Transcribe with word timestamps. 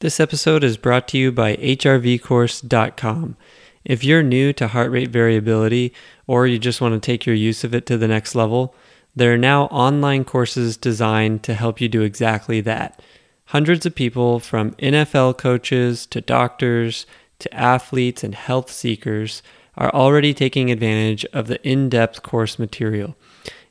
This 0.00 0.18
episode 0.18 0.64
is 0.64 0.76
brought 0.76 1.06
to 1.08 1.18
you 1.18 1.30
by 1.30 1.54
HRVcourse.com. 1.56 3.36
If 3.84 4.02
you're 4.02 4.24
new 4.24 4.52
to 4.54 4.68
heart 4.68 4.90
rate 4.90 5.10
variability 5.10 5.94
or 6.26 6.48
you 6.48 6.58
just 6.58 6.80
want 6.80 6.94
to 6.94 7.06
take 7.06 7.24
your 7.24 7.36
use 7.36 7.62
of 7.62 7.74
it 7.74 7.86
to 7.86 7.96
the 7.96 8.08
next 8.08 8.34
level, 8.34 8.74
there 9.14 9.32
are 9.32 9.38
now 9.38 9.66
online 9.66 10.24
courses 10.24 10.76
designed 10.76 11.44
to 11.44 11.54
help 11.54 11.80
you 11.80 11.88
do 11.88 12.02
exactly 12.02 12.60
that. 12.62 13.00
Hundreds 13.46 13.86
of 13.86 13.94
people, 13.94 14.40
from 14.40 14.72
NFL 14.72 15.38
coaches 15.38 16.06
to 16.06 16.20
doctors 16.20 17.06
to 17.38 17.54
athletes 17.54 18.24
and 18.24 18.34
health 18.34 18.72
seekers, 18.72 19.42
are 19.76 19.94
already 19.94 20.34
taking 20.34 20.72
advantage 20.72 21.24
of 21.26 21.46
the 21.46 21.64
in 21.66 21.88
depth 21.88 22.22
course 22.22 22.58
material. 22.58 23.16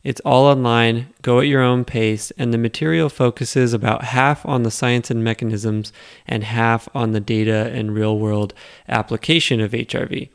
It's 0.03 0.19
all 0.25 0.45
online, 0.47 1.13
go 1.21 1.39
at 1.39 1.47
your 1.47 1.61
own 1.61 1.85
pace, 1.85 2.31
and 2.37 2.53
the 2.53 2.57
material 2.57 3.07
focuses 3.07 3.71
about 3.71 4.03
half 4.03 4.45
on 4.45 4.63
the 4.63 4.71
science 4.71 5.09
and 5.09 5.23
mechanisms 5.23 5.93
and 6.27 6.43
half 6.43 6.89
on 6.93 7.13
the 7.13 7.21
data 7.21 7.71
and 7.73 7.95
real 7.95 8.19
world 8.19 8.53
application 8.89 9.61
of 9.61 9.71
HRV. 9.71 10.27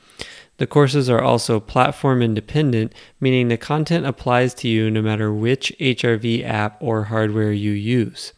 The 0.56 0.66
courses 0.66 1.10
are 1.10 1.20
also 1.20 1.60
platform 1.60 2.22
independent, 2.22 2.94
meaning 3.20 3.48
the 3.48 3.58
content 3.58 4.06
applies 4.06 4.54
to 4.54 4.68
you 4.68 4.90
no 4.90 5.02
matter 5.02 5.30
which 5.32 5.72
HRV 5.78 6.44
app 6.44 6.82
or 6.82 7.04
hardware 7.04 7.52
you 7.52 7.72
use. 7.72 8.32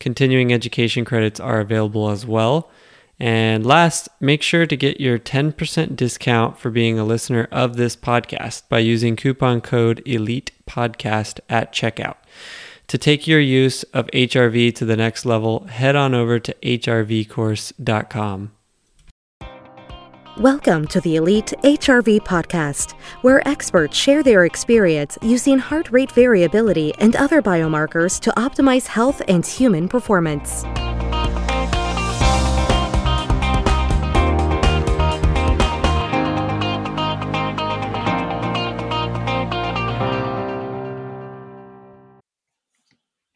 Continuing 0.00 0.52
education 0.52 1.04
credits 1.04 1.38
are 1.38 1.60
available 1.60 2.10
as 2.10 2.26
well. 2.26 2.70
And 3.18 3.64
last, 3.64 4.08
make 4.20 4.42
sure 4.42 4.66
to 4.66 4.76
get 4.76 5.00
your 5.00 5.18
10% 5.18 5.96
discount 5.96 6.58
for 6.58 6.70
being 6.70 6.98
a 6.98 7.04
listener 7.04 7.48
of 7.50 7.76
this 7.76 7.96
podcast 7.96 8.68
by 8.68 8.80
using 8.80 9.16
coupon 9.16 9.62
code 9.62 10.02
ELITE 10.06 10.50
podcast 10.66 11.40
at 11.48 11.72
checkout. 11.72 12.16
To 12.88 12.98
take 12.98 13.26
your 13.26 13.40
use 13.40 13.82
of 13.84 14.06
HRV 14.08 14.74
to 14.76 14.84
the 14.84 14.96
next 14.96 15.24
level, 15.24 15.64
head 15.64 15.96
on 15.96 16.14
over 16.14 16.38
to 16.38 16.54
hrvcourse.com. 16.62 18.52
Welcome 20.36 20.86
to 20.88 21.00
the 21.00 21.16
Elite 21.16 21.54
HRV 21.64 22.20
podcast, 22.20 22.92
where 23.22 23.46
experts 23.48 23.96
share 23.96 24.22
their 24.22 24.44
experience 24.44 25.16
using 25.22 25.58
heart 25.58 25.90
rate 25.90 26.12
variability 26.12 26.92
and 26.98 27.16
other 27.16 27.40
biomarkers 27.40 28.20
to 28.20 28.30
optimize 28.32 28.86
health 28.86 29.22
and 29.28 29.46
human 29.46 29.88
performance. 29.88 30.64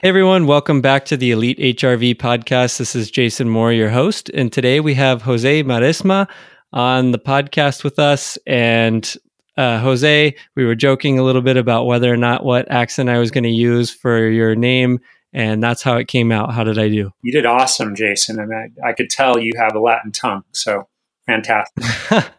Hey 0.02 0.08
everyone, 0.08 0.46
welcome 0.46 0.80
back 0.80 1.04
to 1.04 1.16
the 1.18 1.30
Elite 1.30 1.58
HRV 1.58 2.14
podcast. 2.14 2.78
This 2.78 2.96
is 2.96 3.10
Jason 3.10 3.50
Moore, 3.50 3.70
your 3.70 3.90
host, 3.90 4.30
and 4.30 4.50
today 4.50 4.80
we 4.80 4.94
have 4.94 5.20
Jose 5.20 5.62
Maresma 5.62 6.26
on 6.72 7.10
the 7.10 7.18
podcast 7.18 7.84
with 7.84 7.98
us. 7.98 8.38
And 8.46 9.14
uh, 9.58 9.78
Jose, 9.80 10.34
we 10.54 10.64
were 10.64 10.74
joking 10.74 11.18
a 11.18 11.22
little 11.22 11.42
bit 11.42 11.58
about 11.58 11.84
whether 11.84 12.10
or 12.10 12.16
not 12.16 12.46
what 12.46 12.70
accent 12.70 13.10
I 13.10 13.18
was 13.18 13.30
going 13.30 13.44
to 13.44 13.50
use 13.50 13.90
for 13.90 14.26
your 14.26 14.56
name, 14.56 15.00
and 15.34 15.62
that's 15.62 15.82
how 15.82 15.98
it 15.98 16.08
came 16.08 16.32
out. 16.32 16.54
How 16.54 16.64
did 16.64 16.78
I 16.78 16.88
do? 16.88 17.12
You 17.20 17.30
did 17.30 17.44
awesome, 17.44 17.94
Jason. 17.94 18.40
and 18.40 18.54
I, 18.54 18.70
I 18.82 18.94
could 18.94 19.10
tell 19.10 19.38
you 19.38 19.52
have 19.58 19.74
a 19.74 19.80
Latin 19.80 20.12
tongue, 20.12 20.44
so 20.52 20.88
fantastic. 21.30 21.84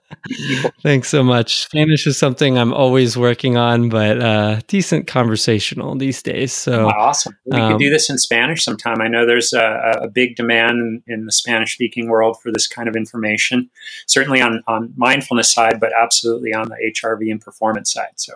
Thanks 0.84 1.10
so 1.10 1.24
much. 1.24 1.62
Spanish 1.64 2.06
is 2.06 2.18
something 2.18 2.58
I'm 2.58 2.74
always 2.74 3.18
working 3.18 3.58
on, 3.58 3.90
but 3.90 4.22
uh, 4.22 4.62
decent 4.68 5.08
conversational 5.08 5.96
these 5.96 6.22
days. 6.22 6.52
So 6.54 6.88
oh, 6.88 6.90
awesome. 6.90 7.38
We 7.46 7.60
um, 7.60 7.72
can 7.72 7.78
do 7.80 7.90
this 7.90 8.10
in 8.10 8.18
Spanish 8.18 8.64
sometime. 8.64 9.02
I 9.02 9.08
know 9.08 9.26
there's 9.26 9.54
a, 9.54 10.00
a 10.04 10.08
big 10.10 10.36
demand 10.36 10.80
in, 10.80 11.04
in 11.08 11.26
the 11.26 11.32
Spanish 11.32 11.74
speaking 11.74 12.10
world 12.10 12.38
for 12.42 12.52
this 12.52 12.68
kind 12.68 12.88
of 12.90 12.96
information, 12.96 13.70
certainly 14.08 14.42
on, 14.42 14.64
on 14.68 14.94
mindfulness 14.96 15.52
side, 15.52 15.80
but 15.80 15.92
absolutely 16.00 16.54
on 16.54 16.70
the 16.70 16.92
HRV 16.94 17.32
and 17.32 17.42
performance 17.42 17.92
side. 17.92 18.14
So, 18.18 18.34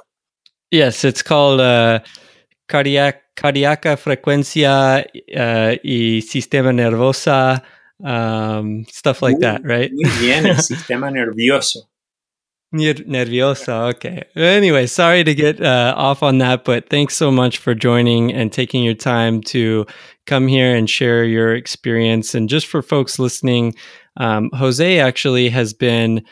yes, 0.72 1.04
it's 1.04 1.22
called 1.22 1.60
uh, 1.60 2.00
cardiac, 2.68 3.36
cardiaca 3.36 3.98
frecuencia 3.98 5.06
uh, 5.36 5.76
y 5.84 6.22
sistema 6.22 6.72
nervosa 6.72 7.64
um, 8.04 8.86
stuff 8.90 9.22
like 9.22 9.34
muy, 9.34 9.42
that, 9.42 9.64
right? 9.64 9.92
Muy 9.94 10.12
bien, 10.20 10.46
el 10.46 10.56
sistema 10.62 11.12
nervioso. 11.12 11.88
Nerviosa. 12.74 13.94
Okay. 13.94 14.24
Anyway, 14.36 14.86
sorry 14.88 15.24
to 15.24 15.34
get 15.34 15.62
uh, 15.62 15.94
off 15.96 16.24
on 16.24 16.40
that, 16.40 16.66
but 16.66 16.90
thanks 16.90 17.16
so 17.16 17.32
much 17.32 17.58
for 17.58 17.74
joining 17.74 18.34
and 18.34 18.52
taking 18.52 18.84
your 18.84 18.96
time 18.96 19.42
to 19.42 19.86
come 20.26 20.48
here 20.48 20.76
and 20.76 20.90
share 20.90 21.24
your 21.24 21.56
experience. 21.56 22.36
And 22.36 22.50
just 22.50 22.68
for 22.68 22.82
folks 22.82 23.18
listening, 23.18 23.76
um, 24.18 24.50
Jose 24.54 25.00
actually 25.00 25.50
has 25.50 25.74
been 25.74 26.26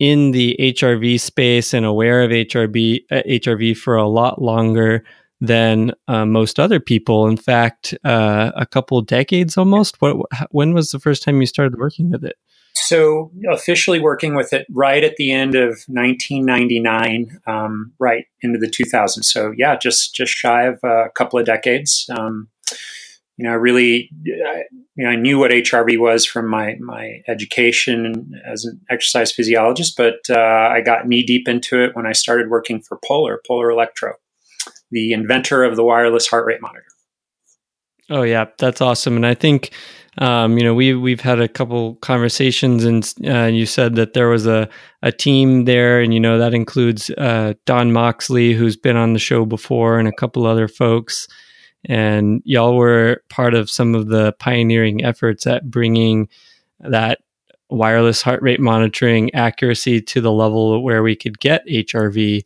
in 0.00 0.32
the 0.32 0.56
HRV 0.58 1.20
space 1.20 1.72
and 1.72 1.86
aware 1.86 2.22
of 2.24 2.30
HRV, 2.30 3.04
uh, 3.10 3.22
HRV 3.28 3.76
for 3.76 3.94
a 3.94 4.08
lot 4.08 4.42
longer 4.42 5.04
than 5.40 5.92
uh, 6.08 6.24
most 6.24 6.58
other 6.58 6.80
people. 6.80 7.26
In 7.26 7.36
fact, 7.36 7.94
uh, 8.04 8.52
a 8.54 8.66
couple 8.66 9.00
decades 9.02 9.56
almost. 9.56 10.00
What? 10.00 10.16
When 10.50 10.74
was 10.74 10.90
the 10.90 11.00
first 11.00 11.22
time 11.22 11.40
you 11.40 11.46
started 11.46 11.78
working 11.78 12.10
with 12.10 12.24
it? 12.24 12.36
So 12.76 13.30
officially 13.50 14.00
working 14.00 14.34
with 14.34 14.52
it 14.52 14.66
right 14.70 15.04
at 15.04 15.16
the 15.16 15.30
end 15.30 15.54
of 15.54 15.84
1999, 15.86 17.40
um, 17.46 17.92
right 17.98 18.26
into 18.42 18.58
the 18.58 18.66
2000s. 18.66 19.24
So 19.24 19.54
yeah, 19.56 19.76
just 19.76 20.14
just 20.14 20.32
shy 20.32 20.64
of 20.64 20.80
a 20.82 21.08
couple 21.14 21.38
of 21.38 21.46
decades. 21.46 22.08
Um, 22.10 22.48
you 23.36 23.44
know, 23.44 23.50
I 23.50 23.54
really, 23.54 24.10
I, 24.46 24.64
you 24.94 25.04
know, 25.04 25.10
I 25.10 25.16
knew 25.16 25.38
what 25.38 25.50
HRV 25.50 25.98
was 25.98 26.24
from 26.24 26.48
my 26.48 26.76
my 26.80 27.22
education 27.28 28.40
as 28.44 28.64
an 28.64 28.80
exercise 28.90 29.32
physiologist, 29.32 29.96
but 29.96 30.20
uh, 30.30 30.68
I 30.72 30.80
got 30.80 31.06
knee 31.06 31.24
deep 31.24 31.48
into 31.48 31.82
it 31.82 31.94
when 31.94 32.06
I 32.06 32.12
started 32.12 32.50
working 32.50 32.80
for 32.80 32.98
Polar, 33.04 33.40
Polar 33.46 33.70
Electro 33.70 34.14
the 34.90 35.12
inventor 35.12 35.64
of 35.64 35.76
the 35.76 35.84
wireless 35.84 36.26
heart 36.26 36.46
rate 36.46 36.60
monitor. 36.60 36.84
Oh 38.10 38.22
yeah, 38.22 38.46
that's 38.58 38.80
awesome. 38.80 39.16
And 39.16 39.26
I 39.26 39.34
think 39.34 39.70
um, 40.18 40.58
you 40.58 40.64
know 40.64 40.74
we 40.74 40.94
we've 40.94 41.20
had 41.20 41.40
a 41.40 41.48
couple 41.48 41.96
conversations, 41.96 42.84
and 42.84 43.14
uh, 43.26 43.46
you 43.46 43.66
said 43.66 43.94
that 43.96 44.12
there 44.12 44.28
was 44.28 44.46
a 44.46 44.68
a 45.02 45.10
team 45.10 45.64
there, 45.64 46.00
and 46.00 46.12
you 46.12 46.20
know 46.20 46.38
that 46.38 46.54
includes 46.54 47.10
uh, 47.10 47.54
Don 47.64 47.92
Moxley, 47.92 48.52
who's 48.52 48.76
been 48.76 48.96
on 48.96 49.14
the 49.14 49.18
show 49.18 49.46
before, 49.46 49.98
and 49.98 50.06
a 50.06 50.12
couple 50.12 50.46
other 50.46 50.68
folks. 50.68 51.26
And 51.86 52.40
y'all 52.44 52.76
were 52.76 53.22
part 53.28 53.54
of 53.54 53.68
some 53.68 53.94
of 53.94 54.08
the 54.08 54.32
pioneering 54.38 55.04
efforts 55.04 55.46
at 55.46 55.70
bringing 55.70 56.28
that 56.80 57.20
wireless 57.68 58.22
heart 58.22 58.42
rate 58.42 58.60
monitoring 58.60 59.34
accuracy 59.34 60.00
to 60.00 60.20
the 60.20 60.32
level 60.32 60.82
where 60.82 61.02
we 61.02 61.16
could 61.16 61.38
get 61.38 61.66
HRV. 61.66 62.44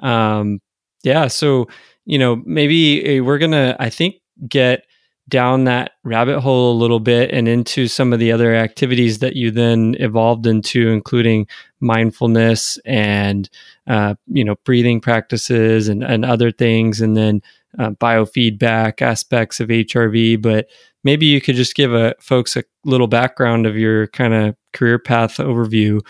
Um, 0.00 0.60
yeah. 1.02 1.26
So, 1.26 1.68
you 2.04 2.18
know, 2.18 2.42
maybe 2.44 3.04
eh, 3.04 3.20
we're 3.20 3.38
going 3.38 3.52
to, 3.52 3.76
I 3.78 3.90
think, 3.90 4.16
get 4.48 4.84
down 5.28 5.64
that 5.64 5.92
rabbit 6.04 6.40
hole 6.40 6.72
a 6.72 6.80
little 6.80 7.00
bit 7.00 7.30
and 7.30 7.48
into 7.48 7.86
some 7.86 8.12
of 8.12 8.18
the 8.18 8.32
other 8.32 8.54
activities 8.54 9.20
that 9.20 9.36
you 9.36 9.50
then 9.50 9.94
evolved 10.00 10.46
into, 10.46 10.90
including 10.90 11.46
mindfulness 11.80 12.78
and, 12.84 13.48
uh, 13.86 14.14
you 14.26 14.44
know, 14.44 14.56
breathing 14.64 15.00
practices 15.00 15.88
and, 15.88 16.02
and 16.02 16.24
other 16.24 16.50
things, 16.50 17.00
and 17.00 17.16
then 17.16 17.40
uh, 17.78 17.90
biofeedback 17.90 19.00
aspects 19.00 19.60
of 19.60 19.68
HRV. 19.68 20.42
But 20.42 20.66
maybe 21.04 21.26
you 21.26 21.40
could 21.40 21.56
just 21.56 21.74
give 21.74 21.94
a, 21.94 22.14
folks 22.20 22.56
a 22.56 22.64
little 22.84 23.06
background 23.06 23.64
of 23.64 23.76
your 23.76 24.08
kind 24.08 24.34
of 24.34 24.56
career 24.72 24.98
path 24.98 25.36
overview 25.36 26.00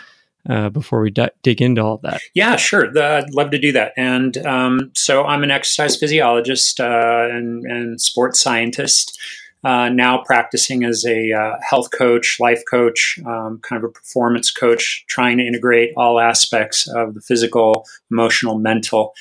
uh, 0.48 0.68
before 0.70 1.00
we 1.00 1.10
d- 1.10 1.28
dig 1.42 1.62
into 1.62 1.82
all 1.82 1.98
that? 1.98 2.20
Yeah, 2.34 2.56
sure. 2.56 2.92
The, 2.92 3.24
I'd 3.24 3.34
love 3.34 3.50
to 3.50 3.58
do 3.58 3.72
that. 3.72 3.92
And 3.96 4.36
um, 4.46 4.90
so 4.94 5.24
I'm 5.24 5.42
an 5.42 5.50
exercise 5.50 5.96
physiologist 5.96 6.80
uh, 6.80 7.28
and, 7.30 7.64
and, 7.64 8.00
sports 8.00 8.40
scientist. 8.40 9.18
Uh, 9.64 9.88
now 9.88 10.20
practicing 10.24 10.82
as 10.82 11.04
a 11.06 11.32
uh, 11.32 11.54
health 11.62 11.92
coach, 11.92 12.38
life 12.40 12.62
coach, 12.68 13.20
um, 13.24 13.60
kind 13.62 13.82
of 13.82 13.88
a 13.88 13.92
performance 13.92 14.50
coach, 14.50 15.04
trying 15.06 15.38
to 15.38 15.46
integrate 15.46 15.92
all 15.96 16.18
aspects 16.18 16.88
of 16.88 17.14
the 17.14 17.20
physical, 17.20 17.86
emotional, 18.10 18.58
mental 18.58 19.14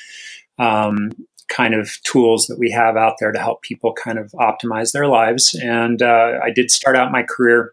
um, 0.58 1.12
kind 1.48 1.74
of 1.74 2.02
tools 2.02 2.46
that 2.46 2.58
we 2.58 2.70
have 2.72 2.96
out 2.96 3.16
there 3.20 3.30
to 3.30 3.38
help 3.38 3.62
people 3.62 3.92
kind 3.92 4.18
of 4.18 4.32
optimize 4.32 4.92
their 4.92 5.06
lives. 5.06 5.54
And 5.54 6.02
uh, 6.02 6.40
I 6.42 6.50
did 6.50 6.70
start 6.72 6.96
out 6.96 7.12
my 7.12 7.22
career 7.22 7.72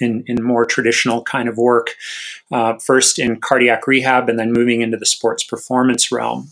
in, 0.00 0.24
in 0.26 0.42
more 0.42 0.64
traditional 0.64 1.22
kind 1.22 1.48
of 1.48 1.56
work, 1.56 1.94
uh, 2.52 2.78
first 2.78 3.18
in 3.18 3.40
cardiac 3.40 3.86
rehab 3.86 4.28
and 4.28 4.38
then 4.38 4.52
moving 4.52 4.80
into 4.80 4.96
the 4.96 5.06
sports 5.06 5.44
performance 5.44 6.10
realm. 6.10 6.48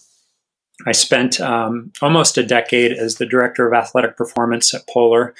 I 0.87 0.93
spent 0.93 1.41
um, 1.41 1.93
almost 2.01 2.39
a 2.39 2.43
decade 2.43 2.93
as 2.93 3.17
the 3.17 3.27
director 3.27 3.67
of 3.67 3.73
athletic 3.73 4.17
performance 4.17 4.75
at 4.75 4.87
Polar 4.89 5.35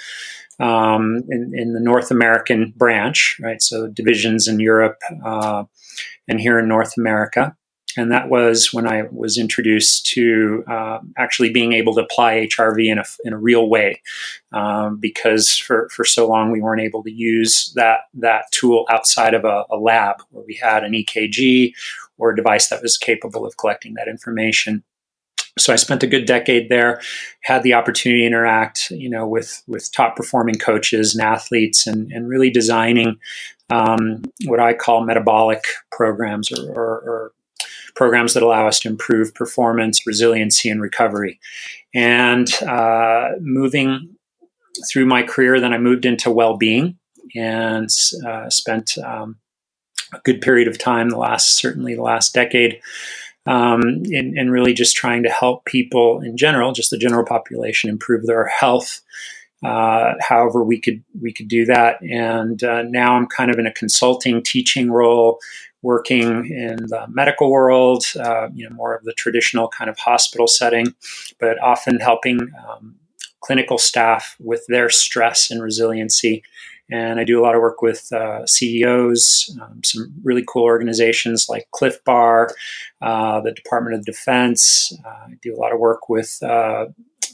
um, 0.61 1.23
in, 1.29 1.53
in, 1.55 1.73
the 1.73 1.81
North 1.81 2.11
American 2.11 2.73
branch, 2.77 3.37
right? 3.41 3.61
So 3.61 3.89
divisions 3.89 4.47
in 4.47 4.61
Europe 4.61 4.99
uh, 5.25 5.65
and 6.29 6.41
here 6.41 6.59
in 6.59 6.69
North 6.69 6.97
America. 6.97 7.57
And 7.97 8.11
that 8.11 8.29
was 8.29 8.73
when 8.73 8.87
I 8.87 9.03
was 9.11 9.39
introduced 9.39 10.07
to 10.07 10.65
uh, 10.67 10.99
actually 11.17 11.51
being 11.51 11.73
able 11.73 11.95
to 11.95 12.03
apply 12.03 12.47
HRV 12.47 12.91
in 12.91 12.99
a, 12.99 13.05
in 13.25 13.33
a 13.33 13.39
real 13.39 13.69
way, 13.69 14.01
um, 14.53 14.97
because 14.99 15.57
for, 15.57 15.89
for 15.91 16.05
so 16.05 16.27
long 16.27 16.51
we 16.51 16.61
weren't 16.61 16.81
able 16.81 17.03
to 17.03 17.11
use 17.11 17.73
that 17.77 18.01
that 18.15 18.51
tool 18.51 18.87
outside 18.91 19.35
of 19.35 19.45
a, 19.45 19.65
a, 19.71 19.77
lab 19.77 20.23
where 20.31 20.45
we 20.47 20.55
had 20.55 20.85
an 20.85 20.93
EKG 20.93 21.73
or 22.19 22.31
a 22.31 22.37
device 22.37 22.69
that 22.69 22.83
was 22.83 22.97
capable 22.97 23.45
of 23.45 23.57
collecting 23.57 23.95
that 23.95 24.09
information. 24.09 24.83
So 25.59 25.73
I 25.73 25.77
spent 25.77 26.03
a 26.03 26.07
good 26.07 26.25
decade 26.25 26.71
there, 26.71 27.03
had 27.43 27.63
the 27.63 27.75
opportunity 27.75 28.23
to 28.23 28.27
interact, 28.27 28.91
you 28.91 29.11
know, 29.11 29.27
with 29.27 29.63
with 29.67 29.93
top 29.93 30.17
performing 30.17 30.55
coaches 30.55 31.15
and 31.15 31.23
athletes, 31.23 31.87
and 31.87 32.11
and 32.11 32.29
really 32.29 32.49
designing 32.49 33.19
um, 33.71 34.23
what 34.45 34.61
I 34.61 34.75
call 34.75 35.05
metabolic 35.05 35.65
programs 35.91 36.53
or, 36.53 36.71
or, 36.73 36.85
or 36.85 37.33
programs 37.95 38.35
that 38.35 38.43
allow 38.43 38.67
us 38.67 38.81
to 38.81 38.89
improve 38.89 39.35
performance, 39.35 40.07
resiliency, 40.07 40.69
and 40.69 40.81
recovery. 40.81 41.39
And 41.95 42.53
uh, 42.63 43.31
moving 43.41 44.17
through 44.91 45.07
my 45.07 45.23
career, 45.23 45.61
then 45.61 45.73
I 45.73 45.79
moved 45.79 46.07
into 46.07 46.31
well 46.31 46.57
being 46.57 46.99
and 47.35 47.89
uh, 48.27 48.51
spent 48.51 48.97
um, 48.99 49.37
a 50.13 50.21
good 50.25 50.41
period 50.41 50.69
of 50.69 50.79
time, 50.79 51.11
the 51.11 51.19
last 51.19 51.57
certainly 51.57 51.95
the 51.95 52.03
last 52.03 52.35
decade, 52.35 52.81
um, 53.47 53.83
in, 54.05 54.37
in, 54.37 54.51
really 54.51 54.73
just 54.73 54.95
trying 54.95 55.23
to 55.25 55.29
help 55.29 55.65
people 55.65 56.21
in 56.21 56.37
general, 56.37 56.73
just 56.73 56.91
the 56.91 56.99
general 56.99 57.25
population, 57.25 57.91
improve 57.91 58.27
their 58.27 58.47
health. 58.47 59.01
Uh, 59.65 60.15
however, 60.21 60.63
we 60.63 60.81
could 60.81 61.03
we 61.21 61.33
could 61.33 61.49
do 61.49 61.65
that, 61.65 62.01
and 62.03 62.63
uh, 62.63 62.83
now 62.83 63.17
I'm 63.17 63.27
kind 63.27 63.51
of 63.51 63.59
in 63.59 63.67
a 63.67 63.73
consulting, 63.73 64.43
teaching 64.43 64.91
role, 64.91 65.39
working 65.83 66.47
in 66.47 66.77
the 66.87 67.07
medical 67.09 67.51
world, 67.51 68.05
uh, 68.19 68.49
you 68.55 68.69
know, 68.69 68.75
more 68.75 68.95
of 68.95 69.05
the 69.05 69.13
traditional 69.13 69.69
kind 69.69 69.91
of 69.91 69.99
hospital 69.99 70.47
setting, 70.47 70.95
but 71.41 71.61
often 71.61 71.99
helping 71.99 72.39
um, 72.69 72.95
clinical 73.41 73.77
staff 73.77 74.37
with 74.41 74.65
their 74.69 74.89
stress 74.89 75.51
and 75.51 75.63
resiliency. 75.63 76.43
And 76.91 77.19
I 77.19 77.25
do 77.25 77.41
a 77.41 77.43
lot 77.43 77.55
of 77.55 77.61
work 77.61 77.83
with 77.83 78.13
uh, 78.13 78.47
CEOs, 78.47 79.59
um, 79.61 79.81
some 79.85 80.13
really 80.23 80.45
cool 80.47 80.65
organizations 80.65 81.49
like 81.49 81.67
Clif 81.73 82.03
Bar, 82.05 82.55
uh, 83.01 83.41
the 83.41 83.53
Department 83.53 83.97
of 83.97 84.05
Defense. 84.05 84.93
Uh, 85.05 85.09
I 85.09 85.39
do 85.41 85.55
a 85.55 85.59
lot 85.59 85.73
of 85.73 85.81
work 85.81 86.09
with 86.09 86.43
uh, 86.43 86.87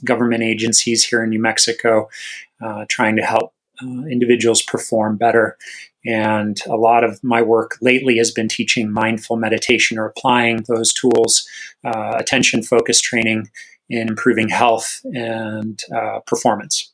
government 0.05 0.43
agencies 0.43 1.05
here 1.05 1.23
in 1.25 1.31
New 1.31 1.41
Mexico, 1.41 2.09
uh, 2.63 2.85
trying 2.89 3.17
to 3.17 3.23
help 3.23 3.53
individuals 3.81 4.61
perform 4.61 5.17
better 5.17 5.57
and 6.05 6.59
a 6.67 6.77
lot 6.77 7.05
of 7.05 7.23
my 7.23 7.43
work 7.43 7.77
lately 7.81 8.19
has 8.19 8.31
been 8.31 8.49
teaching 8.49 8.91
mindful 8.91 9.37
meditation 9.37 9.99
or 9.99 10.07
applying 10.07 10.65
those 10.69 10.93
tools, 10.93 11.47
uh, 11.85 12.15
attention 12.17 12.63
focused 12.63 13.05
training 13.05 13.49
in 13.89 14.09
improving 14.09 14.49
health 14.49 15.01
and 15.15 15.83
uh, 15.95 16.21
performance. 16.27 16.93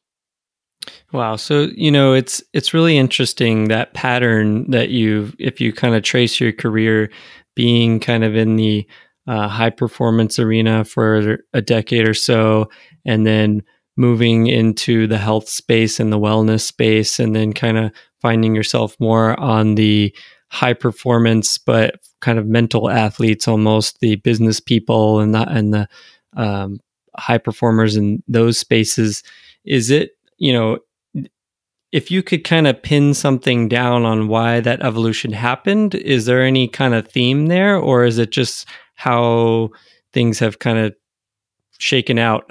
Wow. 1.13 1.37
So, 1.37 1.69
you 1.75 1.91
know, 1.91 2.13
it's 2.13 2.43
it's 2.53 2.75
really 2.75 2.99
interesting 2.99 3.69
that 3.69 3.95
pattern 3.95 4.71
that 4.71 4.91
you 4.91 5.33
if 5.39 5.61
you 5.61 5.73
kind 5.73 5.95
of 5.95 6.03
trace 6.03 6.41
your 6.41 6.53
career 6.53 7.11
being 7.55 8.01
kind 8.01 8.25
of 8.25 8.35
in 8.35 8.57
the 8.57 8.87
uh, 9.27 9.49
high 9.49 9.71
performance 9.71 10.39
arena 10.39 10.85
for 10.85 11.39
a 11.55 11.63
decade 11.63 12.07
or 12.07 12.15
so 12.15 12.69
and 13.07 13.27
then 13.27 13.63
moving 13.97 14.47
into 14.47 15.07
the 15.07 15.19
health 15.19 15.49
space 15.49 16.01
and 16.01 16.13
the 16.13 16.19
wellness 16.19 16.63
space 16.63 17.19
and 17.21 17.35
then 17.35 17.53
kind 17.53 17.79
of 17.79 17.93
finding 18.21 18.55
yourself 18.55 18.97
more 18.99 19.39
on 19.39 19.75
the 19.77 20.15
high 20.51 20.73
performance 20.73 21.59
but 21.59 21.97
kind 22.21 22.39
of 22.39 22.47
mental 22.47 22.91
athletes 22.91 23.49
almost 23.49 24.01
the 24.01 24.17
business 24.17 24.61
people 24.61 25.21
and 25.21 25.35
the 25.35 25.49
and 25.49 25.75
the 25.75 25.89
um, 26.37 26.81
high 27.17 27.39
performers 27.39 27.97
in 27.97 28.23
those 28.27 28.59
spaces. 28.59 29.23
Is 29.65 29.91
it 29.91 30.13
you 30.39 30.53
know 30.53 30.79
if 31.93 32.11
you 32.11 32.23
could 32.25 32.43
kind 32.43 32.67
of 32.67 32.83
pin 32.83 33.15
something 33.15 33.69
down 33.69 34.05
on 34.05 34.27
why 34.27 34.61
that 34.61 34.83
evolution 34.83 35.33
happened 35.33 35.95
is 35.95 36.27
there 36.27 36.43
any 36.43 36.67
kind 36.67 36.93
of 36.93 37.07
theme 37.07 37.47
there 37.47 37.77
or 37.77 38.05
is 38.05 38.19
it 38.19 38.33
just 38.33 38.67
how 38.95 39.71
things 40.13 40.41
have 40.41 40.59
kind 40.59 40.79
of 40.79 40.93
shaken 41.79 42.19
out 42.19 42.45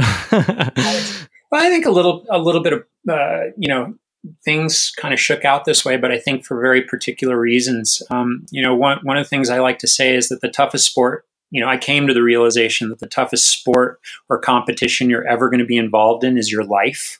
well 1.54 1.64
i 1.64 1.70
think 1.70 1.86
a 1.86 1.92
little 1.92 2.26
a 2.30 2.40
little 2.40 2.62
bit 2.62 2.74
of 2.74 2.84
uh, 3.10 3.52
you 3.58 3.70
know 3.70 3.94
things 4.44 4.92
kind 4.98 5.14
of 5.14 5.20
shook 5.20 5.46
out 5.46 5.66
this 5.66 5.84
way, 5.84 5.98
but 5.98 6.12
I 6.12 6.18
think 6.18 6.46
for 6.46 6.60
very 6.60 6.82
particular 6.82 7.38
reasons. 7.38 8.02
Um, 8.10 8.46
you 8.52 8.62
know, 8.62 8.76
one, 8.76 9.00
one 9.04 9.18
of 9.18 9.26
the 9.26 9.30
things 9.30 9.50
I 9.50 9.60
like 9.60 9.80
to 9.80 9.88
say 9.88 10.16
is 10.16 10.30
that 10.30 10.42
the 10.42 10.50
toughest 10.50 10.86
sport, 10.86 11.26
you 11.52 11.62
know, 11.62 11.68
I 11.68 11.78
came 11.78 12.08
to 12.08 12.14
the 12.14 12.24
realization 12.24 12.90
that 12.90 13.00
the 13.00 13.08
toughest 13.08 13.48
sport 13.48 14.00
or 14.30 14.40
competition 14.40 15.10
you're 15.10 15.28
ever 15.28 15.50
going 15.50 15.60
to 15.60 15.66
be 15.66 15.78
involved 15.78 16.24
in 16.24 16.38
is 16.38 16.52
your 16.52 16.64
life. 16.64 17.20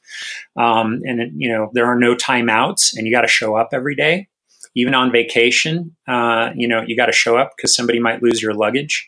Um, 0.56 1.02
and, 1.04 1.22
it, 1.22 1.32
you 1.36 1.50
know, 1.50 1.70
there 1.74 1.86
are 1.86 2.00
no 2.00 2.16
timeouts 2.16 2.96
and 2.96 3.06
you 3.06 3.14
got 3.14 3.22
to 3.22 3.28
show 3.28 3.56
up 3.56 3.70
every 3.74 3.96
day. 3.96 4.28
Even 4.76 4.96
on 4.96 5.12
vacation, 5.12 5.96
uh, 6.08 6.50
you 6.56 6.68
know, 6.68 6.82
you 6.82 6.96
got 6.96 7.06
to 7.06 7.12
show 7.12 7.38
up 7.38 7.52
because 7.56 7.76
somebody 7.76 8.00
might 8.00 8.24
lose 8.24 8.42
your 8.42 8.56
luggage 8.56 9.08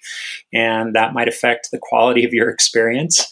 and 0.54 0.95
that 0.95 1.13
might 1.13 1.27
affect 1.27 1.69
the 1.72 1.80
quality 1.81 2.24
of 2.24 2.33
your 2.33 2.50
experience. 2.51 3.25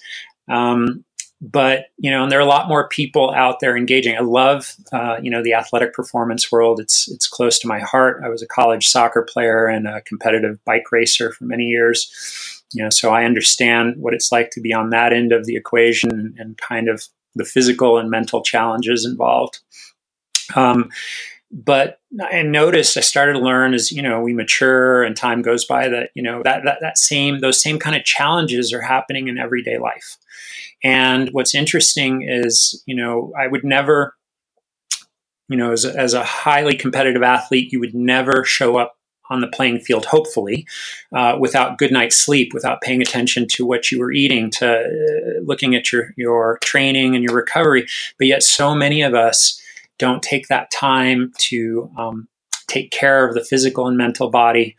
Um, 0.50 1.06
but 1.44 1.88
you 1.98 2.10
know, 2.10 2.24
and 2.24 2.32
there 2.32 2.40
are 2.40 2.44
a 2.44 2.46
lot 2.46 2.70
more 2.70 2.88
people 2.88 3.32
out 3.32 3.60
there 3.60 3.76
engaging. 3.76 4.16
I 4.16 4.22
love, 4.22 4.76
uh, 4.94 5.18
you 5.22 5.30
know, 5.30 5.44
the 5.44 5.54
athletic 5.54 5.94
performance 5.94 6.50
world. 6.52 6.80
It's 6.80 7.12
it's 7.12 7.28
close 7.28 7.60
to 7.60 7.68
my 7.68 7.80
heart. 7.80 8.22
I 8.24 8.30
was 8.30 8.42
a 8.42 8.48
college 8.48 8.88
soccer 8.88 9.22
player 9.22 9.68
and 9.68 9.86
a 9.86 10.02
competitive 10.02 10.64
bike 10.64 10.90
racer 10.92 11.34
for 11.34 11.44
many 11.44 11.66
years. 11.66 12.64
You 12.74 12.84
know, 12.84 12.90
so 12.90 13.12
I 13.12 13.26
understand 13.26 13.96
what 13.98 14.14
it's 14.14 14.32
like 14.32 14.52
to 14.52 14.62
be 14.62 14.74
on 14.74 14.92
that 14.92 15.12
end 15.12 15.34
of 15.34 15.46
the 15.46 15.58
equation 15.58 16.34
and, 16.40 16.58
kind 16.58 16.88
of 16.88 17.08
the 17.36 17.46
physical 17.46 17.98
and 17.98 18.10
mental 18.10 18.42
challenges 18.42 19.06
involved. 19.06 19.60
Um, 20.56 20.90
but 21.54 22.00
I 22.32 22.42
noticed 22.42 22.98
I 22.98 23.02
started 23.02 23.34
to 23.34 23.40
learn 23.40 23.76
as 23.76 23.92
you 23.92 24.02
know 24.02 24.22
we 24.22 24.34
mature 24.34 25.04
and 25.04 25.16
time 25.16 25.44
goes 25.44 25.66
by 25.66 25.88
that 25.90 26.10
you 26.16 26.24
know 26.24 26.42
that 26.44 26.64
that 26.66 26.80
that 26.82 26.98
same 26.98 27.40
those 27.40 27.62
same 27.62 27.78
kind 27.78 27.96
of 27.96 28.04
challenges 28.04 28.74
are 28.74 28.82
happening 28.82 29.28
in 29.28 29.38
everyday 29.38 29.78
life. 29.78 30.18
And 30.84 31.30
what's 31.32 31.56
interesting 31.56 32.28
is, 32.28 32.84
you 32.86 32.96
know, 32.96 33.32
I 33.40 33.48
would 33.48 33.64
never, 33.64 34.16
you 35.48 35.56
know, 35.56 35.72
as 35.72 35.86
a, 35.86 35.98
as 35.98 36.14
a 36.14 36.26
highly 36.26 36.76
competitive 36.76 37.24
athlete, 37.24 37.72
you 37.72 37.80
would 37.80 37.96
never 37.96 38.44
show 38.44 38.76
up 38.76 38.98
on 39.30 39.40
the 39.40 39.48
playing 39.48 39.80
field, 39.80 40.06
hopefully, 40.06 40.68
uh, 41.16 41.38
without 41.40 41.78
good 41.78 41.92
night's 41.92 42.18
sleep, 42.18 42.54
without 42.54 42.82
paying 42.82 43.02
attention 43.02 43.48
to 43.48 43.66
what 43.66 43.90
you 43.90 44.00
were 44.00 44.12
eating, 44.12 44.50
to 44.52 44.80
uh, 44.80 45.42
looking 45.46 45.74
at 45.76 45.94
your 45.94 46.14
your 46.18 46.58
training 46.64 47.16
and 47.16 47.24
your 47.24 47.34
recovery. 47.34 47.88
But 48.18 48.28
yet, 48.28 48.44
so 48.44 48.76
many 48.76 49.02
of 49.02 49.14
us 49.14 49.62
don't 50.00 50.24
take 50.24 50.48
that 50.48 50.72
time 50.72 51.32
to 51.40 51.90
um, 51.98 52.28
take 52.68 52.92
care 52.92 53.28
of 53.28 53.36
the 53.36 53.44
physical 53.44 53.88
and 53.88 53.98
mental 53.98 54.30
body 54.30 54.76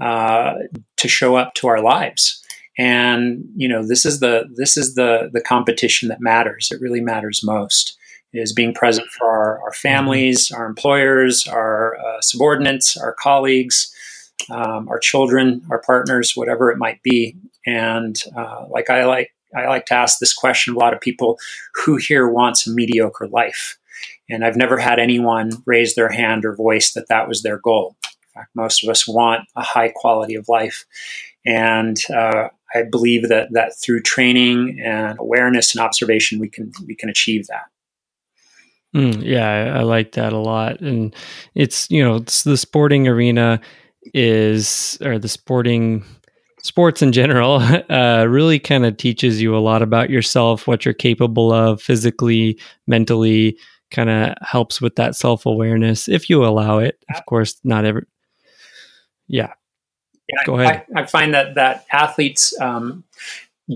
uh, 0.00 0.54
to 0.96 1.08
show 1.08 1.36
up 1.36 1.54
to 1.54 1.68
our 1.68 1.80
lives. 1.80 2.42
And 2.78 3.44
you 3.54 3.68
know 3.68 3.86
this 3.86 4.06
is 4.06 4.20
the 4.20 4.48
this 4.56 4.76
is 4.76 4.94
the 4.94 5.30
the 5.32 5.42
competition 5.42 6.08
that 6.08 6.20
matters. 6.20 6.70
It 6.72 6.80
really 6.80 7.00
matters 7.00 7.42
most 7.44 7.98
is 8.32 8.52
being 8.52 8.72
present 8.72 9.06
for 9.08 9.28
our, 9.28 9.62
our 9.62 9.72
families 9.72 10.50
our 10.50 10.64
employers 10.64 11.46
our 11.46 11.96
uh, 11.98 12.20
subordinates 12.22 12.96
our 12.96 13.12
colleagues 13.12 13.94
um, 14.50 14.88
our 14.88 14.98
children 14.98 15.60
our 15.70 15.82
partners 15.82 16.34
whatever 16.34 16.70
it 16.70 16.78
might 16.78 17.02
be. 17.02 17.36
And 17.66 18.20
uh, 18.34 18.64
like 18.70 18.88
i 18.88 19.04
like 19.04 19.34
i 19.54 19.66
like 19.66 19.84
to 19.86 19.94
ask 19.94 20.18
this 20.18 20.32
question 20.32 20.74
a 20.74 20.78
lot 20.78 20.94
of 20.94 21.00
people 21.00 21.38
who 21.74 21.96
here 21.96 22.26
wants 22.26 22.66
a 22.66 22.70
mediocre 22.70 23.28
life 23.28 23.78
and 24.32 24.44
i've 24.44 24.56
never 24.56 24.78
had 24.78 24.98
anyone 24.98 25.50
raise 25.66 25.94
their 25.94 26.08
hand 26.08 26.44
or 26.44 26.54
voice 26.54 26.92
that 26.92 27.08
that 27.08 27.28
was 27.28 27.42
their 27.42 27.58
goal 27.58 27.96
in 28.04 28.40
fact 28.40 28.50
most 28.54 28.82
of 28.82 28.88
us 28.88 29.06
want 29.06 29.42
a 29.56 29.62
high 29.62 29.92
quality 29.94 30.34
of 30.34 30.48
life 30.48 30.84
and 31.44 31.98
uh, 32.14 32.48
I 32.74 32.82
believe 32.84 33.28
that 33.28 33.48
that 33.52 33.72
through 33.82 34.02
training 34.02 34.80
and 34.84 35.18
awareness 35.18 35.74
and 35.74 35.84
observation, 35.84 36.38
we 36.38 36.48
can 36.48 36.72
we 36.86 36.94
can 36.94 37.08
achieve 37.08 37.46
that. 37.48 37.64
Mm, 38.94 39.22
yeah, 39.24 39.48
I, 39.48 39.78
I, 39.78 39.82
like 39.82 40.12
that 40.12 40.32
a 40.32 40.38
lot, 40.38 40.80
and 40.80 41.14
it's 41.54 41.90
you 41.90 42.02
know 42.02 42.16
it's 42.16 42.44
the 42.44 42.56
sporting 42.56 43.08
arena 43.08 43.60
is 44.14 44.98
or 45.02 45.18
the 45.18 45.28
sporting 45.28 46.04
sports 46.62 47.02
in 47.02 47.12
general 47.12 47.56
uh, 47.90 48.26
really 48.28 48.58
kind 48.58 48.84
of 48.84 48.96
teaches 48.96 49.40
you 49.40 49.56
a 49.56 49.58
lot 49.58 49.82
about 49.82 50.10
yourself, 50.10 50.66
what 50.66 50.84
you're 50.84 50.94
capable 50.94 51.52
of 51.52 51.82
physically, 51.82 52.58
mentally. 52.86 53.58
Kind 53.92 54.10
of 54.10 54.34
helps 54.40 54.80
with 54.80 54.96
that 54.96 55.14
self 55.14 55.46
awareness 55.46 56.08
if 56.08 56.28
you 56.28 56.44
allow 56.44 56.78
it. 56.78 56.98
Of 57.14 57.24
course, 57.26 57.60
not 57.62 57.84
every. 57.84 58.06
Yeah, 59.28 59.52
Go 60.46 60.58
ahead. 60.58 60.84
I, 60.94 61.02
I, 61.02 61.06
find 61.06 61.34
that 61.34 61.54
that 61.54 61.84
athletes 61.92 62.58
um, 62.60 63.04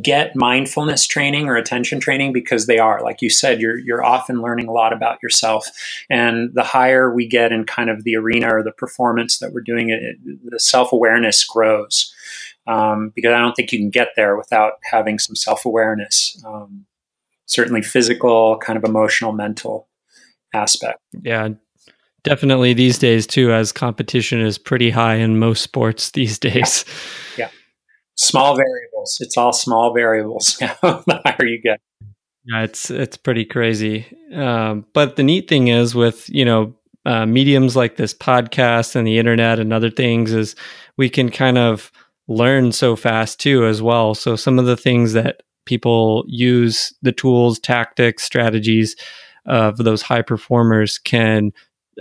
get 0.02 0.34
mindfulness 0.34 1.06
training 1.06 1.48
or 1.48 1.56
attention 1.56 2.00
training 2.00 2.32
because 2.32 2.66
they 2.66 2.78
are 2.78 3.02
like 3.02 3.22
you 3.22 3.30
said 3.30 3.60
you're 3.60 3.78
you're 3.78 4.04
often 4.04 4.42
learning 4.42 4.66
a 4.66 4.72
lot 4.72 4.92
about 4.92 5.18
yourself 5.22 5.68
and 6.10 6.52
the 6.54 6.64
higher 6.64 7.14
we 7.14 7.26
get 7.26 7.52
in 7.52 7.64
kind 7.64 7.88
of 7.88 8.04
the 8.04 8.16
arena 8.16 8.52
or 8.52 8.62
the 8.62 8.72
performance 8.72 9.38
that 9.38 9.52
we're 9.52 9.60
doing 9.60 9.90
it, 9.90 10.02
it 10.02 10.16
the 10.50 10.58
self-awareness 10.58 11.44
grows 11.44 12.12
um, 12.66 13.12
because 13.14 13.32
i 13.32 13.38
don't 13.38 13.54
think 13.54 13.70
you 13.70 13.78
can 13.78 13.90
get 13.90 14.08
there 14.16 14.36
without 14.36 14.72
having 14.90 15.18
some 15.18 15.36
self-awareness 15.36 16.42
um, 16.44 16.84
certainly 17.46 17.80
physical 17.80 18.58
kind 18.58 18.76
of 18.76 18.84
emotional 18.84 19.32
mental 19.32 19.85
aspect 20.56 20.98
yeah 21.22 21.48
definitely 22.24 22.72
these 22.72 22.98
days 22.98 23.26
too 23.26 23.52
as 23.52 23.70
competition 23.70 24.40
is 24.40 24.58
pretty 24.58 24.90
high 24.90 25.14
in 25.14 25.38
most 25.38 25.62
sports 25.62 26.10
these 26.12 26.38
days 26.38 26.84
yeah, 27.36 27.44
yeah 27.44 27.50
small 28.16 28.56
variables. 28.56 29.18
It's 29.20 29.36
all 29.36 29.52
small 29.52 29.94
variables 29.94 30.60
now. 30.60 30.76
the 30.82 31.20
higher 31.24 31.46
you 31.46 31.60
get. 31.60 31.80
Yeah, 32.44 32.62
it's 32.62 32.90
it's 32.90 33.16
pretty 33.16 33.44
crazy. 33.44 34.06
Um, 34.32 34.86
but 34.92 35.16
the 35.16 35.22
neat 35.22 35.48
thing 35.48 35.68
is 35.68 35.94
with 35.94 36.28
you 36.28 36.44
know 36.44 36.74
uh, 37.04 37.26
mediums 37.26 37.76
like 37.76 37.96
this 37.96 38.14
podcast 38.14 38.96
and 38.96 39.06
the 39.06 39.18
internet 39.18 39.58
and 39.58 39.72
other 39.72 39.90
things 39.90 40.32
is 40.32 40.56
we 40.96 41.08
can 41.08 41.30
kind 41.30 41.58
of 41.58 41.92
learn 42.28 42.72
so 42.72 42.96
fast 42.96 43.40
too 43.40 43.64
as 43.66 43.80
well. 43.80 44.14
So 44.14 44.36
some 44.36 44.58
of 44.58 44.66
the 44.66 44.76
things 44.76 45.12
that 45.12 45.42
people 45.64 46.24
use 46.26 46.92
the 47.02 47.12
tools, 47.12 47.58
tactics, 47.58 48.22
strategies 48.22 48.96
of 49.46 49.78
those 49.78 50.02
high 50.02 50.22
performers 50.22 50.98
can 50.98 51.52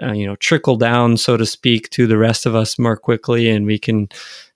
uh, 0.01 0.11
you 0.11 0.25
know 0.25 0.35
trickle 0.37 0.75
down 0.75 1.15
so 1.17 1.37
to 1.37 1.45
speak 1.45 1.89
to 1.89 2.05
the 2.05 2.17
rest 2.17 2.45
of 2.45 2.55
us 2.55 2.77
more 2.77 2.97
quickly 2.97 3.49
and 3.49 3.65
we 3.65 3.79
can 3.79 4.09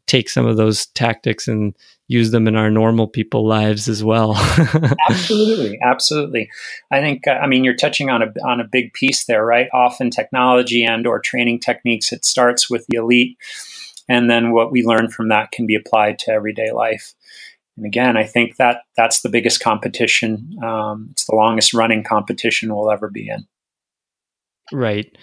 take 0.05 0.29
some 0.29 0.45
of 0.45 0.57
those 0.57 0.87
tactics 0.87 1.47
and 1.47 1.75
use 2.07 2.31
them 2.31 2.47
in 2.47 2.55
our 2.55 2.71
normal 2.71 3.07
people 3.07 3.47
lives 3.47 3.87
as 3.87 4.03
well. 4.03 4.35
absolutely, 5.09 5.79
absolutely. 5.83 6.49
I 6.91 6.99
think 6.99 7.27
uh, 7.27 7.33
I 7.33 7.47
mean 7.47 7.63
you're 7.63 7.75
touching 7.75 8.09
on 8.09 8.23
a 8.23 8.33
on 8.43 8.59
a 8.59 8.67
big 8.69 8.93
piece 8.93 9.25
there, 9.25 9.45
right? 9.45 9.69
Often 9.71 10.09
technology 10.09 10.83
and 10.83 11.05
or 11.05 11.19
training 11.19 11.59
techniques 11.59 12.11
it 12.11 12.25
starts 12.25 12.69
with 12.69 12.85
the 12.87 12.97
elite 12.97 13.37
and 14.09 14.29
then 14.29 14.51
what 14.51 14.71
we 14.71 14.83
learn 14.83 15.09
from 15.09 15.29
that 15.29 15.51
can 15.51 15.67
be 15.67 15.75
applied 15.75 16.17
to 16.19 16.31
everyday 16.31 16.71
life. 16.71 17.13
And 17.79 17.87
again, 17.87 18.17
I 18.17 18.23
think 18.23 18.57
that 18.57 18.81
that's 18.97 19.21
the 19.21 19.29
biggest 19.29 19.61
competition. 19.61 20.55
Um, 20.63 21.07
it's 21.11 21.25
the 21.25 21.35
longest 21.35 21.73
running 21.73 22.03
competition 22.03 22.73
we'll 22.75 22.91
ever 22.91 23.09
be 23.09 23.29
in. 23.29 23.47
Right. 24.71 25.17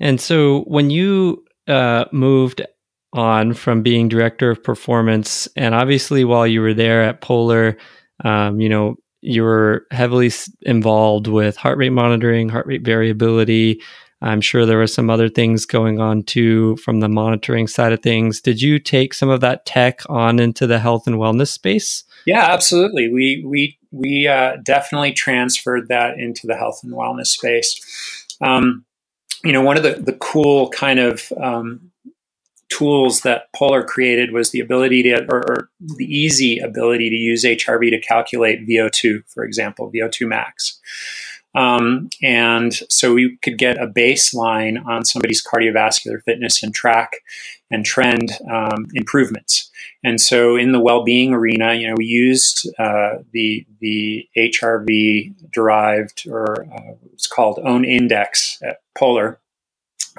And 0.00 0.20
so 0.20 0.62
when 0.62 0.90
you 0.90 1.44
uh, 1.68 2.04
moved 2.12 2.60
on 3.14 3.54
from 3.54 3.82
being 3.82 4.08
director 4.08 4.50
of 4.50 4.62
performance. 4.62 5.48
And 5.56 5.74
obviously, 5.74 6.24
while 6.24 6.46
you 6.46 6.60
were 6.60 6.74
there 6.74 7.02
at 7.02 7.20
Polar, 7.20 7.78
um, 8.24 8.60
you 8.60 8.68
know, 8.68 8.96
you 9.20 9.42
were 9.42 9.86
heavily 9.90 10.30
involved 10.62 11.28
with 11.28 11.56
heart 11.56 11.78
rate 11.78 11.90
monitoring, 11.90 12.48
heart 12.48 12.66
rate 12.66 12.84
variability. 12.84 13.80
I'm 14.24 14.40
sure 14.40 14.64
there 14.64 14.78
were 14.78 14.86
some 14.86 15.10
other 15.10 15.28
things 15.28 15.66
going 15.66 16.00
on 16.00 16.22
too 16.22 16.76
from 16.76 17.00
the 17.00 17.10
monitoring 17.10 17.66
side 17.66 17.92
of 17.92 18.02
things. 18.02 18.40
Did 18.40 18.62
you 18.62 18.78
take 18.78 19.12
some 19.12 19.28
of 19.28 19.40
that 19.42 19.66
tech 19.66 20.00
on 20.08 20.38
into 20.38 20.66
the 20.66 20.78
health 20.78 21.06
and 21.06 21.16
wellness 21.16 21.48
space? 21.48 22.04
Yeah, 22.24 22.46
absolutely. 22.50 23.08
We 23.08 23.44
we 23.46 23.78
we 23.90 24.26
uh, 24.26 24.56
definitely 24.62 25.12
transferred 25.12 25.88
that 25.88 26.18
into 26.18 26.46
the 26.46 26.56
health 26.56 26.80
and 26.82 26.92
wellness 26.92 27.26
space. 27.26 28.26
Um, 28.40 28.86
you 29.44 29.52
know, 29.52 29.60
one 29.60 29.76
of 29.76 29.82
the 29.82 29.96
the 30.00 30.14
cool 30.14 30.70
kind 30.70 30.98
of 30.98 31.30
um, 31.38 31.92
tools 32.70 33.20
that 33.20 33.52
Polar 33.54 33.84
created 33.84 34.32
was 34.32 34.50
the 34.50 34.60
ability 34.60 35.02
to, 35.04 35.26
or, 35.28 35.38
or, 35.38 35.70
the 35.80 36.06
easy 36.06 36.58
ability 36.58 37.10
to 37.10 37.16
use 37.16 37.44
HRV 37.44 37.90
to 37.90 38.00
calculate 38.00 38.66
VO2, 38.66 39.22
for 39.28 39.44
example, 39.44 39.92
VO2 39.94 40.26
max. 40.26 40.80
Um, 41.54 42.10
and 42.22 42.74
so 42.88 43.14
we 43.14 43.36
could 43.42 43.58
get 43.58 43.80
a 43.80 43.86
baseline 43.86 44.84
on 44.86 45.04
somebody's 45.04 45.44
cardiovascular 45.44 46.22
fitness 46.22 46.62
and 46.62 46.74
track 46.74 47.16
and 47.70 47.84
trend 47.84 48.32
um, 48.50 48.88
improvements. 48.94 49.70
And 50.02 50.20
so 50.20 50.56
in 50.56 50.72
the 50.72 50.80
well-being 50.80 51.32
arena, 51.32 51.74
you 51.74 51.88
know, 51.88 51.94
we 51.96 52.06
used 52.06 52.68
uh, 52.78 53.18
the 53.32 53.66
the 53.80 54.28
HRV 54.36 55.50
derived 55.50 56.26
or 56.28 56.66
uh, 56.72 56.94
it's 57.12 57.26
called 57.26 57.58
OwnIndex 57.58 58.62
at 58.62 58.82
Polar. 58.96 59.40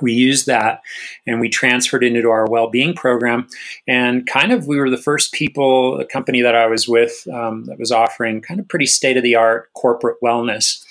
We 0.01 0.12
used 0.12 0.48
that 0.48 0.82
and 1.25 1.39
we 1.39 1.48
transferred 1.48 2.04
it 2.04 2.15
into 2.15 2.30
our 2.30 2.50
well-being 2.50 2.96
program. 2.96 3.48
And 3.88 4.27
kind 4.27 4.51
of 4.51 4.68
we 4.68 4.77
were 4.77 4.89
the 4.89 4.98
first 4.98 5.32
people 5.32 6.00
a 6.00 6.06
company 6.06 6.42
that 6.42 6.56
i 6.56 6.65
was 6.65 6.88
with 6.88 7.25
um, 7.32 7.65
that 7.65 7.80
was 7.80 7.92
offering 7.92 8.42
kind 8.42 8.60
of 8.60 8.68
pretty 8.68 8.88
state-of-the-art 8.88 9.72
corporate 9.74 10.18
wellness 10.22 10.84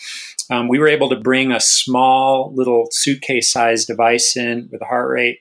um, 0.50 0.68
we 0.68 0.78
were 0.78 0.88
able 0.88 1.08
to 1.08 1.16
bring 1.16 1.52
a 1.52 1.60
small 1.60 2.52
little 2.54 2.88
suitcase 2.90 3.50
sized 3.50 3.86
device 3.86 4.36
in 4.36 4.68
with 4.70 4.82
a 4.82 4.86
heart 4.86 5.10
rate 5.10 5.40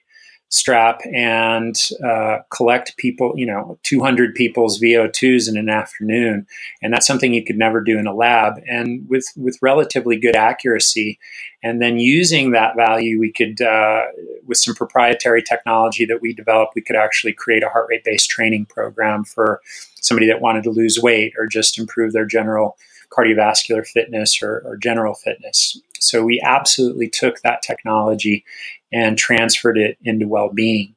strap 0.53 1.01
and 1.11 1.75
uh, 2.05 2.37
collect 2.55 2.95
people, 2.97 3.33
you 3.35 3.45
know, 3.45 3.79
200 3.81 4.35
people's 4.35 4.79
VO2s 4.79 5.49
in 5.49 5.57
an 5.57 5.67
afternoon. 5.67 6.45
And 6.79 6.93
that's 6.93 7.07
something 7.07 7.33
you 7.33 7.43
could 7.43 7.57
never 7.57 7.81
do 7.81 7.97
in 7.97 8.05
a 8.05 8.13
lab 8.13 8.61
and 8.69 9.03
with, 9.09 9.25
with 9.35 9.57
relatively 9.63 10.15
good 10.15 10.35
accuracy. 10.35 11.17
And 11.63 11.81
then 11.81 11.97
using 11.97 12.51
that 12.51 12.75
value, 12.75 13.19
we 13.19 13.31
could, 13.31 13.61
uh, 13.61 14.03
with 14.45 14.59
some 14.59 14.75
proprietary 14.75 15.41
technology 15.41 16.05
that 16.05 16.21
we 16.21 16.35
developed, 16.35 16.75
we 16.75 16.83
could 16.83 16.97
actually 16.97 17.33
create 17.33 17.63
a 17.63 17.69
heart 17.69 17.87
rate 17.89 18.03
based 18.03 18.29
training 18.29 18.67
program 18.67 19.23
for 19.23 19.59
somebody 20.01 20.27
that 20.27 20.39
wanted 20.39 20.63
to 20.65 20.69
lose 20.69 20.99
weight 21.01 21.33
or 21.35 21.47
just 21.47 21.79
improve 21.79 22.13
their 22.13 22.27
general 22.27 22.77
cardiovascular 23.15 23.85
fitness 23.85 24.41
or, 24.41 24.63
or 24.65 24.77
general 24.77 25.13
fitness. 25.13 25.79
So 25.99 26.23
we 26.23 26.41
absolutely 26.43 27.09
took 27.09 27.41
that 27.41 27.61
technology 27.61 28.43
and 28.91 29.17
transferred 29.17 29.77
it 29.77 29.97
into 30.03 30.27
well-being. 30.27 30.95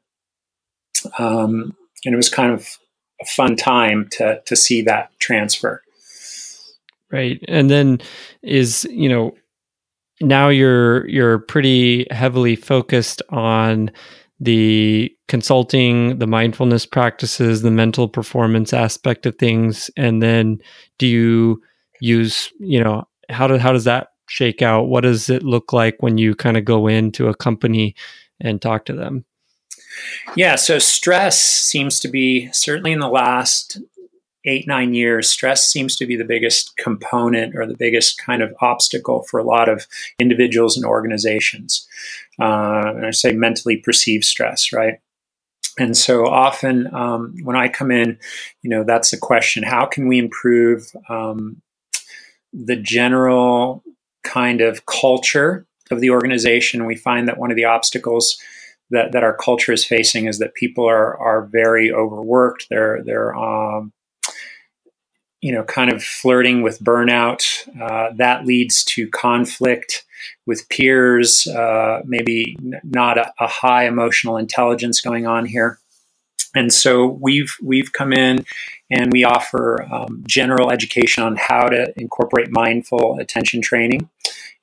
Um, 1.18 1.76
and 2.04 2.14
it 2.14 2.16
was 2.16 2.28
kind 2.28 2.52
of 2.52 2.78
a 3.20 3.24
fun 3.24 3.56
time 3.56 4.08
to 4.12 4.40
to 4.46 4.56
see 4.56 4.82
that 4.82 5.10
transfer. 5.18 5.82
Right, 7.10 7.42
and 7.48 7.70
then 7.70 8.00
is 8.42 8.86
you 8.90 9.08
know 9.08 9.34
now 10.20 10.48
you're 10.48 11.08
you're 11.08 11.38
pretty 11.38 12.06
heavily 12.10 12.56
focused 12.56 13.22
on 13.30 13.90
the 14.38 15.14
consulting, 15.28 16.18
the 16.18 16.26
mindfulness 16.26 16.84
practices, 16.84 17.62
the 17.62 17.70
mental 17.70 18.08
performance 18.08 18.72
aspect 18.72 19.24
of 19.24 19.36
things, 19.36 19.90
and 19.96 20.22
then 20.22 20.58
do 20.98 21.06
you 21.06 21.62
use 22.00 22.52
you 22.58 22.82
know 22.82 23.06
how 23.28 23.46
do 23.46 23.58
how 23.58 23.72
does 23.72 23.84
that 23.84 24.08
shake 24.28 24.62
out? 24.62 24.88
What 24.88 25.02
does 25.02 25.28
it 25.30 25.42
look 25.42 25.72
like 25.72 25.96
when 26.00 26.18
you 26.18 26.34
kind 26.34 26.56
of 26.56 26.64
go 26.64 26.86
into 26.86 27.28
a 27.28 27.34
company 27.34 27.94
and 28.40 28.60
talk 28.60 28.84
to 28.86 28.92
them? 28.92 29.24
Yeah, 30.36 30.56
so 30.56 30.78
stress 30.78 31.40
seems 31.40 32.00
to 32.00 32.08
be 32.08 32.50
certainly 32.52 32.92
in 32.92 33.00
the 33.00 33.08
last 33.08 33.78
eight, 34.46 34.66
nine 34.66 34.94
years, 34.94 35.28
stress 35.28 35.66
seems 35.66 35.96
to 35.96 36.06
be 36.06 36.16
the 36.16 36.24
biggest 36.24 36.76
component 36.76 37.56
or 37.56 37.66
the 37.66 37.76
biggest 37.76 38.18
kind 38.18 38.42
of 38.42 38.54
obstacle 38.60 39.24
for 39.24 39.38
a 39.38 39.44
lot 39.44 39.68
of 39.68 39.86
individuals 40.18 40.76
and 40.76 40.86
organizations. 40.86 41.86
Uh, 42.40 42.92
and 42.94 43.06
I 43.06 43.10
say 43.10 43.32
mentally 43.32 43.76
perceived 43.76 44.24
stress, 44.24 44.72
right? 44.72 45.00
And 45.78 45.96
so 45.96 46.26
often 46.26 46.92
um, 46.94 47.34
when 47.42 47.56
I 47.56 47.68
come 47.68 47.90
in, 47.90 48.18
you 48.62 48.70
know, 48.70 48.84
that's 48.84 49.10
the 49.10 49.18
question 49.18 49.62
how 49.62 49.84
can 49.84 50.08
we 50.08 50.18
improve 50.18 50.90
um, 51.08 51.60
the 52.52 52.76
general 52.76 53.82
kind 54.24 54.60
of 54.60 54.86
culture 54.86 55.66
of 55.90 56.00
the 56.00 56.10
organization. 56.10 56.86
We 56.86 56.96
find 56.96 57.28
that 57.28 57.38
one 57.38 57.50
of 57.50 57.56
the 57.56 57.64
obstacles 57.64 58.38
that, 58.90 59.12
that 59.12 59.24
our 59.24 59.36
culture 59.36 59.72
is 59.72 59.84
facing 59.84 60.26
is 60.26 60.38
that 60.38 60.54
people 60.54 60.88
are 60.88 61.16
are 61.18 61.46
very 61.46 61.92
overworked. 61.92 62.66
They're 62.70 63.02
they're 63.04 63.34
um, 63.34 63.92
you 65.40 65.52
know 65.52 65.64
kind 65.64 65.92
of 65.92 66.02
flirting 66.02 66.62
with 66.62 66.80
burnout. 66.80 67.44
Uh, 67.80 68.12
that 68.16 68.46
leads 68.46 68.84
to 68.84 69.08
conflict 69.08 70.04
with 70.46 70.68
peers. 70.68 71.46
Uh, 71.46 72.02
maybe 72.04 72.56
not 72.84 73.18
a, 73.18 73.32
a 73.40 73.46
high 73.46 73.86
emotional 73.86 74.36
intelligence 74.36 75.00
going 75.00 75.26
on 75.26 75.46
here. 75.46 75.78
And 76.54 76.72
so 76.72 77.06
we've 77.06 77.54
we've 77.62 77.92
come 77.92 78.12
in 78.12 78.44
and 78.90 79.12
we 79.12 79.24
offer 79.24 79.86
um, 79.92 80.22
general 80.26 80.70
education 80.70 81.22
on 81.22 81.36
how 81.36 81.66
to 81.68 81.92
incorporate 81.98 82.50
mindful 82.50 83.18
attention 83.18 83.60
training 83.60 84.08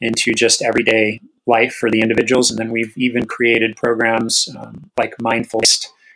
into 0.02 0.34
just 0.34 0.62
everyday 0.62 1.22
life 1.46 1.74
for 1.74 1.92
the 1.92 2.02
individuals. 2.02 2.50
And 2.50 2.58
then 2.58 2.72
we've 2.72 2.98
even 2.98 3.26
created 3.26 3.76
programs 3.76 4.50
um, 4.58 4.90
like 4.98 5.14
mindful 5.22 5.62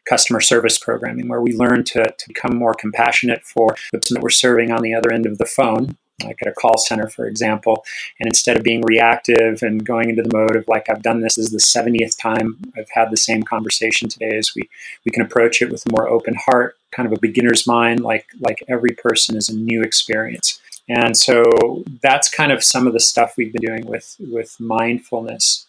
customer 0.07 0.39
service 0.39 0.77
programming, 0.77 1.27
where 1.27 1.41
we 1.41 1.53
learn 1.53 1.83
to, 1.83 2.03
to 2.03 2.27
become 2.27 2.55
more 2.55 2.73
compassionate 2.73 3.43
for 3.43 3.75
the 3.91 3.99
person 3.99 4.15
that 4.15 4.23
we're 4.23 4.29
serving 4.29 4.71
on 4.71 4.81
the 4.81 4.93
other 4.93 5.11
end 5.11 5.25
of 5.25 5.37
the 5.37 5.45
phone 5.45 5.97
like 6.23 6.39
at 6.41 6.47
a 6.47 6.53
call 6.53 6.77
center, 6.77 7.07
for 7.07 7.25
example. 7.25 7.85
And 8.19 8.27
instead 8.27 8.57
of 8.57 8.63
being 8.63 8.81
reactive 8.81 9.61
and 9.61 9.85
going 9.85 10.09
into 10.09 10.23
the 10.23 10.35
mode 10.35 10.55
of 10.55 10.67
like, 10.67 10.89
I've 10.89 11.03
done 11.03 11.21
this, 11.21 11.35
this 11.35 11.51
is 11.51 11.51
the 11.51 11.81
70th 11.81 12.19
time 12.19 12.57
I've 12.75 12.89
had 12.91 13.11
the 13.11 13.17
same 13.17 13.43
conversation 13.43 14.09
today, 14.09 14.37
as 14.37 14.53
we, 14.55 14.67
we 15.05 15.11
can 15.11 15.21
approach 15.21 15.61
it 15.61 15.71
with 15.71 15.85
a 15.85 15.91
more 15.91 16.07
open 16.07 16.35
heart, 16.35 16.75
kind 16.91 17.05
of 17.05 17.13
a 17.13 17.19
beginner's 17.19 17.67
mind, 17.67 18.01
like, 18.01 18.27
like 18.39 18.63
every 18.67 18.91
person 18.91 19.37
is 19.37 19.49
a 19.49 19.55
new 19.55 19.81
experience. 19.81 20.59
And 20.89 21.17
so 21.17 21.83
that's 22.01 22.29
kind 22.29 22.51
of 22.51 22.63
some 22.63 22.87
of 22.87 22.93
the 22.93 22.99
stuff 22.99 23.35
we've 23.37 23.51
been 23.51 23.65
doing 23.65 23.85
with, 23.85 24.15
with 24.19 24.59
mindfulness, 24.59 25.67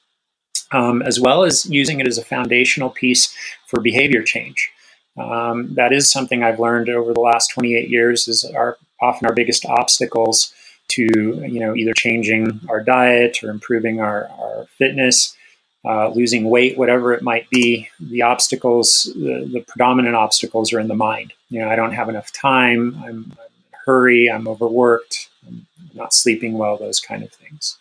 um, 0.71 1.03
as 1.03 1.21
well 1.21 1.45
as 1.45 1.67
using 1.67 2.01
it 2.01 2.07
as 2.07 2.19
a 2.19 2.25
foundational 2.25 2.91
piece 2.91 3.35
for 3.67 3.81
behavior 3.81 4.23
change. 4.23 4.71
Um, 5.19 5.75
that 5.75 5.93
is 5.93 6.11
something 6.11 6.45
I've 6.45 6.61
learned 6.61 6.89
over 6.89 7.13
the 7.13 7.21
last 7.21 7.49
28 7.49 7.91
years 7.91 8.29
is 8.29 8.45
our 8.45 8.79
often 9.01 9.27
our 9.27 9.35
biggest 9.35 9.65
obstacles 9.67 10.53
to 10.89 11.03
you 11.47 11.61
know 11.61 11.75
either 11.75 11.93
changing 11.93 12.61
our 12.69 12.83
diet 12.83 13.43
or 13.43 13.51
improving 13.51 14.01
our, 14.01 14.29
our 14.39 14.67
fitness 14.77 15.37
uh, 15.85 16.09
losing 16.09 16.51
weight 16.51 16.77
whatever 16.77 17.13
it 17.13 17.23
might 17.23 17.49
be 17.51 17.89
the 18.01 18.23
obstacles 18.23 19.13
the, 19.15 19.49
the, 19.53 19.65
predominant 19.69 20.17
obstacles 20.17 20.73
are 20.73 20.81
in 20.81 20.89
the 20.89 20.95
mind. 20.95 21.33
You 21.51 21.61
know 21.61 21.69
i 21.69 21.77
don't 21.77 21.93
have 21.93 22.09
enough 22.09 22.33
time 22.33 22.97
i'm, 23.05 23.07
I'm 23.07 23.15
in 23.15 23.75
a 23.75 23.77
hurry 23.85 24.31
i'm 24.31 24.49
overworked 24.49 25.29
i'm 25.47 25.67
not 25.95 26.13
sleeping 26.13 26.55
well 26.59 26.77
those 26.77 27.01
kind 27.01 27.23
of 27.23 27.33
things. 27.33 27.79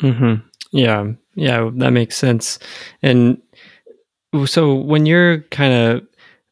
Mm-hmm. 0.00 0.46
yeah 0.72 1.12
yeah 1.34 1.70
that 1.74 1.90
makes 1.90 2.16
sense. 2.16 2.58
And 3.02 3.40
so 4.46 4.74
when 4.74 5.06
you're 5.06 5.40
kind 5.50 5.72
of 5.72 6.06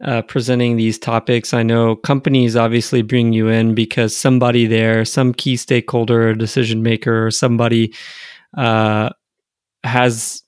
uh, 0.04 0.22
presenting 0.22 0.76
these 0.76 0.98
topics. 0.98 1.52
I 1.52 1.62
know 1.62 1.96
companies 1.96 2.56
obviously 2.56 3.02
bring 3.02 3.32
you 3.32 3.48
in 3.48 3.74
because 3.74 4.16
somebody 4.16 4.66
there, 4.66 5.04
some 5.04 5.32
key 5.32 5.56
stakeholder 5.56 6.34
decision 6.34 6.82
maker, 6.82 7.26
or 7.26 7.30
somebody 7.30 7.94
uh, 8.56 9.10
has 9.84 10.42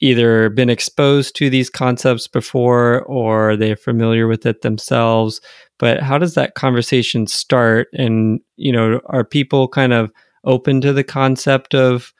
either 0.00 0.50
been 0.50 0.70
exposed 0.70 1.36
to 1.36 1.48
these 1.48 1.70
concepts 1.70 2.28
before 2.28 3.02
or 3.02 3.56
they're 3.56 3.76
familiar 3.76 4.26
with 4.26 4.44
it 4.44 4.62
themselves. 4.62 5.40
But 5.78 6.00
how 6.02 6.18
does 6.18 6.34
that 6.34 6.54
conversation 6.54 7.26
start? 7.26 7.88
And, 7.92 8.40
you 8.56 8.72
know, 8.72 9.00
are 9.06 9.24
people 9.24 9.68
kind 9.68 9.92
of 9.92 10.10
open 10.44 10.80
to 10.82 10.92
the 10.92 11.04
concept 11.04 11.74
of 11.74 12.12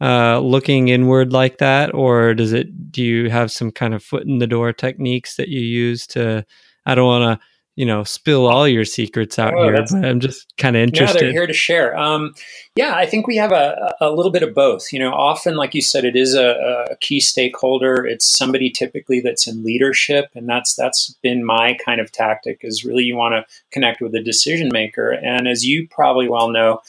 uh, 0.00 0.38
looking 0.38 0.88
inward 0.88 1.32
like 1.32 1.58
that, 1.58 1.94
or 1.94 2.34
does 2.34 2.52
it? 2.52 2.90
Do 2.90 3.02
you 3.02 3.28
have 3.28 3.52
some 3.52 3.70
kind 3.70 3.94
of 3.94 4.02
foot 4.02 4.24
in 4.24 4.38
the 4.38 4.46
door 4.46 4.72
techniques 4.72 5.36
that 5.36 5.48
you 5.48 5.60
use 5.60 6.06
to? 6.08 6.44
I 6.86 6.94
don't 6.94 7.06
want 7.06 7.38
to, 7.38 7.46
you 7.76 7.84
know, 7.84 8.02
spill 8.04 8.46
all 8.46 8.66
your 8.66 8.86
secrets 8.86 9.38
out 9.38 9.52
oh, 9.54 9.62
here, 9.62 9.72
but 9.74 10.04
I'm 10.04 10.18
just 10.20 10.56
kind 10.56 10.74
of 10.74 10.82
interested. 10.82 11.16
Yeah, 11.16 11.22
they're 11.24 11.32
here 11.32 11.46
to 11.46 11.52
share. 11.52 11.96
Um, 11.98 12.34
yeah, 12.76 12.94
I 12.94 13.04
think 13.04 13.26
we 13.26 13.36
have 13.36 13.52
a, 13.52 13.94
a 14.00 14.10
little 14.10 14.32
bit 14.32 14.42
of 14.42 14.54
both. 14.54 14.90
You 14.90 15.00
know, 15.00 15.12
often, 15.12 15.56
like 15.56 15.74
you 15.74 15.82
said, 15.82 16.06
it 16.06 16.16
is 16.16 16.34
a, 16.34 16.86
a 16.90 16.96
key 16.96 17.20
stakeholder. 17.20 18.06
It's 18.06 18.24
somebody 18.24 18.70
typically 18.70 19.20
that's 19.20 19.46
in 19.46 19.62
leadership, 19.62 20.30
and 20.34 20.48
that's 20.48 20.74
that's 20.74 21.14
been 21.22 21.44
my 21.44 21.76
kind 21.84 22.00
of 22.00 22.10
tactic. 22.10 22.60
Is 22.62 22.86
really 22.86 23.04
you 23.04 23.16
want 23.16 23.34
to 23.34 23.44
connect 23.70 24.00
with 24.00 24.12
the 24.12 24.22
decision 24.22 24.70
maker, 24.72 25.10
and 25.10 25.46
as 25.46 25.66
you 25.66 25.86
probably 25.88 26.26
well 26.28 26.48
know 26.48 26.80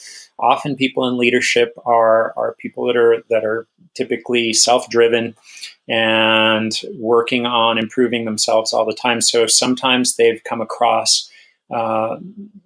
often 0.42 0.76
people 0.76 1.08
in 1.08 1.16
leadership 1.16 1.72
are 1.86 2.34
are 2.36 2.56
people 2.58 2.86
that 2.86 2.96
are 2.96 3.22
that 3.30 3.44
are 3.44 3.66
typically 3.94 4.52
self-driven 4.52 5.34
and 5.88 6.80
working 6.98 7.46
on 7.46 7.78
improving 7.78 8.24
themselves 8.24 8.72
all 8.72 8.84
the 8.84 8.94
time. 8.94 9.20
So 9.20 9.46
sometimes 9.46 10.16
they've 10.16 10.42
come 10.44 10.62
across, 10.62 11.30
uh, 11.74 12.16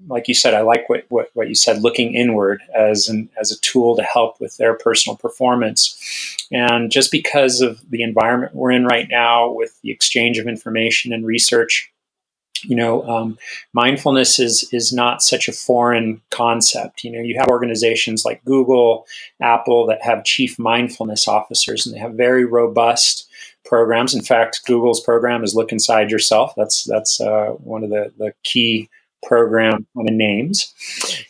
like 0.07 0.29
you 0.29 0.35
said, 0.35 0.55
I 0.55 0.61
like 0.61 0.89
what, 0.89 1.05
what, 1.09 1.31
what 1.35 1.49
you 1.49 1.55
said, 1.55 1.83
looking 1.83 2.15
inward 2.15 2.63
as 2.75 3.09
an 3.09 3.29
as 3.41 3.51
a 3.51 3.61
tool 3.61 3.97
to 3.97 4.03
help 4.03 4.41
with 4.41 4.57
their 4.57 4.75
personal 4.75 5.17
performance. 5.17 6.47
And 6.53 6.93
just 6.93 7.11
because 7.11 7.61
of 7.61 7.81
the 7.91 8.03
environment 8.03 8.55
we're 8.55 8.71
in 8.71 8.85
right 8.85 9.09
now, 9.11 9.51
with 9.51 9.81
the 9.83 9.91
exchange 9.91 10.39
of 10.39 10.47
information 10.47 11.13
and 11.13 11.27
research, 11.27 11.93
you 12.67 12.77
know, 12.77 13.03
um, 13.09 13.39
mindfulness 13.73 14.39
is 14.39 14.69
is 14.73 14.93
not 14.93 15.23
such 15.23 15.49
a 15.49 15.53
foreign 15.53 16.21
concept. 16.31 17.05
You 17.05 17.13
know, 17.13 17.21
you 17.21 17.39
have 17.39 17.49
organizations 17.49 18.25
like 18.25 18.45
Google, 18.45 19.07
Apple 19.41 19.87
that 19.87 20.03
have 20.03 20.25
chief 20.25 20.59
mindfulness 20.59 21.29
officers, 21.29 21.87
and 21.87 21.95
they 21.95 22.01
have 22.01 22.15
very 22.15 22.45
robust 22.45 23.29
programs. 23.65 24.15
In 24.15 24.23
fact, 24.23 24.63
Google's 24.67 25.01
program 25.01 25.45
is 25.45 25.55
Look 25.55 25.73
Inside 25.73 26.11
Yourself. 26.11 26.53
That's 26.57 26.85
that's 26.85 27.21
uh, 27.21 27.51
one 27.59 27.85
of 27.85 27.91
the 27.91 28.13
the 28.19 28.33
key 28.43 28.89
program 29.27 29.87
on 29.97 30.05
the 30.05 30.13
names, 30.13 30.73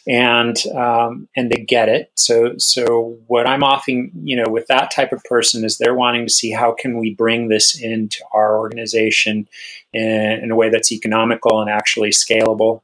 and 0.06 0.56
um, 0.74 1.28
and 1.36 1.50
they 1.50 1.62
get 1.62 1.88
it. 1.88 2.12
So 2.14 2.56
so 2.58 3.18
what 3.26 3.46
I'm 3.46 3.64
offering, 3.64 4.12
you 4.22 4.36
know, 4.36 4.50
with 4.50 4.66
that 4.68 4.90
type 4.90 5.12
of 5.12 5.24
person 5.24 5.64
is 5.64 5.78
they're 5.78 5.94
wanting 5.94 6.26
to 6.26 6.32
see 6.32 6.50
how 6.50 6.72
can 6.72 6.98
we 6.98 7.14
bring 7.14 7.48
this 7.48 7.80
into 7.80 8.22
our 8.32 8.58
organization 8.58 9.48
in, 9.96 10.44
in 10.44 10.50
a 10.50 10.56
way 10.56 10.68
that's 10.68 10.92
economical 10.92 11.60
and 11.60 11.70
actually 11.70 12.10
scalable 12.10 12.82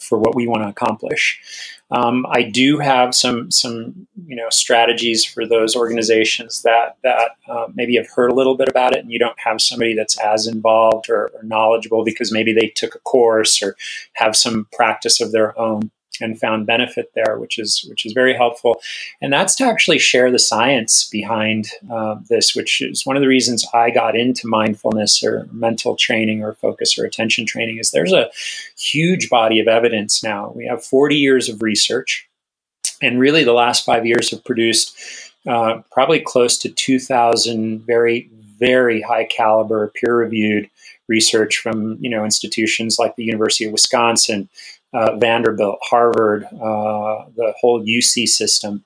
for 0.00 0.18
what 0.18 0.34
we 0.34 0.46
want 0.46 0.62
to 0.62 0.68
accomplish. 0.68 1.40
Um, 1.90 2.26
I 2.30 2.42
do 2.42 2.78
have 2.78 3.14
some 3.14 3.50
some 3.50 4.08
you 4.26 4.34
know 4.34 4.48
strategies 4.50 5.24
for 5.24 5.46
those 5.46 5.76
organizations 5.76 6.62
that 6.62 6.96
that 7.02 7.36
uh, 7.48 7.66
maybe 7.74 7.96
have 7.96 8.08
heard 8.08 8.30
a 8.30 8.34
little 8.34 8.56
bit 8.56 8.68
about 8.68 8.94
it, 8.94 9.00
and 9.00 9.12
you 9.12 9.18
don't 9.18 9.38
have 9.38 9.60
somebody 9.60 9.94
that's 9.94 10.18
as 10.18 10.46
involved 10.46 11.08
or, 11.08 11.28
or 11.28 11.42
knowledgeable 11.44 12.04
because 12.04 12.32
maybe 12.32 12.52
they 12.52 12.68
took 12.68 12.94
a 12.96 13.00
course 13.00 13.62
or 13.62 13.76
have 14.14 14.34
some 14.34 14.66
practice 14.72 15.20
of 15.20 15.30
their 15.30 15.58
own 15.58 15.90
and 16.20 16.38
found 16.38 16.66
benefit 16.66 17.12
there, 17.14 17.38
which 17.38 17.58
is 17.58 17.84
which 17.88 18.06
is 18.06 18.12
very 18.12 18.34
helpful. 18.34 18.80
And 19.20 19.32
that's 19.32 19.54
to 19.56 19.64
actually 19.64 19.98
share 19.98 20.30
the 20.30 20.38
science 20.38 21.08
behind 21.08 21.68
uh, 21.90 22.16
this, 22.28 22.54
which 22.54 22.80
is 22.80 23.06
one 23.06 23.16
of 23.16 23.22
the 23.22 23.28
reasons 23.28 23.66
I 23.72 23.90
got 23.90 24.16
into 24.16 24.48
mindfulness 24.48 25.22
or 25.22 25.48
mental 25.52 25.96
training 25.96 26.42
or 26.42 26.54
focus 26.54 26.98
or 26.98 27.04
attention 27.04 27.46
training. 27.46 27.78
Is 27.78 27.90
there's 27.90 28.12
a 28.12 28.30
huge 28.78 29.28
body 29.28 29.60
of 29.60 29.68
evidence 29.68 30.22
now. 30.22 30.52
We 30.54 30.66
have 30.66 30.84
40 30.84 31.16
years 31.16 31.48
of 31.48 31.62
research, 31.62 32.28
and 33.02 33.20
really 33.20 33.44
the 33.44 33.52
last 33.52 33.84
five 33.84 34.06
years 34.06 34.30
have 34.30 34.44
produced 34.44 34.96
uh, 35.46 35.82
probably 35.92 36.20
close 36.20 36.58
to 36.58 36.68
2,000 36.68 37.80
very 37.80 38.30
very 38.58 39.02
high 39.02 39.24
caliber 39.24 39.92
peer 39.94 40.16
reviewed 40.16 40.70
research 41.08 41.58
from 41.58 41.96
you 42.00 42.10
know 42.10 42.24
institutions 42.24 42.98
like 42.98 43.16
the 43.16 43.24
University 43.24 43.64
of 43.64 43.72
Wisconsin, 43.72 44.48
uh, 44.92 45.16
Vanderbilt, 45.16 45.78
Harvard, 45.82 46.44
uh, 46.44 47.26
the 47.36 47.54
whole 47.60 47.84
UC 47.84 48.26
system. 48.28 48.84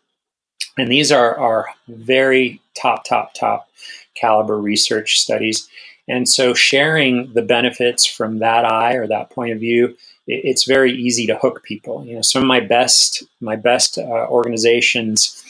And 0.79 0.91
these 0.91 1.13
are, 1.13 1.39
are 1.39 1.67
very 1.89 2.61
top, 2.75 3.05
top, 3.05 3.35
top 3.35 3.69
caliber 4.15 4.59
research 4.59 5.19
studies. 5.19 5.69
And 6.09 6.29
so 6.29 6.55
sharing 6.55 7.33
the 7.35 7.43
benefits 7.43 8.05
from 8.05 8.39
that 8.39 8.65
eye 8.65 8.95
or 8.95 9.07
that 9.07 9.31
point 9.31 9.53
of 9.53 9.61
view, 9.61 9.97
it, 10.27 10.41
it's 10.45 10.65
very 10.65 10.93
easy 10.93 11.27
to 11.27 11.37
hook 11.37 11.63
people. 11.63 12.05
You 12.05 12.17
know, 12.17 12.23
some 12.23 12.43
of 12.43 12.49
my 12.49 12.61
best, 12.61 13.23
my 13.41 13.57
best 13.57 13.99
uh, 13.99 14.27
organizations, 14.29 15.45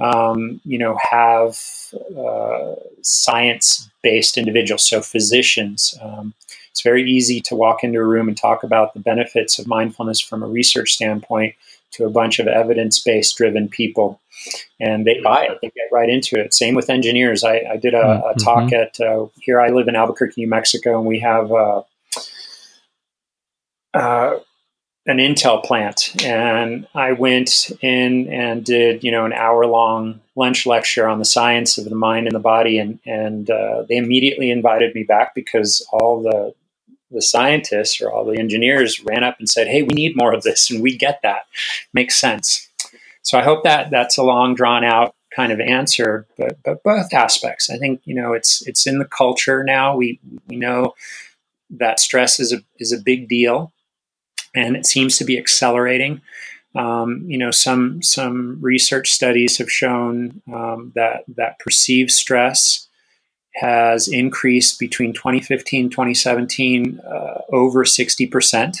um, 0.00 0.60
you 0.64 0.78
know, 0.78 0.98
have 1.10 1.58
uh, 2.16 2.74
science-based 3.02 4.38
individuals, 4.38 4.88
so 4.88 5.00
physicians, 5.02 5.94
um, 6.00 6.34
it's 6.76 6.82
very 6.82 7.10
easy 7.10 7.40
to 7.40 7.56
walk 7.56 7.82
into 7.82 7.98
a 7.98 8.04
room 8.04 8.28
and 8.28 8.36
talk 8.36 8.62
about 8.62 8.92
the 8.92 9.00
benefits 9.00 9.58
of 9.58 9.66
mindfulness 9.66 10.20
from 10.20 10.42
a 10.42 10.46
research 10.46 10.92
standpoint 10.92 11.54
to 11.92 12.04
a 12.04 12.10
bunch 12.10 12.38
of 12.38 12.46
evidence 12.48 12.98
based 12.98 13.34
driven 13.38 13.66
people. 13.66 14.20
And 14.78 15.06
they 15.06 15.18
buy 15.24 15.46
it, 15.46 15.58
they 15.62 15.68
get 15.68 15.88
right 15.90 16.10
into 16.10 16.38
it. 16.38 16.52
Same 16.52 16.74
with 16.74 16.90
engineers. 16.90 17.44
I, 17.44 17.62
I 17.72 17.76
did 17.78 17.94
a, 17.94 18.02
a 18.02 18.34
mm-hmm. 18.34 18.44
talk 18.44 18.72
at 18.74 19.00
uh, 19.00 19.24
here, 19.40 19.58
I 19.58 19.70
live 19.70 19.88
in 19.88 19.96
Albuquerque, 19.96 20.42
New 20.42 20.48
Mexico, 20.48 20.98
and 20.98 21.06
we 21.06 21.20
have 21.20 21.50
uh, 21.50 21.82
uh, 23.94 24.38
an 25.06 25.16
Intel 25.16 25.64
plant. 25.64 26.14
And 26.26 26.86
I 26.94 27.12
went 27.12 27.70
in 27.80 28.30
and 28.30 28.62
did, 28.62 29.02
you 29.02 29.12
know, 29.12 29.24
an 29.24 29.32
hour 29.32 29.64
long 29.64 30.20
lunch 30.34 30.66
lecture 30.66 31.08
on 31.08 31.20
the 31.20 31.24
science 31.24 31.78
of 31.78 31.86
the 31.86 31.94
mind 31.94 32.26
and 32.26 32.36
the 32.36 32.40
body. 32.40 32.78
And, 32.78 32.98
and 33.06 33.48
uh, 33.48 33.84
they 33.88 33.96
immediately 33.96 34.50
invited 34.50 34.94
me 34.94 35.04
back 35.04 35.34
because 35.34 35.80
all 35.90 36.22
the 36.22 36.54
the 37.10 37.22
scientists 37.22 38.00
or 38.00 38.10
all 38.10 38.24
the 38.24 38.38
engineers 38.38 39.00
ran 39.04 39.24
up 39.24 39.36
and 39.38 39.48
said, 39.48 39.68
"Hey, 39.68 39.82
we 39.82 39.94
need 39.94 40.16
more 40.16 40.32
of 40.32 40.42
this," 40.42 40.70
and 40.70 40.82
we 40.82 40.96
get 40.96 41.20
that. 41.22 41.46
Makes 41.92 42.16
sense. 42.16 42.68
So 43.22 43.38
I 43.38 43.42
hope 43.42 43.64
that 43.64 43.90
that's 43.90 44.18
a 44.18 44.22
long 44.22 44.54
drawn 44.54 44.84
out 44.84 45.14
kind 45.34 45.52
of 45.52 45.60
answer, 45.60 46.26
but 46.38 46.58
but 46.64 46.82
both 46.82 47.12
aspects. 47.12 47.68
I 47.70 47.76
think 47.76 48.00
you 48.04 48.14
know 48.14 48.32
it's 48.32 48.66
it's 48.66 48.86
in 48.86 48.98
the 48.98 49.04
culture 49.04 49.62
now. 49.62 49.96
We 49.96 50.18
we 50.48 50.56
know 50.56 50.94
that 51.70 52.00
stress 52.00 52.40
is 52.40 52.52
a 52.52 52.62
is 52.78 52.92
a 52.92 52.98
big 52.98 53.28
deal, 53.28 53.72
and 54.54 54.76
it 54.76 54.86
seems 54.86 55.18
to 55.18 55.24
be 55.24 55.38
accelerating. 55.38 56.22
Um, 56.74 57.24
you 57.26 57.38
know, 57.38 57.50
some 57.50 58.02
some 58.02 58.58
research 58.60 59.10
studies 59.10 59.58
have 59.58 59.70
shown 59.70 60.42
um, 60.52 60.92
that 60.94 61.24
that 61.36 61.58
perceived 61.58 62.10
stress 62.10 62.88
has 63.56 64.08
increased 64.08 64.78
between 64.78 65.12
2015 65.14 65.90
2017 65.90 67.00
uh, 67.00 67.42
over 67.50 67.84
60%. 67.84 68.78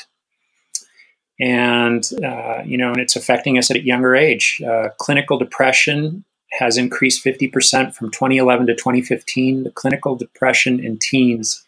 and 1.40 2.10
uh, 2.24 2.62
you 2.64 2.78
know, 2.78 2.90
and 2.90 2.98
it's 3.00 3.16
affecting 3.16 3.58
us 3.58 3.70
at 3.70 3.76
a 3.76 3.84
younger 3.84 4.16
age. 4.16 4.62
Uh, 4.66 4.88
clinical 4.98 5.38
depression 5.38 6.24
has 6.52 6.78
increased 6.78 7.24
50% 7.24 7.94
from 7.94 8.10
2011 8.10 8.68
to 8.68 8.74
2015. 8.74 9.64
The 9.64 9.70
clinical 9.70 10.16
depression 10.16 10.80
in 10.80 10.98
teens 10.98 11.64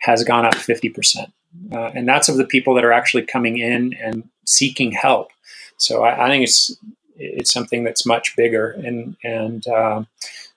has 0.00 0.24
gone 0.24 0.46
up 0.46 0.54
50%. 0.54 1.32
Uh, 1.72 1.90
and 1.94 2.08
that's 2.08 2.28
of 2.28 2.36
the 2.38 2.46
people 2.46 2.74
that 2.74 2.84
are 2.84 2.92
actually 2.92 3.24
coming 3.24 3.58
in 3.58 3.94
and 3.94 4.28
seeking 4.46 4.92
help. 4.92 5.30
So 5.78 6.04
I, 6.04 6.26
I 6.26 6.28
think 6.28 6.44
it's 6.44 6.76
it's 7.16 7.52
something 7.52 7.84
that's 7.84 8.06
much 8.06 8.36
bigger, 8.36 8.70
and 8.70 9.16
and 9.24 9.66
uh, 9.68 10.04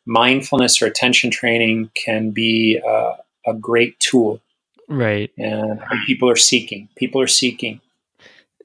mindfulness 0.06 0.82
or 0.82 0.86
attention 0.86 1.32
training 1.32 1.90
can 1.96 2.32
be 2.32 2.80
uh, 2.86 3.14
a 3.46 3.54
great 3.54 4.00
tool. 4.00 4.42
Right. 4.90 5.32
And 5.38 5.82
people 6.06 6.30
are 6.30 6.36
seeking. 6.36 6.90
People 6.96 7.22
are 7.22 7.28
seeking. 7.28 7.80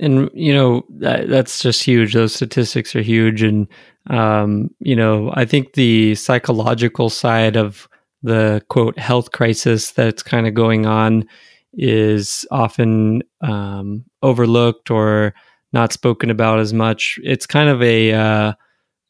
And 0.01 0.31
you 0.33 0.55
know 0.55 0.85
that, 0.91 1.29
that's 1.29 1.61
just 1.61 1.83
huge. 1.83 2.15
Those 2.15 2.35
statistics 2.35 2.95
are 2.95 3.03
huge, 3.03 3.43
and 3.43 3.67
um, 4.09 4.71
you 4.79 4.95
know 4.95 5.33
I 5.35 5.45
think 5.45 5.73
the 5.73 6.15
psychological 6.15 7.11
side 7.11 7.57
of 7.57 7.89
the 8.23 8.63
quote 8.69 8.97
health 8.97 9.33
crisis 9.33 9.91
that's 9.91 10.23
kind 10.23 10.47
of 10.47 10.55
going 10.55 10.87
on 10.87 11.25
is 11.73 12.47
often 12.51 13.23
um, 13.41 14.05
overlooked 14.23 14.91
or 14.91 15.35
not 15.73 15.93
spoken 15.93 16.31
about 16.31 16.61
as 16.61 16.73
much. 16.73 17.19
It's 17.25 17.47
kind 17.47 17.69
of 17.69 17.83
a 17.83 18.13
uh, 18.13 18.53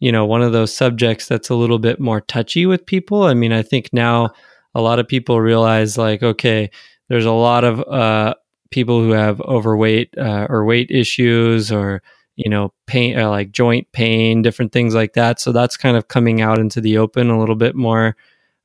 you 0.00 0.12
know 0.12 0.24
one 0.26 0.42
of 0.42 0.52
those 0.52 0.74
subjects 0.74 1.26
that's 1.26 1.50
a 1.50 1.54
little 1.54 1.78
bit 1.78 2.00
more 2.00 2.20
touchy 2.20 2.66
with 2.66 2.86
people. 2.86 3.24
I 3.24 3.34
mean, 3.34 3.52
I 3.52 3.62
think 3.62 3.90
now 3.92 4.30
a 4.74 4.80
lot 4.80 4.98
of 4.98 5.08
people 5.08 5.40
realize 5.40 5.98
like, 5.98 6.22
okay, 6.22 6.70
there's 7.08 7.24
a 7.24 7.32
lot 7.32 7.64
of 7.64 7.80
uh, 7.88 8.34
people 8.70 9.00
who 9.00 9.10
have 9.10 9.40
overweight 9.40 10.16
uh, 10.18 10.46
or 10.48 10.64
weight 10.64 10.90
issues 10.90 11.72
or 11.72 12.02
you 12.36 12.50
know 12.50 12.72
pain 12.86 13.18
uh, 13.18 13.28
like 13.28 13.50
joint 13.50 13.90
pain 13.92 14.42
different 14.42 14.70
things 14.70 14.94
like 14.94 15.14
that 15.14 15.40
so 15.40 15.50
that's 15.50 15.76
kind 15.76 15.96
of 15.96 16.06
coming 16.06 16.40
out 16.40 16.60
into 16.60 16.80
the 16.80 16.96
open 16.96 17.30
a 17.30 17.40
little 17.40 17.56
bit 17.56 17.74
more 17.74 18.14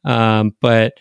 um, 0.06 0.56
but 0.62 0.94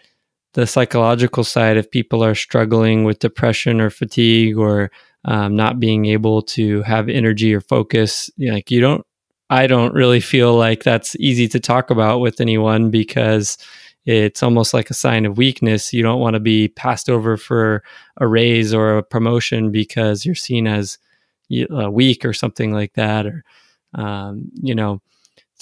the 0.54 0.66
psychological 0.66 1.44
side, 1.44 1.76
if 1.76 1.90
people 1.90 2.22
are 2.22 2.34
struggling 2.34 3.04
with 3.04 3.18
depression 3.18 3.80
or 3.80 3.90
fatigue 3.90 4.56
or 4.58 4.90
um, 5.24 5.56
not 5.56 5.80
being 5.80 6.06
able 6.06 6.42
to 6.42 6.82
have 6.82 7.08
energy 7.08 7.54
or 7.54 7.60
focus, 7.60 8.30
like 8.38 8.70
you 8.70 8.80
don't, 8.80 9.06
I 9.52 9.66
don't 9.66 9.94
really 9.94 10.20
feel 10.20 10.54
like 10.54 10.82
that's 10.82 11.14
easy 11.16 11.48
to 11.48 11.60
talk 11.60 11.90
about 11.90 12.20
with 12.20 12.40
anyone 12.40 12.90
because 12.90 13.58
it's 14.04 14.42
almost 14.42 14.74
like 14.74 14.90
a 14.90 14.94
sign 14.94 15.26
of 15.26 15.36
weakness. 15.36 15.92
You 15.92 16.02
don't 16.02 16.20
want 16.20 16.34
to 16.34 16.40
be 16.40 16.68
passed 16.68 17.08
over 17.08 17.36
for 17.36 17.82
a 18.16 18.26
raise 18.26 18.74
or 18.74 18.98
a 18.98 19.02
promotion 19.02 19.70
because 19.70 20.24
you're 20.24 20.34
seen 20.34 20.66
as 20.66 20.98
uh, 21.70 21.90
weak 21.90 22.24
or 22.24 22.32
something 22.32 22.72
like 22.72 22.94
that, 22.94 23.26
or 23.26 23.44
um, 23.94 24.50
you 24.60 24.74
know 24.74 25.00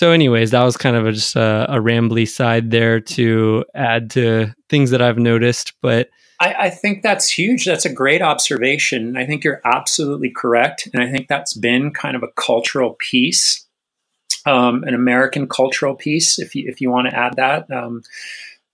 so, 0.00 0.12
anyways, 0.12 0.53
that 0.53 0.62
was 0.62 0.79
kind 0.79 0.96
of 0.96 1.07
a, 1.07 1.12
just 1.12 1.37
a, 1.37 1.66
a 1.68 1.74
rambly 1.74 2.26
side 2.26 2.70
there 2.70 3.00
to 3.00 3.66
add 3.74 4.09
to 4.12 4.55
things 4.70 4.92
that 4.92 5.03
I've 5.03 5.18
noticed. 5.18 5.74
But 5.83 6.09
I, 6.40 6.55
I, 6.55 6.70
think 6.70 7.03
that's 7.03 7.31
huge. 7.31 7.66
That's 7.66 7.85
a 7.85 7.92
great 7.92 8.22
observation. 8.22 9.18
I 9.18 9.26
think 9.26 9.44
you're 9.44 9.61
absolutely 9.62 10.31
correct. 10.35 10.88
And 10.94 11.03
I 11.03 11.12
think 11.12 11.29
that's 11.29 11.53
been 11.53 11.92
kind 11.92 12.16
of 12.16 12.22
a 12.22 12.33
cultural 12.35 12.96
piece, 12.98 13.66
um, 14.46 14.85
an 14.85 14.94
American 14.94 15.48
cultural 15.48 15.94
piece, 15.94 16.38
if 16.38 16.55
you, 16.55 16.68
if 16.68 16.81
you 16.81 16.90
want 16.90 17.09
to 17.09 17.16
add 17.16 17.37
that. 17.37 17.70
Um, 17.70 18.03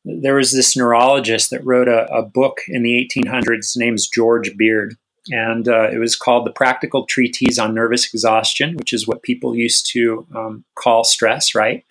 there 0.05 0.37
was 0.37 0.53
this 0.53 0.77
neurologist 0.77 1.51
that 1.51 1.65
wrote 1.65 1.89
a, 1.89 2.07
a 2.13 2.23
book 2.23 2.61
in 2.69 2.83
the 2.83 3.09
1800s. 3.15 3.57
His 3.57 3.77
name's 3.77 4.09
George 4.09 4.57
Beard 4.57 4.97
and 5.31 5.69
uh, 5.69 5.91
it 5.91 5.99
was 5.99 6.17
called 6.17 6.47
the 6.47 6.53
Practical 6.53 7.05
Treatise 7.05 7.59
on 7.59 7.75
Nervous 7.75 8.13
Exhaustion, 8.13 8.77
which 8.77 8.93
is 8.93 9.07
what 9.07 9.23
people 9.23 9.57
used 9.57 9.87
to 9.93 10.27
um, 10.35 10.65
call 10.75 11.05
stress, 11.05 11.55
right? 11.55 11.85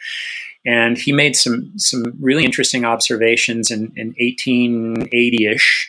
And 0.65 0.97
he 0.97 1.11
made 1.11 1.35
some 1.35 1.77
some 1.77 2.13
really 2.19 2.45
interesting 2.45 2.85
observations 2.85 3.69
in, 3.69 3.91
in 3.95 4.15
1880ish 4.15 5.87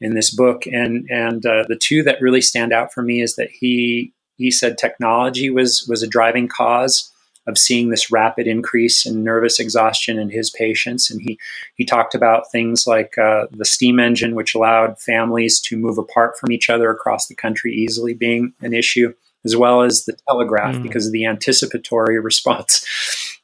in 0.00 0.14
this 0.14 0.34
book, 0.34 0.66
and 0.66 1.06
and 1.10 1.44
uh, 1.46 1.64
the 1.68 1.76
two 1.76 2.02
that 2.02 2.20
really 2.20 2.40
stand 2.40 2.72
out 2.72 2.92
for 2.92 3.02
me 3.02 3.20
is 3.20 3.36
that 3.36 3.50
he 3.50 4.12
he 4.36 4.50
said 4.50 4.78
technology 4.78 5.50
was 5.50 5.86
was 5.88 6.02
a 6.02 6.08
driving 6.08 6.48
cause 6.48 7.12
of 7.46 7.58
seeing 7.58 7.90
this 7.90 8.10
rapid 8.10 8.46
increase 8.46 9.06
in 9.06 9.22
nervous 9.22 9.60
exhaustion 9.60 10.18
in 10.18 10.30
his 10.30 10.50
patients. 10.50 11.10
And 11.10 11.20
he, 11.20 11.38
he 11.74 11.84
talked 11.84 12.14
about 12.14 12.50
things 12.50 12.86
like 12.86 13.16
uh, 13.18 13.46
the 13.50 13.64
steam 13.64 14.00
engine, 14.00 14.34
which 14.34 14.54
allowed 14.54 15.00
families 15.00 15.60
to 15.60 15.76
move 15.76 15.98
apart 15.98 16.38
from 16.38 16.50
each 16.50 16.68
other 16.68 16.90
across 16.90 17.26
the 17.26 17.34
country 17.34 17.72
easily, 17.72 18.14
being 18.14 18.52
an 18.60 18.74
issue, 18.74 19.12
as 19.44 19.56
well 19.56 19.82
as 19.82 20.04
the 20.04 20.16
telegraph 20.28 20.76
mm. 20.76 20.82
because 20.82 21.06
of 21.06 21.12
the 21.12 21.26
anticipatory 21.26 22.18
response. 22.20 22.84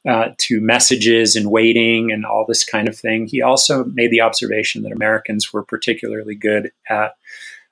Uh, 0.05 0.33
to 0.37 0.59
messages 0.59 1.37
and 1.37 1.49
waiting 1.49 2.11
and 2.11 2.25
all 2.25 2.45
this 2.45 2.65
kind 2.65 2.89
of 2.89 2.97
thing. 2.97 3.25
He 3.25 3.41
also 3.41 3.85
made 3.85 4.11
the 4.11 4.19
observation 4.19 4.83
that 4.83 4.91
Americans 4.91 5.53
were 5.53 5.63
particularly 5.63 6.35
good 6.35 6.73
at 6.89 7.15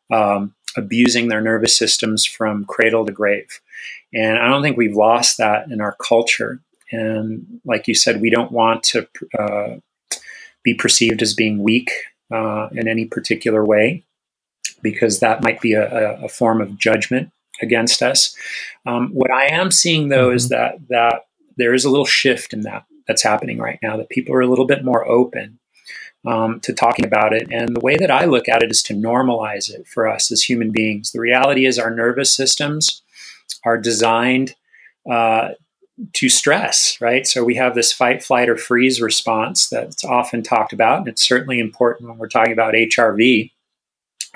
um, 0.10 0.56
abusing 0.78 1.28
their 1.28 1.42
nervous 1.42 1.76
systems 1.76 2.26
from 2.26 2.64
cradle 2.64 3.06
to 3.06 3.12
grave. 3.12 3.60
And 4.14 4.38
I 4.38 4.48
don't 4.48 4.62
think 4.62 4.78
we've 4.78 4.96
lost 4.96 5.38
that 5.38 5.70
in 5.72 5.82
our 5.82 5.96
culture. 5.96 6.62
And 6.92 7.62
like 7.66 7.88
you 7.88 7.96
said, 7.96 8.22
we 8.22 8.30
don't 8.30 8.52
want 8.52 8.84
to 8.84 9.08
uh, 9.38 9.76
be 10.64 10.74
perceived 10.74 11.22
as 11.22 11.34
being 11.34 11.64
weak 11.64 11.92
uh, 12.32 12.68
in 12.72 12.88
any 12.88 13.06
particular 13.06 13.66
way 13.66 14.04
because 14.82 15.20
that 15.20 15.44
might 15.44 15.62
be 15.62 15.74
a, 15.74 16.20
a 16.24 16.30
form 16.30 16.62
of 16.62 16.78
judgment 16.78 17.32
against 17.62 18.02
us. 18.02 18.36
Um, 18.86 19.10
what 19.14 19.32
I 19.32 19.46
am 19.46 19.72
seeing 19.72 20.10
though 20.10 20.28
mm-hmm. 20.28 20.36
is 20.36 20.50
that 20.50 20.76
that 20.90 21.26
there 21.58 21.74
is 21.74 21.86
a 21.86 21.90
little 21.90 22.06
shift 22.06 22.54
in 22.54 22.62
that 22.62 22.86
that's 23.08 23.24
happening 23.24 23.60
right 23.60 23.80
now. 23.82 23.98
That 23.98 24.10
people 24.10 24.34
are 24.36 24.42
a 24.42 24.48
little 24.48 24.66
bit 24.66 24.84
more 24.84 25.08
open 25.08 25.60
um, 26.26 26.60
to 26.62 26.74
talking 26.74 27.06
about 27.06 27.34
it. 27.34 27.48
And 27.52 27.76
the 27.76 27.82
way 27.82 27.98
that 27.98 28.12
I 28.12 28.26
look 28.26 28.48
at 28.48 28.64
it 28.64 28.72
is 28.72 28.84
to 28.84 28.94
normalize 28.94 29.70
it 29.70 29.88
for 29.88 30.08
us 30.08 30.32
as 30.32 30.44
human 30.44 30.72
beings. 30.72 31.12
The 31.12 31.20
reality 31.20 31.66
is 31.66 31.80
our 31.80 31.94
nervous 31.94 32.34
systems 32.34 33.02
are 33.66 33.78
designed 33.78 34.56
uh, 35.10 35.50
to 36.14 36.30
stress, 36.30 36.98
right? 37.00 37.28
So 37.28 37.44
we 37.44 37.56
have 37.56 37.76
this 37.76 37.94
fight, 37.94 38.24
flight, 38.24 38.50
or 38.50 38.58
freeze 38.58 39.02
response 39.02 39.70
that's 39.70 40.04
often 40.04 40.42
talked 40.44 40.74
about. 40.74 41.00
And 41.00 41.08
it's 41.08 41.28
certainly 41.28 41.60
important 41.60 42.10
when 42.10 42.18
we're 42.18 42.28
talking 42.28 42.54
about 42.54 42.74
HRV. 42.74 43.52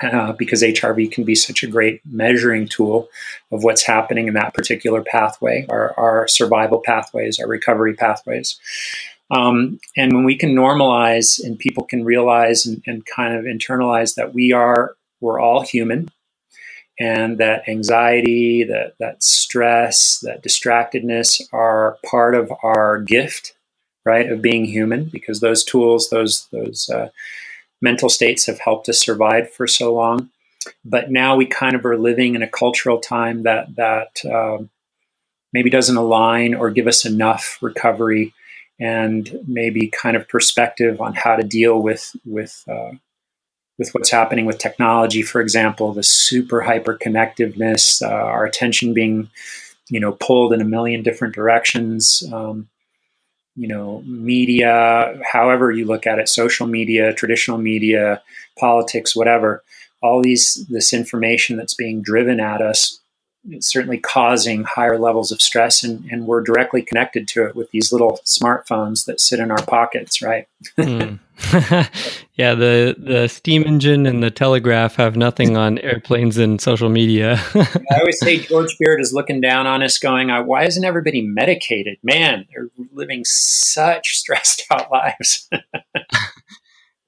Uh, 0.02 0.32
because 0.32 0.60
HRV 0.60 1.10
can 1.10 1.24
be 1.24 1.34
such 1.34 1.62
a 1.62 1.66
great 1.66 2.02
measuring 2.04 2.68
tool 2.68 3.08
of 3.50 3.64
what's 3.64 3.86
happening 3.86 4.28
in 4.28 4.34
that 4.34 4.52
particular 4.52 5.02
pathway, 5.02 5.64
our, 5.70 5.98
our 5.98 6.28
survival 6.28 6.82
pathways, 6.84 7.40
our 7.40 7.46
recovery 7.46 7.94
pathways. 7.94 8.60
Um, 9.30 9.80
and 9.96 10.14
when 10.14 10.24
we 10.24 10.36
can 10.36 10.54
normalize 10.54 11.42
and 11.42 11.58
people 11.58 11.84
can 11.84 12.04
realize 12.04 12.66
and, 12.66 12.82
and 12.86 13.06
kind 13.06 13.34
of 13.34 13.46
internalize 13.46 14.16
that 14.16 14.34
we 14.34 14.52
are, 14.52 14.96
we're 15.22 15.40
all 15.40 15.62
human, 15.62 16.10
and 16.98 17.38
that 17.38 17.68
anxiety, 17.68 18.64
that, 18.64 18.94
that 18.98 19.22
stress, 19.22 20.18
that 20.20 20.42
distractedness 20.42 21.42
are 21.52 21.98
part 22.04 22.34
of 22.34 22.50
our 22.62 23.00
gift, 23.00 23.54
right, 24.04 24.30
of 24.30 24.40
being 24.40 24.64
human, 24.64 25.04
because 25.04 25.40
those 25.40 25.62
tools, 25.62 26.10
those, 26.10 26.48
those 26.52 26.88
uh, 26.88 27.08
mental 27.82 28.08
states 28.08 28.46
have 28.46 28.60
helped 28.60 28.88
us 28.88 28.98
survive 28.98 29.52
for 29.52 29.66
so 29.66 29.94
long. 29.94 30.30
But 30.84 31.10
now 31.10 31.36
we 31.36 31.46
kind 31.46 31.76
of 31.76 31.84
are 31.84 31.98
living 31.98 32.34
in 32.34 32.42
a 32.42 32.48
cultural 32.48 32.98
time 32.98 33.42
that, 33.42 33.76
that 33.76 34.24
um, 34.24 34.70
maybe 35.52 35.70
doesn't 35.70 35.96
align 35.96 36.54
or 36.54 36.70
give 36.70 36.86
us 36.86 37.04
enough 37.04 37.58
recovery 37.60 38.32
and 38.80 39.38
maybe 39.46 39.88
kind 39.88 40.16
of 40.16 40.28
perspective 40.28 41.00
on 41.00 41.14
how 41.14 41.36
to 41.36 41.42
deal 41.42 41.80
with, 41.80 42.14
with 42.24 42.64
uh, 42.68 42.90
with 43.78 43.90
what's 43.92 44.10
happening 44.10 44.46
with 44.46 44.58
technology, 44.58 45.22
for 45.22 45.40
example, 45.40 45.92
the 45.92 46.02
super 46.02 46.62
hyper 46.62 46.96
connectiveness, 46.96 48.02
uh, 48.02 48.06
our 48.06 48.44
attention 48.44 48.94
being, 48.94 49.28
you 49.88 50.00
know, 50.00 50.12
pulled 50.12 50.52
in 50.52 50.60
a 50.60 50.64
million 50.64 51.02
different 51.02 51.34
directions. 51.34 52.22
Um, 52.32 52.68
you 53.54 53.68
know, 53.68 54.02
media, 54.06 55.18
however 55.32 55.70
you 55.70 55.86
look 55.86 56.06
at 56.06 56.18
it, 56.18 56.28
social 56.28 56.66
media, 56.66 57.14
traditional 57.14 57.56
media, 57.56 58.22
politics, 58.58 59.16
whatever, 59.16 59.62
all 60.02 60.20
these 60.22 60.66
this 60.68 60.92
information 60.92 61.56
that's 61.56 61.74
being 61.74 62.02
driven 62.02 62.38
at 62.38 62.60
us 62.60 63.00
certainly 63.60 63.98
causing 63.98 64.64
higher 64.64 64.98
levels 64.98 65.30
of 65.30 65.40
stress 65.40 65.82
and, 65.82 66.04
and 66.10 66.26
we're 66.26 66.42
directly 66.42 66.82
connected 66.82 67.28
to 67.28 67.44
it 67.46 67.54
with 67.54 67.70
these 67.70 67.92
little 67.92 68.18
smartphones 68.24 69.06
that 69.06 69.20
sit 69.20 69.38
in 69.38 69.50
our 69.50 69.64
pockets 69.64 70.20
right? 70.22 70.48
Mm. 70.78 71.18
yeah 72.34 72.54
the 72.54 72.96
the 72.98 73.28
steam 73.28 73.64
engine 73.64 74.06
and 74.06 74.22
the 74.22 74.30
telegraph 74.30 74.96
have 74.96 75.16
nothing 75.16 75.56
on 75.56 75.78
airplanes 75.78 76.38
and 76.38 76.60
social 76.60 76.88
media. 76.88 77.40
I 77.54 77.98
always 77.98 78.18
say 78.20 78.38
george 78.38 78.76
beard 78.78 79.00
is 79.00 79.12
looking 79.12 79.40
down 79.40 79.66
on 79.66 79.82
us 79.82 79.98
going 79.98 80.28
why 80.46 80.64
isn't 80.64 80.84
everybody 80.84 81.22
medicated? 81.22 81.98
Man 82.02 82.46
they're 82.50 82.68
living 82.92 83.24
such 83.24 84.16
stressed 84.16 84.64
out 84.70 84.90
lives. 84.90 85.48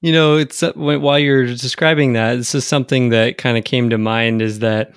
You 0.01 0.13
know 0.13 0.37
it's 0.37 0.63
uh, 0.63 0.73
while 0.75 1.19
you're 1.19 1.47
describing 1.47 2.13
that 2.13 2.37
this 2.37 2.55
is 2.55 2.67
something 2.67 3.09
that 3.09 3.39
kind 3.39 3.59
of 3.59 3.65
came 3.65 3.91
to 3.91 3.99
mind 3.99 4.43
is 4.43 4.61
that 4.61 4.93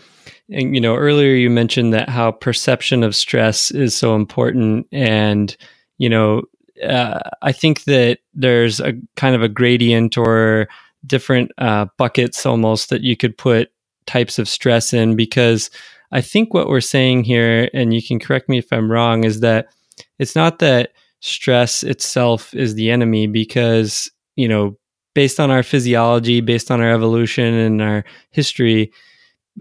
and 0.52 0.76
you 0.76 0.82
know 0.82 0.96
earlier 0.96 1.34
you 1.34 1.50
mentioned 1.50 1.94
that 1.94 2.10
how 2.10 2.32
perception 2.32 3.04
of 3.04 3.16
stress 3.16 3.72
is 3.72 3.96
so 3.96 4.16
important 4.16 4.86
and 4.92 5.56
you 5.98 6.10
know 6.10 6.44
uh, 6.88 7.20
i 7.42 7.52
think 7.52 7.86
that 7.86 8.20
there's 8.34 8.80
a 8.80 8.94
kind 9.16 9.36
of 9.36 9.42
a 9.42 9.50
gradient 9.50 10.18
or 10.18 10.68
different 11.08 11.52
uh, 11.58 11.86
buckets 11.98 12.46
almost 12.46 12.90
that 12.90 13.02
you 13.02 13.18
could 13.18 13.38
put 13.38 13.72
types 14.06 14.38
of 14.38 14.48
stress 14.48 14.94
in 14.94 15.16
because 15.16 15.70
i 16.12 16.22
think 16.22 16.54
what 16.54 16.68
we're 16.68 16.82
saying 16.82 17.24
here 17.24 17.70
and 17.74 17.94
you 17.94 18.02
can 18.04 18.20
correct 18.20 18.50
me 18.50 18.58
if 18.58 18.72
i'm 18.72 18.92
wrong 18.92 19.24
is 19.24 19.40
that 19.40 19.68
it's 20.20 20.36
not 20.36 20.60
that 20.60 20.92
stress 21.22 21.84
itself 21.84 22.54
is 22.54 22.76
the 22.76 22.90
enemy 22.92 23.28
because 23.28 24.12
you 24.36 24.48
know 24.48 24.76
based 25.14 25.40
on 25.40 25.52
our 25.52 25.64
physiology 25.64 26.42
based 26.42 26.72
on 26.72 26.82
our 26.82 26.92
evolution 26.92 27.54
and 27.54 27.82
our 27.82 28.04
history 28.32 28.92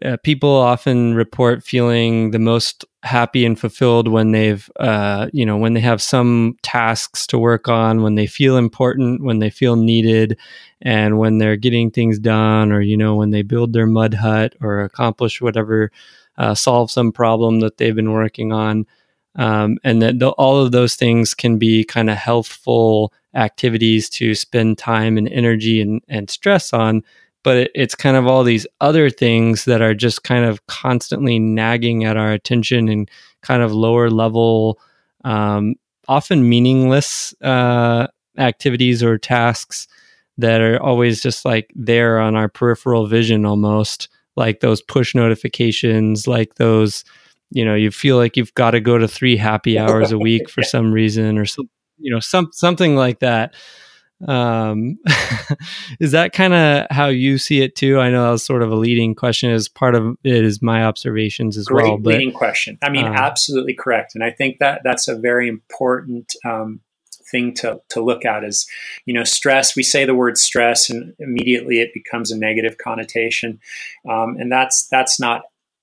uh, 0.05 0.16
people 0.22 0.50
often 0.50 1.14
report 1.14 1.62
feeling 1.62 2.31
the 2.31 2.38
most 2.38 2.85
happy 3.03 3.44
and 3.44 3.59
fulfilled 3.59 4.09
when 4.09 4.33
they've 4.33 4.70
uh, 4.79 5.29
you 5.33 5.44
know 5.44 5.57
when 5.57 5.74
they 5.74 5.81
have 5.81 6.03
some 6.03 6.57
tasks 6.62 7.26
to 7.26 7.38
work 7.38 7.68
on 7.68 8.03
when 8.03 8.14
they 8.14 8.26
feel 8.26 8.57
important 8.57 9.22
when 9.22 9.38
they 9.38 9.50
feel 9.50 9.76
needed 9.76 10.38
and 10.83 11.18
when 11.18 11.38
they're 11.38 11.57
getting 11.57 11.90
things 11.90 12.18
done 12.18 12.72
or 12.72 12.81
you 12.81 12.96
know 12.96 13.14
when 13.16 13.31
they 13.31 13.42
build 13.42 13.72
their 13.72 13.87
mud 13.87 14.14
hut 14.14 14.55
or 14.61 14.81
accomplish 14.81 15.40
whatever 15.40 15.90
uh, 16.40 16.55
solve 16.55 16.90
some 16.90 17.12
problem 17.12 17.61
that 17.61 17.76
they've 17.76 17.94
been 17.94 18.12
working 18.12 18.50
on. 18.50 18.87
Um, 19.37 19.79
and 19.85 20.03
that 20.03 20.18
the, 20.18 20.31
all 20.31 20.61
of 20.61 20.72
those 20.72 20.94
things 20.94 21.35
can 21.35 21.59
be 21.59 21.85
kind 21.85 22.11
of 22.11 22.16
healthful 22.16 23.12
activities 23.35 24.09
to 24.11 24.35
spend 24.35 24.79
time 24.79 25.18
and 25.18 25.29
energy 25.29 25.81
and, 25.81 26.03
and 26.09 26.29
stress 26.29 26.72
on 26.72 27.05
but 27.42 27.57
it, 27.57 27.70
it's 27.74 27.94
kind 27.94 28.16
of 28.16 28.26
all 28.26 28.44
these 28.44 28.66
other 28.81 29.11
things 29.11 29.64
that 29.64 29.81
are 29.81 29.94
just 29.94 30.24
kind 30.24 30.44
of 30.44 30.64
constantly 30.66 31.38
nagging 31.38 32.05
at 32.05 32.16
our 32.16 32.33
attention 32.33 32.88
and 32.88 33.11
kind 33.42 33.62
of 33.62 33.72
lower 33.72 34.11
level 34.11 34.79
um, 35.24 35.74
often 36.09 36.48
meaningless 36.48 37.35
uh, 37.42 38.07
activities 38.38 39.03
or 39.03 39.18
tasks 39.18 39.87
that 40.38 40.61
are 40.61 40.83
always 40.83 41.22
just 41.22 41.44
like 41.44 41.70
there 41.74 42.18
on 42.18 42.35
our 42.35 42.48
peripheral 42.48 43.07
vision 43.07 43.44
almost 43.44 44.09
like 44.37 44.61
those 44.61 44.81
push 44.83 45.14
notifications 45.14 46.26
like 46.26 46.55
those 46.55 47.05
you 47.50 47.64
know 47.64 47.74
you 47.74 47.90
feel 47.90 48.16
like 48.16 48.37
you've 48.37 48.55
got 48.55 48.70
to 48.70 48.81
go 48.81 48.96
to 48.96 49.07
three 49.07 49.37
happy 49.37 49.79
hours 49.79 50.12
a 50.12 50.18
week 50.18 50.48
for 50.55 50.62
some 50.62 50.92
reason 50.92 51.37
or 51.37 51.44
some 51.44 51.68
you 51.98 52.12
know 52.12 52.20
some 52.20 52.48
something 52.53 52.96
like 52.96 53.18
that 53.20 53.55
um 54.28 54.98
is 56.00 56.12
that 56.12 56.33
kind 56.33 56.52
of 56.52 56.87
how 56.90 57.06
you 57.06 57.38
see 57.38 57.62
it 57.62 57.74
too? 57.74 57.98
I 57.98 58.11
know 58.11 58.24
that 58.24 58.30
was 58.30 58.44
sort 58.44 58.62
of 58.62 58.70
a 58.70 58.76
leading 58.76 59.14
question. 59.14 59.50
As 59.50 59.68
part 59.68 59.94
of 59.94 60.16
it 60.24 60.44
is 60.44 60.61
my 60.61 60.85
observations 60.85 61.56
as 61.56 61.66
Great 61.66 61.85
well 61.85 61.98
but, 61.98 62.14
leading 62.14 62.33
question. 62.33 62.78
I 62.83 62.90
mean 62.90 63.06
uh, 63.06 63.12
absolutely 63.12 63.74
correct. 63.74 64.14
And 64.14 64.22
i 64.22 64.30
think 64.30 64.59
that 64.59 64.83
that's 64.85 65.09
a 65.09 65.16
very 65.16 65.48
important 65.48 66.35
um, 66.44 66.80
thing 67.30 67.54
to, 67.54 67.80
to 67.90 68.02
look 68.02 68.24
at 68.24 68.44
is 68.44 68.66
you 69.06 69.14
know 69.14 69.24
stress 69.24 69.76
we 69.76 69.83
say 69.83 70.04
the 70.04 70.14
word 70.14 70.37
stress 70.37 70.90
and 70.90 71.14
immediately 71.18 71.80
it 71.80 71.94
becomes 71.94 72.30
a 72.30 72.38
negative 72.38 72.76
connotation. 72.78 73.61
Um, 74.09 74.37
and 74.38 74.50
that's 74.50 74.87
that's 74.88 75.18
not 75.20 75.42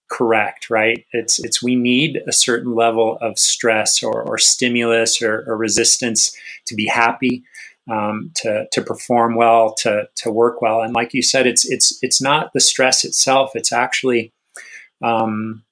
correct 0.10 0.70
right? 0.70 1.06
It's 1.12 1.44
it's 1.44 1.62
we 1.62 1.76
need 1.76 2.22
a 2.28 2.32
certain 2.32 2.76
level 2.76 3.18
of 3.22 3.38
stress 3.38 4.02
or, 4.02 4.22
or 4.22 4.38
stimulus 4.38 5.22
or, 5.22 5.44
or 5.48 5.58
resistance 5.58 6.36
to 6.68 6.76
be 6.76 6.86
happy 6.86 7.44
um, 7.90 8.32
to 8.36 8.68
to 8.72 8.82
perform 8.82 9.36
well, 9.36 9.74
to 9.76 10.10
to 10.16 10.32
work 10.32 10.62
well. 10.62 10.82
And 10.82 10.94
like 10.94 11.14
you 11.14 11.22
said, 11.22 11.48
it's 11.48 11.70
it's 11.70 11.98
it's 12.02 12.22
not 12.22 12.54
the 12.54 12.60
stress 12.60 13.04
itself. 13.04 13.52
It's 13.56 13.72
actually 13.72 14.34
um, 15.04 15.64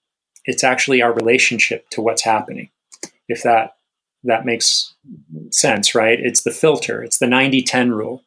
it's 0.46 0.64
actually 0.64 1.02
our 1.02 1.14
relationship 1.14 1.90
to 1.90 2.02
what's 2.02 2.24
happening. 2.24 2.70
If 3.28 3.44
that 3.44 3.76
that 4.24 4.46
makes 4.46 4.94
sense, 5.52 5.94
right? 5.94 6.20
It's 6.20 6.44
the 6.44 6.52
filter. 6.52 7.04
It's 7.04 7.20
the 7.20 7.28
90-10 7.28 7.96
rule. 7.96 8.24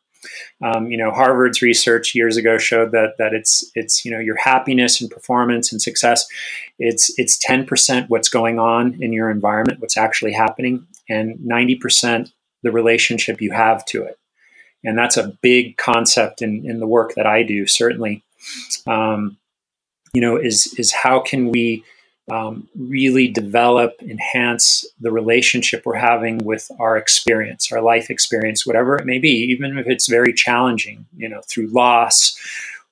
Um, 0.62 0.90
you 0.90 0.96
know, 0.96 1.10
Harvard's 1.10 1.62
research 1.62 2.14
years 2.14 2.36
ago 2.36 2.58
showed 2.58 2.92
that 2.92 3.16
that 3.18 3.32
it's 3.32 3.70
it's 3.74 4.04
you 4.04 4.10
know 4.10 4.18
your 4.18 4.36
happiness 4.36 5.00
and 5.00 5.10
performance 5.10 5.70
and 5.72 5.80
success. 5.80 6.26
It's 6.78 7.16
it's 7.18 7.38
ten 7.38 7.64
percent 7.64 8.10
what's 8.10 8.28
going 8.28 8.58
on 8.58 9.00
in 9.00 9.12
your 9.12 9.30
environment, 9.30 9.80
what's 9.80 9.96
actually 9.96 10.32
happening, 10.32 10.84
and 11.08 11.36
ninety 11.44 11.76
percent 11.76 12.32
the 12.62 12.72
relationship 12.72 13.40
you 13.40 13.52
have 13.52 13.84
to 13.86 14.02
it. 14.04 14.18
And 14.84 14.96
that's 14.96 15.16
a 15.16 15.36
big 15.42 15.76
concept 15.76 16.40
in, 16.40 16.64
in 16.64 16.78
the 16.80 16.86
work 16.86 17.14
that 17.14 17.26
I 17.26 17.42
do, 17.42 17.66
certainly. 17.66 18.22
Um, 18.86 19.36
you 20.14 20.20
know, 20.20 20.36
is 20.36 20.74
is 20.78 20.92
how 20.92 21.20
can 21.20 21.50
we 21.50 21.84
um, 22.30 22.68
really 22.78 23.28
develop, 23.28 23.94
enhance 24.02 24.84
the 25.00 25.10
relationship 25.10 25.84
we're 25.84 25.96
having 25.96 26.38
with 26.38 26.70
our 26.78 26.96
experience, 26.96 27.72
our 27.72 27.80
life 27.80 28.10
experience, 28.10 28.66
whatever 28.66 28.96
it 28.96 29.06
may 29.06 29.18
be, 29.18 29.30
even 29.30 29.78
if 29.78 29.86
it's 29.86 30.08
very 30.08 30.32
challenging, 30.32 31.06
you 31.16 31.28
know, 31.28 31.40
through 31.48 31.68
loss 31.68 32.38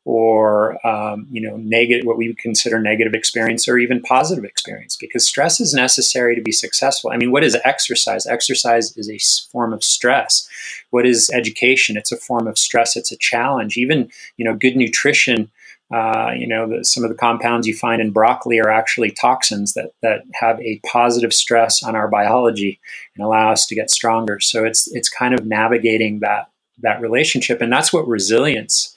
or 0.07 0.79
um, 0.87 1.27
you 1.31 1.41
know 1.41 1.57
negative 1.57 2.07
what 2.07 2.17
we 2.17 2.29
would 2.29 2.39
consider 2.39 2.79
negative 2.79 3.13
experience 3.13 3.67
or 3.67 3.77
even 3.77 4.01
positive 4.01 4.45
experience 4.45 4.97
because 4.97 5.27
stress 5.27 5.61
is 5.61 5.75
necessary 5.75 6.37
to 6.37 6.41
be 6.41 6.53
successful. 6.53 7.11
I 7.11 7.17
mean 7.17 7.33
what 7.33 7.45
is 7.45 7.59
exercise? 7.65 8.25
Exercise 8.25 8.97
is 8.97 9.11
a 9.11 9.19
form 9.51 9.73
of 9.73 9.83
stress. 9.83 10.49
What 10.91 11.07
is 11.07 11.29
education? 11.35 11.97
It's 11.97 12.13
a 12.13 12.17
form 12.17 12.47
of 12.47 12.57
stress. 12.57 12.97
It's 12.97 13.11
a 13.11 13.19
challenge. 13.19 13.77
Even 13.77 14.09
you 14.37 14.45
know 14.45 14.55
good 14.55 14.77
nutrition 14.77 15.51
uh, 15.93 16.33
you 16.37 16.47
know 16.47 16.69
the, 16.69 16.85
some 16.85 17.05
of 17.05 17.11
the 17.11 17.17
compounds 17.17 17.67
you 17.67 17.75
find 17.75 18.01
in 18.01 18.11
broccoli 18.11 18.61
are 18.61 18.71
actually 18.71 19.11
toxins 19.11 19.75
that 19.75 19.93
that 20.03 20.23
have 20.35 20.61
a 20.61 20.81
positive 20.87 21.33
stress 21.33 21.83
on 21.83 21.97
our 21.97 22.09
biology 22.09 22.81
and 23.17 23.25
allow 23.25 23.51
us 23.51 23.67
to 23.67 23.75
get 23.75 23.91
stronger. 23.91 24.39
So 24.41 24.65
it's 24.65 24.89
it's 24.95 25.09
kind 25.09 25.35
of 25.35 25.47
navigating 25.47 26.21
that 26.21 26.51
that 26.79 27.01
relationship 27.01 27.61
and 27.61 27.73
that's 27.73 27.93
what 27.93 28.07
resilience 28.07 28.96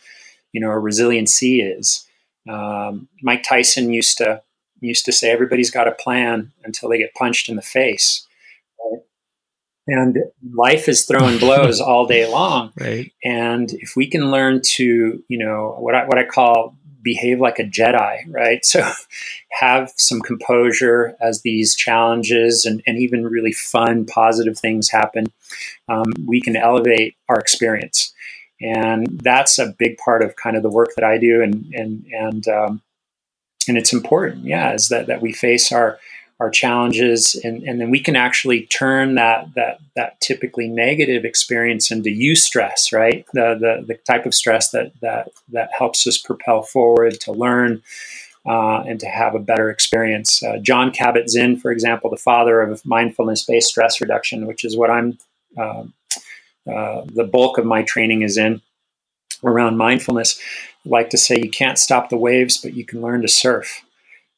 you 0.51 0.61
know, 0.61 0.69
or 0.69 0.79
resiliency 0.79 1.61
is. 1.61 2.05
Um, 2.49 3.07
Mike 3.21 3.43
Tyson 3.43 3.93
used 3.93 4.17
to 4.17 4.41
used 4.81 5.05
to 5.05 5.11
say 5.11 5.29
everybody's 5.31 5.71
got 5.71 5.87
a 5.87 5.91
plan 5.91 6.51
until 6.63 6.89
they 6.89 6.97
get 6.97 7.13
punched 7.13 7.49
in 7.49 7.55
the 7.55 7.61
face. 7.61 8.25
Right? 8.79 9.01
And 9.87 10.17
life 10.53 10.87
is 10.87 11.05
throwing 11.05 11.37
blows 11.39 11.81
all 11.81 12.05
day 12.05 12.29
long. 12.31 12.71
Right. 12.79 13.11
And 13.23 13.71
if 13.73 13.95
we 13.95 14.07
can 14.07 14.31
learn 14.31 14.61
to, 14.75 15.23
you 15.27 15.37
know, 15.37 15.75
what 15.79 15.95
I, 15.95 16.05
what 16.05 16.17
I 16.17 16.25
call 16.25 16.75
behave 17.01 17.39
like 17.39 17.59
a 17.59 17.63
Jedi, 17.63 18.19
right? 18.29 18.63
So 18.65 18.89
have 19.51 19.91
some 19.95 20.21
composure 20.21 21.15
as 21.21 21.41
these 21.41 21.75
challenges 21.75 22.65
and, 22.65 22.83
and 22.85 22.97
even 22.97 23.25
really 23.25 23.53
fun, 23.53 24.05
positive 24.05 24.57
things 24.57 24.89
happen. 24.89 25.27
Um, 25.87 26.13
we 26.25 26.41
can 26.41 26.55
elevate 26.55 27.15
our 27.27 27.39
experience 27.39 28.13
and 28.61 29.19
that's 29.23 29.59
a 29.59 29.73
big 29.77 29.97
part 29.97 30.23
of 30.23 30.35
kind 30.35 30.57
of 30.57 30.63
the 30.63 30.69
work 30.69 30.89
that 30.95 31.03
I 31.05 31.17
do, 31.17 31.41
and 31.41 31.65
and 31.73 32.05
and 32.11 32.47
um, 32.47 32.81
and 33.67 33.77
it's 33.77 33.93
important, 33.93 34.45
yeah, 34.45 34.73
is 34.73 34.89
that 34.89 35.07
that 35.07 35.21
we 35.21 35.31
face 35.31 35.71
our 35.71 35.99
our 36.39 36.49
challenges, 36.49 37.35
and 37.43 37.63
and 37.63 37.79
then 37.81 37.89
we 37.89 37.99
can 37.99 38.15
actually 38.15 38.65
turn 38.67 39.15
that 39.15 39.53
that 39.55 39.79
that 39.95 40.19
typically 40.21 40.67
negative 40.67 41.25
experience 41.25 41.91
into 41.91 42.09
eustress, 42.09 42.93
right? 42.93 43.25
The 43.33 43.55
the 43.59 43.85
the 43.87 43.95
type 43.95 44.25
of 44.25 44.33
stress 44.33 44.71
that 44.71 44.93
that 45.01 45.29
that 45.51 45.69
helps 45.77 46.07
us 46.07 46.17
propel 46.17 46.61
forward 46.61 47.19
to 47.21 47.31
learn. 47.31 47.81
Uh, 48.47 48.81
and 48.87 49.01
to 49.01 49.05
have 49.05 49.35
a 49.35 49.39
better 49.39 49.69
experience. 49.69 50.41
Uh, 50.41 50.57
Jon 50.59 50.91
Kabat-Zinn, 50.91 51.59
for 51.59 51.71
example, 51.71 52.09
the 52.09 52.15
father 52.17 52.61
of 52.61 52.83
mindfulness-based 52.85 53.67
stress 53.67 53.99
reduction, 53.99 54.47
which 54.47 54.63
is 54.63 54.77
what 54.77 54.89
I'm 54.89 55.17
uh, 55.57 55.83
uh, 56.71 57.05
the 57.05 57.23
bulk 57.23 57.57
of 57.57 57.65
my 57.65 57.83
training 57.83 58.21
is 58.21 58.37
in 58.37 58.61
around 59.43 59.77
mindfulness. 59.77 60.39
I 60.85 60.89
like 60.89 61.09
to 61.11 61.17
say 61.17 61.37
you 61.41 61.49
can't 61.49 61.77
stop 61.77 62.09
the 62.09 62.17
waves, 62.17 62.57
but 62.57 62.73
you 62.73 62.85
can 62.85 63.01
learn 63.01 63.21
to 63.21 63.27
surf. 63.27 63.83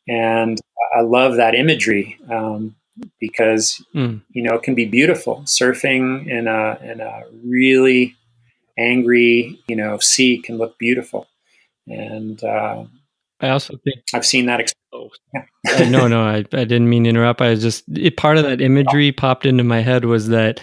And 0.07 0.59
I 0.95 1.01
love 1.01 1.35
that 1.35 1.55
imagery 1.55 2.17
um, 2.29 2.75
because 3.19 3.83
mm. 3.95 4.21
you 4.29 4.43
know 4.43 4.55
it 4.55 4.63
can 4.63 4.75
be 4.75 4.85
beautiful. 4.85 5.41
Surfing 5.45 6.27
in 6.27 6.47
a 6.47 6.79
in 6.83 6.99
a 6.99 7.23
really 7.43 8.15
angry 8.77 9.59
you 9.67 9.75
know 9.75 9.99
sea 9.99 10.41
can 10.41 10.57
look 10.57 10.77
beautiful, 10.77 11.27
and 11.87 12.43
uh, 12.43 12.83
I 13.39 13.49
also 13.49 13.77
think 13.83 14.03
I've 14.13 14.25
seen 14.25 14.45
that. 14.47 14.73
Oh, 14.93 15.09
uh, 15.35 15.85
no, 15.89 16.07
no, 16.07 16.21
I, 16.21 16.37
I 16.37 16.41
didn't 16.41 16.89
mean 16.89 17.05
to 17.05 17.09
interrupt. 17.09 17.41
I 17.41 17.51
was 17.51 17.61
just 17.61 17.83
it, 17.95 18.17
part 18.17 18.37
of 18.37 18.43
that 18.43 18.61
imagery 18.61 19.09
oh. 19.09 19.19
popped 19.19 19.45
into 19.45 19.63
my 19.63 19.81
head 19.81 20.05
was 20.05 20.27
that 20.29 20.59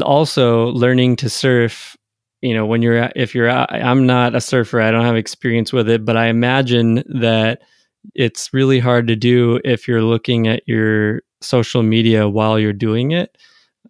also 0.00 0.66
learning 0.68 1.16
to 1.16 1.28
surf 1.28 1.96
you 2.40 2.54
know 2.54 2.64
when 2.64 2.82
you're 2.82 3.10
if 3.14 3.34
you're 3.34 3.50
i'm 3.50 4.06
not 4.06 4.34
a 4.34 4.40
surfer 4.40 4.80
i 4.80 4.90
don't 4.90 5.04
have 5.04 5.16
experience 5.16 5.72
with 5.72 5.88
it 5.88 6.04
but 6.04 6.16
i 6.16 6.26
imagine 6.26 7.02
that 7.06 7.60
it's 8.14 8.52
really 8.52 8.78
hard 8.78 9.06
to 9.08 9.16
do 9.16 9.60
if 9.64 9.86
you're 9.86 10.02
looking 10.02 10.48
at 10.48 10.62
your 10.66 11.22
social 11.40 11.82
media 11.82 12.28
while 12.28 12.58
you're 12.58 12.72
doing 12.72 13.12
it. 13.12 13.36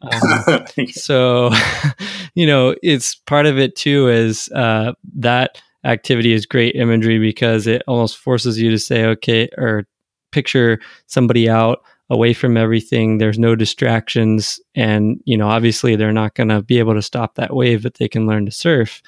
Um, 0.03 0.67
so 0.91 1.51
you 2.35 2.47
know 2.47 2.75
it's 2.83 3.15
part 3.15 3.47
of 3.47 3.59
it 3.59 3.77
too 3.77 4.09
is 4.09 4.49
uh, 4.55 4.93
that 5.17 5.61
activity 5.85 6.33
is 6.33 6.47
great 6.47 6.77
imagery 6.77 7.19
because 7.19 7.67
it 7.67 7.83
almost 7.88 8.17
forces 8.17 8.61
you 8.61 8.71
to 8.71 8.79
say, 8.79 9.05
okay, 9.07 9.49
or 9.59 9.87
picture 10.31 10.81
somebody 11.07 11.49
out 11.49 11.83
away 12.12 12.35
from 12.35 12.59
everything. 12.59 13.16
There's 13.16 13.38
no 13.38 13.57
distractions. 13.57 14.61
And, 14.75 15.18
you 15.25 15.35
know, 15.35 15.48
obviously 15.48 15.96
they're 15.96 16.12
not 16.12 16.35
going 16.35 16.51
to 16.51 16.61
be 16.62 16.79
able 16.79 16.92
to 16.92 17.01
stop 17.01 17.37
that 17.37 17.57
wave, 17.57 17.85
but 17.85 17.94
they 17.94 18.07
can 18.07 18.27
learn 18.27 18.44
to 18.44 18.53
surf. 18.53 19.03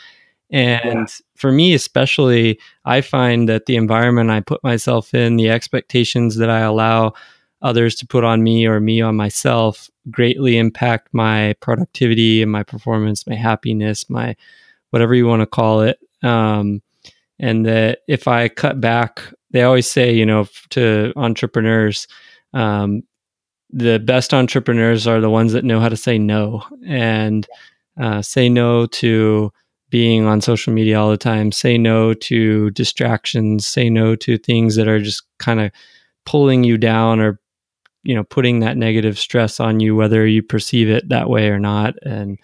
And 0.50 0.82
yeah. 0.84 1.06
for 1.36 1.52
me, 1.52 1.74
especially, 1.74 2.58
I 2.86 3.02
find 3.02 3.46
that 3.48 3.66
the 3.66 3.76
environment 3.76 4.30
I 4.30 4.40
put 4.40 4.64
myself 4.64 5.12
in, 5.12 5.36
the 5.36 5.50
expectations 5.50 6.36
that 6.36 6.48
I 6.48 6.60
allow 6.60 7.12
others 7.60 7.94
to 7.96 8.06
put 8.06 8.24
on 8.24 8.42
me 8.42 8.66
or 8.66 8.80
me 8.80 9.02
on 9.02 9.16
myself 9.16 9.90
greatly 10.10 10.56
impact 10.56 11.08
my 11.12 11.54
productivity 11.60 12.42
and 12.42 12.50
my 12.50 12.62
performance, 12.62 13.26
my 13.26 13.34
happiness, 13.34 14.08
my 14.08 14.34
whatever 14.90 15.14
you 15.14 15.26
want 15.26 15.40
to 15.40 15.46
call 15.46 15.82
it. 15.82 15.98
Um, 16.22 16.80
and 17.38 17.66
that 17.66 17.98
if 18.08 18.28
I 18.28 18.48
cut 18.48 18.80
back, 18.80 19.20
they 19.50 19.62
always 19.62 19.90
say, 19.90 20.14
you 20.14 20.24
know, 20.24 20.46
to 20.70 21.12
entrepreneurs, 21.16 22.06
um, 22.54 23.02
the 23.70 23.98
best 23.98 24.32
entrepreneurs 24.32 25.06
are 25.06 25.20
the 25.20 25.30
ones 25.30 25.52
that 25.52 25.64
know 25.64 25.80
how 25.80 25.88
to 25.88 25.96
say 25.96 26.16
no 26.16 26.62
and 26.86 27.46
uh, 28.00 28.22
say 28.22 28.48
no 28.48 28.86
to 28.86 29.52
being 29.90 30.26
on 30.26 30.40
social 30.40 30.72
media 30.72 30.98
all 30.98 31.10
the 31.10 31.16
time, 31.16 31.52
say 31.52 31.76
no 31.76 32.14
to 32.14 32.70
distractions, 32.70 33.66
say 33.66 33.90
no 33.90 34.16
to 34.16 34.38
things 34.38 34.76
that 34.76 34.88
are 34.88 35.00
just 35.00 35.24
kind 35.38 35.60
of 35.60 35.70
pulling 36.24 36.64
you 36.64 36.78
down 36.78 37.20
or 37.20 37.38
you 38.02 38.14
know 38.14 38.24
putting 38.24 38.60
that 38.60 38.76
negative 38.76 39.18
stress 39.18 39.60
on 39.60 39.80
you 39.80 39.94
whether 39.94 40.26
you 40.26 40.42
perceive 40.42 40.88
it 40.88 41.08
that 41.08 41.28
way 41.28 41.48
or 41.48 41.58
not. 41.58 41.94
And 42.02 42.38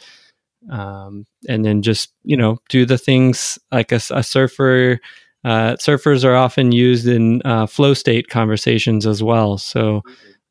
um, 0.70 1.26
and 1.48 1.64
then 1.64 1.82
just 1.82 2.12
you 2.24 2.36
know 2.36 2.58
do 2.68 2.84
the 2.84 2.98
things 2.98 3.58
like 3.72 3.92
a, 3.92 4.00
a 4.10 4.22
surfer 4.22 5.00
uh, 5.44 5.74
surfers 5.76 6.24
are 6.24 6.36
often 6.36 6.72
used 6.72 7.06
in 7.06 7.40
uh, 7.44 7.66
flow 7.66 7.94
state 7.94 8.28
conversations 8.28 9.06
as 9.06 9.22
well 9.22 9.58
so 9.58 10.02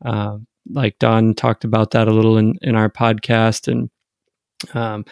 uh, 0.05 0.37
like 0.71 0.97
don 0.99 1.33
talked 1.33 1.63
about 1.63 1.91
that 1.91 2.07
a 2.07 2.13
little 2.13 2.37
in, 2.37 2.55
in 2.61 2.75
our 2.75 2.89
podcast 2.89 3.67
and 3.67 3.89
um, 4.73 5.05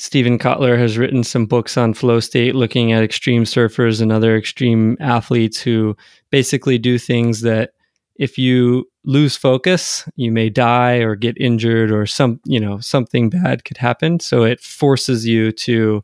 Steven 0.00 0.38
Kotler 0.38 0.78
has 0.78 0.96
written 0.96 1.22
some 1.22 1.44
books 1.44 1.76
on 1.76 1.92
flow 1.92 2.20
state, 2.20 2.54
looking 2.54 2.90
at 2.90 3.02
extreme 3.02 3.44
surfers 3.44 4.00
and 4.00 4.10
other 4.10 4.34
extreme 4.34 4.96
athletes 4.98 5.60
who 5.60 5.94
basically 6.30 6.78
do 6.78 6.98
things 6.98 7.42
that 7.42 7.72
if 8.16 8.38
you 8.38 8.88
lose 9.04 9.36
focus, 9.36 10.08
you 10.16 10.32
may 10.32 10.48
die 10.48 10.96
or 10.96 11.16
get 11.16 11.36
injured 11.38 11.90
or 11.90 12.06
some, 12.06 12.40
you 12.46 12.58
know, 12.58 12.78
something 12.78 13.28
bad 13.28 13.66
could 13.66 13.76
happen. 13.76 14.20
So 14.20 14.42
it 14.42 14.60
forces 14.60 15.26
you 15.26 15.52
to 15.52 16.02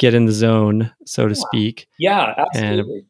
get 0.00 0.14
in 0.14 0.24
the 0.24 0.32
zone, 0.32 0.92
so 1.04 1.28
to 1.28 1.34
speak. 1.34 1.86
Yeah, 1.98 2.34
absolutely. 2.36 2.98
And, 2.98 3.06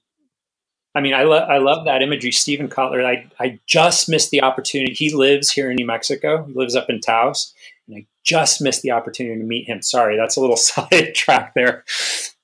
I 0.94 1.00
mean, 1.00 1.14
I, 1.14 1.22
love 1.22 1.48
I 1.48 1.58
love 1.58 1.84
that 1.86 2.02
imagery. 2.02 2.32
Steven 2.32 2.68
Kotler, 2.68 3.04
I, 3.06 3.30
I 3.38 3.60
just 3.66 4.08
missed 4.08 4.30
the 4.30 4.42
opportunity. 4.42 4.92
He 4.92 5.14
lives 5.14 5.50
here 5.50 5.70
in 5.70 5.76
New 5.76 5.86
Mexico. 5.86 6.44
He 6.44 6.52
lives 6.52 6.74
up 6.74 6.90
in 6.90 7.00
Taos. 7.00 7.54
And 7.86 7.96
I 7.96 8.06
just 8.24 8.60
missed 8.60 8.82
the 8.82 8.90
opportunity 8.90 9.40
to 9.40 9.46
meet 9.46 9.68
him. 9.68 9.82
Sorry, 9.82 10.16
that's 10.16 10.36
a 10.36 10.40
little 10.40 10.56
side 10.58 11.14
track 11.14 11.54
there. 11.54 11.84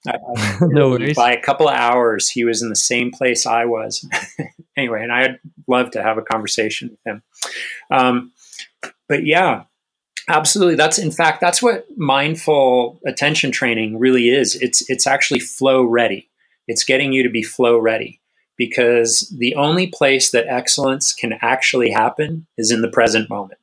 I, 0.07 0.13
I 0.37 0.59
no 0.61 0.91
worries. 0.91 1.17
By 1.17 1.33
a 1.33 1.43
couple 1.43 1.69
of 1.69 1.75
hours, 1.75 2.31
he 2.31 2.45
was 2.45 2.63
in 2.63 2.69
the 2.69 2.77
same 2.77 3.11
place 3.11 3.47
I 3.47 3.65
was. 3.65 4.09
anyway, 4.77 5.03
and 5.03 5.13
I'd 5.13 5.41
love 5.67 5.91
to 5.91 6.03
have 6.03 6.17
a 6.17 6.23
conversation 6.23 6.91
with 6.91 7.01
him. 7.05 7.23
Um, 7.91 8.33
but 9.09 9.27
yeah, 9.27 9.65
absolutely. 10.29 10.77
That's 10.77 10.99
in 10.99 11.11
fact 11.11 11.41
that's 11.41 11.63
what 11.63 11.87
mindful 11.97 13.01
attention 13.07 13.53
training 13.53 13.99
really 13.99 14.29
is. 14.31 14.55
It's 14.57 14.89
it's 14.91 15.07
actually 15.07 15.41
flow 15.41 15.83
ready. 15.85 16.29
It's 16.67 16.85
getting 16.85 17.13
you 17.13 17.23
to 17.23 17.31
be 17.31 17.43
flow 17.43 17.79
ready 17.79 18.21
because 18.57 19.33
the 19.37 19.55
only 19.55 19.87
place 19.87 20.31
that 20.31 20.47
excellence 20.49 21.13
can 21.13 21.35
actually 21.41 21.91
happen 21.91 22.47
is 22.57 22.71
in 22.71 22.83
the 22.83 22.89
present 22.89 23.29
moment. 23.29 23.61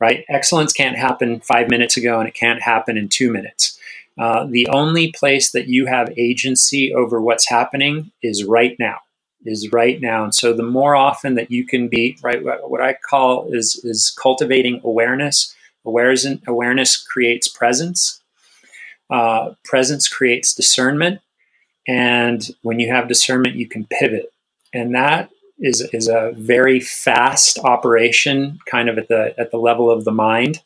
Right? 0.00 0.24
Excellence 0.28 0.72
can't 0.72 0.96
happen 0.96 1.40
five 1.40 1.68
minutes 1.68 1.96
ago 1.96 2.20
and 2.20 2.28
it 2.28 2.34
can't 2.34 2.62
happen 2.62 2.96
in 2.96 3.08
two 3.08 3.32
minutes. 3.32 3.78
Uh, 4.16 4.46
the 4.48 4.66
only 4.68 5.12
place 5.12 5.52
that 5.52 5.68
you 5.68 5.86
have 5.86 6.12
agency 6.16 6.92
over 6.92 7.20
what's 7.20 7.48
happening 7.48 8.10
is 8.22 8.44
right 8.44 8.76
now 8.78 8.98
is 9.44 9.70
right 9.72 10.00
now. 10.00 10.24
And 10.24 10.34
so 10.34 10.52
the 10.52 10.62
more 10.62 10.94
often 10.94 11.34
that 11.34 11.50
you 11.50 11.64
can 11.64 11.88
be 11.88 12.18
right, 12.22 12.42
what 12.42 12.80
I 12.80 12.94
call 12.94 13.52
is 13.52 13.80
is 13.84 14.14
cultivating 14.20 14.80
awareness. 14.84 15.54
Awareness 16.46 16.96
creates 16.96 17.48
presence. 17.48 18.20
Uh, 19.10 19.54
presence 19.64 20.08
creates 20.08 20.54
discernment, 20.54 21.20
and 21.86 22.50
when 22.62 22.78
you 22.78 22.92
have 22.92 23.08
discernment, 23.08 23.56
you 23.56 23.66
can 23.66 23.86
pivot, 23.86 24.32
and 24.74 24.94
that 24.94 25.30
is 25.58 25.80
is 25.92 26.08
a 26.08 26.32
very 26.36 26.78
fast 26.80 27.58
operation, 27.60 28.58
kind 28.66 28.88
of 28.88 28.98
at 28.98 29.08
the 29.08 29.34
at 29.38 29.50
the 29.50 29.56
level 29.56 29.90
of 29.90 30.04
the 30.04 30.12
mind. 30.12 30.60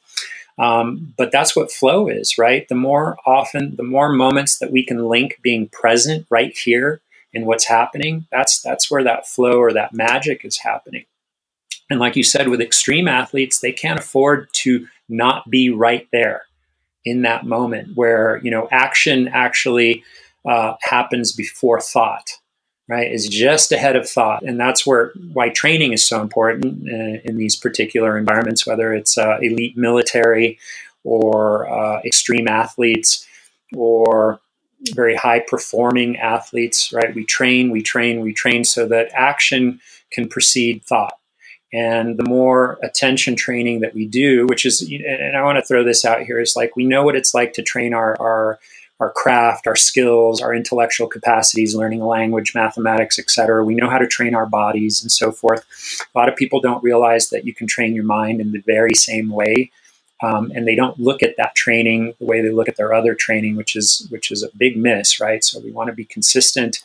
Um, 0.58 1.14
but 1.16 1.32
that's 1.32 1.56
what 1.56 1.72
flow 1.72 2.08
is, 2.08 2.36
right? 2.36 2.68
The 2.68 2.74
more 2.74 3.16
often, 3.24 3.76
the 3.76 3.82
more 3.82 4.12
moments 4.12 4.58
that 4.58 4.70
we 4.70 4.84
can 4.84 5.08
link 5.08 5.38
being 5.42 5.68
present 5.68 6.26
right 6.30 6.56
here 6.56 7.00
in 7.32 7.46
what's 7.46 7.66
happening, 7.66 8.26
that's 8.30 8.60
that's 8.60 8.90
where 8.90 9.04
that 9.04 9.26
flow 9.26 9.58
or 9.58 9.72
that 9.72 9.94
magic 9.94 10.44
is 10.44 10.58
happening. 10.58 11.04
And 11.90 12.00
like 12.00 12.16
you 12.16 12.22
said, 12.22 12.48
with 12.48 12.60
extreme 12.60 13.08
athletes, 13.08 13.60
they 13.60 13.72
can't 13.72 13.98
afford 13.98 14.48
to 14.54 14.86
not 15.12 15.48
be 15.50 15.70
right 15.70 16.08
there 16.12 16.42
in 17.04 17.22
that 17.22 17.44
moment 17.44 17.96
where 17.96 18.40
you 18.42 18.50
know 18.50 18.68
action 18.70 19.28
actually 19.28 20.02
uh, 20.46 20.74
happens 20.80 21.32
before 21.32 21.80
thought 21.80 22.38
right 22.88 23.12
is 23.12 23.28
just 23.28 23.72
ahead 23.72 23.96
of 23.96 24.08
thought 24.08 24.42
and 24.42 24.58
that's 24.58 24.86
where 24.86 25.12
why 25.32 25.48
training 25.48 25.92
is 25.92 26.04
so 26.04 26.20
important 26.20 26.88
uh, 26.88 27.20
in 27.24 27.36
these 27.36 27.56
particular 27.56 28.18
environments 28.18 28.66
whether 28.66 28.92
it's 28.92 29.16
uh, 29.18 29.38
elite 29.40 29.76
military 29.76 30.58
or 31.04 31.68
uh, 31.68 32.00
extreme 32.04 32.48
athletes 32.48 33.26
or 33.74 34.40
very 34.90 35.14
high 35.14 35.40
performing 35.40 36.16
athletes, 36.18 36.92
right? 36.92 37.14
We 37.14 37.24
train, 37.24 37.70
we 37.70 37.82
train, 37.82 38.20
we 38.20 38.32
train 38.32 38.64
so 38.64 38.86
that 38.88 39.10
action 39.14 39.80
can 40.10 40.28
precede 40.28 40.84
thought. 40.84 41.18
And 41.72 42.18
the 42.18 42.24
more 42.24 42.78
attention 42.82 43.34
training 43.34 43.80
that 43.80 43.94
we 43.94 44.06
do, 44.06 44.46
which 44.46 44.66
is, 44.66 44.82
and 44.82 45.36
I 45.36 45.42
want 45.42 45.58
to 45.58 45.64
throw 45.64 45.84
this 45.84 46.04
out 46.04 46.22
here, 46.22 46.38
is 46.38 46.54
like 46.54 46.76
we 46.76 46.84
know 46.84 47.04
what 47.04 47.16
it's 47.16 47.32
like 47.34 47.54
to 47.54 47.62
train 47.62 47.94
our, 47.94 48.14
our, 48.20 48.58
our 49.00 49.10
craft, 49.10 49.66
our 49.66 49.76
skills, 49.76 50.42
our 50.42 50.54
intellectual 50.54 51.06
capacities, 51.06 51.74
learning 51.74 52.04
language, 52.04 52.54
mathematics, 52.54 53.18
etc. 53.18 53.64
We 53.64 53.74
know 53.74 53.88
how 53.88 53.98
to 53.98 54.06
train 54.06 54.34
our 54.34 54.46
bodies 54.46 55.02
and 55.02 55.10
so 55.10 55.32
forth. 55.32 55.64
A 56.14 56.18
lot 56.18 56.28
of 56.28 56.36
people 56.36 56.60
don't 56.60 56.84
realize 56.84 57.30
that 57.30 57.46
you 57.46 57.54
can 57.54 57.66
train 57.66 57.94
your 57.94 58.04
mind 58.04 58.40
in 58.40 58.52
the 58.52 58.62
very 58.66 58.94
same 58.94 59.30
way 59.30 59.70
um, 60.22 60.52
and 60.54 60.66
they 60.66 60.76
don't 60.76 60.98
look 61.00 61.22
at 61.22 61.36
that 61.36 61.54
training 61.54 62.14
the 62.18 62.24
way 62.24 62.40
they 62.40 62.50
look 62.50 62.68
at 62.68 62.76
their 62.76 62.94
other 62.94 63.14
training, 63.14 63.56
which 63.56 63.74
is 63.74 64.06
which 64.10 64.30
is 64.30 64.42
a 64.42 64.56
big 64.56 64.76
miss, 64.76 65.20
right? 65.20 65.42
So 65.42 65.58
we 65.60 65.72
want 65.72 65.88
to 65.88 65.94
be 65.94 66.04
consistent. 66.04 66.82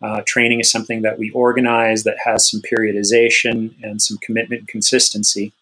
Uh, 0.00 0.22
training 0.26 0.60
is 0.60 0.70
something 0.70 1.02
that 1.02 1.18
we 1.18 1.30
organize 1.30 2.04
that 2.04 2.16
has 2.24 2.48
some 2.48 2.60
periodization 2.60 3.74
and 3.82 4.00
some 4.00 4.16
commitment 4.18 4.60
and 4.60 4.68
consistency. 4.68 5.52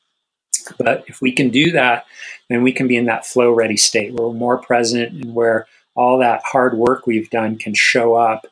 But 0.79 1.05
if 1.07 1.23
we 1.23 1.33
can 1.33 1.51
do 1.51 1.73
that, 1.73 2.07
then 2.49 2.63
we 2.63 2.73
can 2.73 2.89
be 2.89 2.97
in 2.97 3.07
that 3.07 3.27
flow 3.27 3.53
ready 3.53 3.77
state 3.77 4.13
where 4.13 4.29
we're 4.29 4.35
more 4.35 4.59
present 4.59 5.13
and 5.13 5.35
where 5.35 5.67
all 5.95 6.19
that 6.19 6.43
hard 6.45 6.77
work 6.77 7.07
we've 7.07 7.31
done 7.31 7.57
can 7.57 7.75
show 7.75 8.15
up 8.15 8.47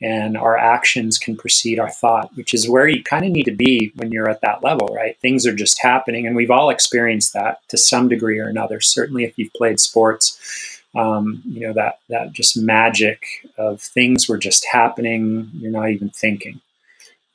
and 0.00 0.36
our 0.36 0.56
actions 0.56 1.18
can 1.18 1.36
precede 1.36 1.80
our 1.80 1.90
thought, 1.90 2.30
which 2.36 2.54
is 2.54 2.68
where 2.68 2.86
you 2.86 3.02
kind 3.02 3.24
of 3.24 3.32
need 3.32 3.44
to 3.44 3.54
be 3.54 3.92
when 3.96 4.12
you're 4.12 4.28
at 4.28 4.40
that 4.42 4.62
level, 4.62 4.88
right? 4.94 5.18
Things 5.18 5.46
are 5.46 5.54
just 5.54 5.82
happening, 5.82 6.26
and 6.26 6.36
we've 6.36 6.52
all 6.52 6.70
experienced 6.70 7.32
that 7.32 7.66
to 7.68 7.76
some 7.76 8.08
degree 8.08 8.38
or 8.38 8.48
another. 8.48 8.80
Certainly, 8.80 9.24
if 9.24 9.36
you've 9.36 9.52
played 9.54 9.80
sports, 9.80 10.77
um, 10.96 11.42
you 11.44 11.66
know 11.66 11.72
that 11.74 11.98
that 12.08 12.32
just 12.32 12.56
magic 12.56 13.22
of 13.56 13.80
things 13.80 14.28
were 14.28 14.38
just 14.38 14.66
happening. 14.70 15.50
You're 15.54 15.70
not 15.70 15.90
even 15.90 16.10
thinking. 16.10 16.60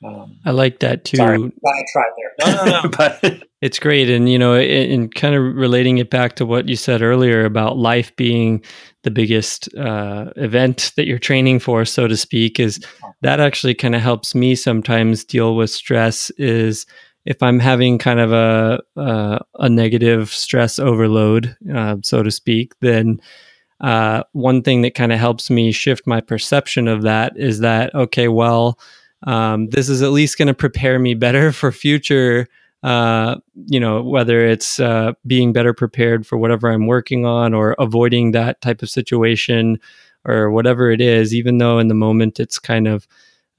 Um, 0.04 0.38
I 0.44 0.50
like 0.50 0.80
that 0.80 1.04
too. 1.04 1.16
Sorry, 1.16 1.38
I 1.38 1.84
tried 1.92 2.12
there. 2.16 2.54
No, 2.54 2.64
no, 2.64 2.80
no. 2.82 2.88
but 2.98 3.42
it's 3.62 3.78
great, 3.78 4.10
and 4.10 4.28
you 4.28 4.38
know, 4.38 4.54
in 4.58 5.08
kind 5.08 5.34
of 5.34 5.42
relating 5.54 5.98
it 5.98 6.10
back 6.10 6.36
to 6.36 6.46
what 6.46 6.68
you 6.68 6.76
said 6.76 7.00
earlier 7.00 7.44
about 7.44 7.78
life 7.78 8.14
being 8.16 8.62
the 9.02 9.10
biggest 9.10 9.74
uh, 9.76 10.30
event 10.36 10.92
that 10.96 11.06
you're 11.06 11.18
training 11.18 11.60
for, 11.60 11.84
so 11.84 12.06
to 12.06 12.16
speak, 12.16 12.60
is 12.60 12.84
that 13.22 13.40
actually 13.40 13.74
kind 13.74 13.94
of 13.94 14.02
helps 14.02 14.34
me 14.34 14.54
sometimes 14.54 15.24
deal 15.24 15.56
with 15.56 15.70
stress. 15.70 16.30
Is 16.30 16.84
if 17.24 17.42
I'm 17.42 17.58
having 17.58 17.98
kind 17.98 18.20
of 18.20 18.32
a 18.32 18.82
uh, 18.96 19.38
a 19.54 19.68
negative 19.68 20.30
stress 20.30 20.78
overload, 20.78 21.56
uh, 21.74 21.96
so 22.02 22.22
to 22.22 22.30
speak, 22.30 22.72
then 22.80 23.20
uh, 23.80 24.24
one 24.32 24.62
thing 24.62 24.82
that 24.82 24.94
kind 24.94 25.12
of 25.12 25.18
helps 25.18 25.50
me 25.50 25.72
shift 25.72 26.06
my 26.06 26.20
perception 26.20 26.88
of 26.88 27.02
that 27.02 27.36
is 27.36 27.60
that 27.60 27.94
okay, 27.94 28.28
well, 28.28 28.78
um, 29.24 29.68
this 29.70 29.88
is 29.88 30.02
at 30.02 30.12
least 30.12 30.38
going 30.38 30.48
to 30.48 30.54
prepare 30.54 30.98
me 30.98 31.14
better 31.14 31.52
for 31.52 31.72
future 31.72 32.48
uh, 32.84 33.36
you 33.66 33.80
know, 33.80 34.02
whether 34.02 34.44
it's 34.44 34.78
uh, 34.78 35.12
being 35.26 35.54
better 35.54 35.72
prepared 35.72 36.26
for 36.26 36.36
whatever 36.36 36.70
I'm 36.70 36.86
working 36.86 37.24
on 37.24 37.54
or 37.54 37.74
avoiding 37.78 38.32
that 38.32 38.60
type 38.60 38.82
of 38.82 38.90
situation 38.90 39.80
or 40.26 40.50
whatever 40.50 40.90
it 40.90 41.00
is, 41.00 41.34
even 41.34 41.56
though 41.56 41.78
in 41.78 41.88
the 41.88 41.94
moment 41.94 42.38
it's 42.38 42.58
kind 42.58 42.86
of 42.86 43.08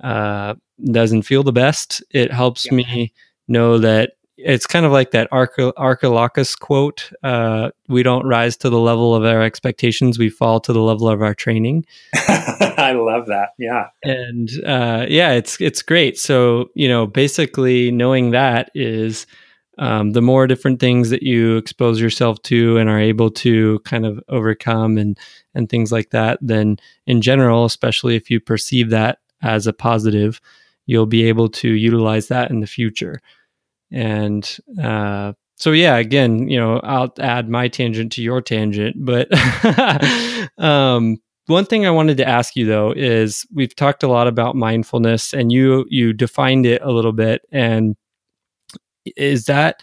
uh, 0.04 0.54
doesn't 0.92 1.24
feel 1.24 1.42
the 1.42 1.52
best, 1.52 2.04
it 2.12 2.32
helps 2.32 2.68
yeah. 2.68 2.74
me 2.74 3.14
know 3.48 3.78
that 3.78 4.14
it's 4.38 4.68
kind 4.68 4.86
of 4.86 4.92
like 4.92 5.12
that 5.12 5.30
Archilochus 5.32 6.56
quote 6.56 7.12
uh, 7.24 7.72
we 7.88 8.04
don't 8.04 8.28
rise 8.28 8.58
to 8.58 8.70
the 8.70 8.80
level 8.80 9.16
of 9.16 9.24
our 9.24 9.42
expectations 9.42 10.20
we 10.20 10.30
fall 10.30 10.60
to 10.60 10.74
the 10.74 10.82
level 10.82 11.08
of 11.08 11.22
our 11.22 11.34
training. 11.34 11.86
I 12.14 12.92
love 12.92 13.28
that 13.28 13.50
yeah. 13.58 13.88
And 14.04 14.50
uh, 14.66 15.06
yeah 15.08 15.32
it's 15.32 15.60
it's 15.62 15.82
great. 15.82 16.18
So 16.18 16.70
you 16.76 16.88
know 16.88 17.08
basically 17.08 17.92
knowing 17.92 18.32
that 18.32 18.72
is 18.76 19.26
um, 19.78 20.12
the 20.12 20.22
more 20.22 20.48
different 20.48 20.80
things 20.80 21.10
that 21.10 21.24
you 21.24 21.58
expose 21.58 22.00
yourself 22.00 22.42
to 22.44 22.78
and 22.78 22.90
are 22.90 23.00
able 23.00 23.30
to 23.30 23.80
kind 23.80 24.06
of 24.06 24.22
overcome 24.30 24.98
and 24.98 25.18
and 25.54 25.70
things 25.70 25.92
like 25.92 26.12
that 26.12 26.40
then 26.42 26.78
in 27.08 27.22
general 27.22 27.66
especially 27.66 28.16
if 28.16 28.30
you 28.30 28.40
perceive 28.40 28.90
that 28.90 29.20
as 29.42 29.68
a 29.68 29.74
positive 29.74 30.40
you'll 30.86 31.06
be 31.06 31.26
able 31.26 31.50
to 31.50 31.70
utilize 31.70 32.28
that 32.28 32.52
in 32.52 32.60
the 32.60 32.68
future 32.68 33.22
and 33.92 34.58
uh, 34.82 35.34
so, 35.58 35.72
yeah, 35.72 35.96
again, 35.96 36.50
you 36.50 36.60
know, 36.60 36.80
I'll 36.84 37.14
add 37.20 37.50
my 37.50 37.70
tangent 37.70 38.12
to 38.14 38.22
your 38.22 38.42
tangent. 38.42 38.98
But 39.00 39.30
um, 40.58 41.18
one 41.48 41.66
thing 41.66 41.86
I 41.86 41.92
wanted 41.92 42.18
to 42.18 42.28
ask 42.28 42.56
you 42.56 42.66
though 42.66 42.92
is 42.92 43.46
we've 43.54 43.76
talked 43.76 44.04
a 44.04 44.08
lot 44.08 44.28
about 44.28 44.56
mindfulness, 44.56 45.34
and 45.34 45.52
you 45.52 45.86
you 45.90 46.12
defined 46.12 46.66
it 46.66 46.82
a 46.82 46.92
little 46.92 47.14
bit. 47.14 47.42
And 47.52 47.96
is 49.16 49.46
that 49.46 49.82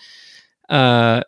uh, 0.69 1.23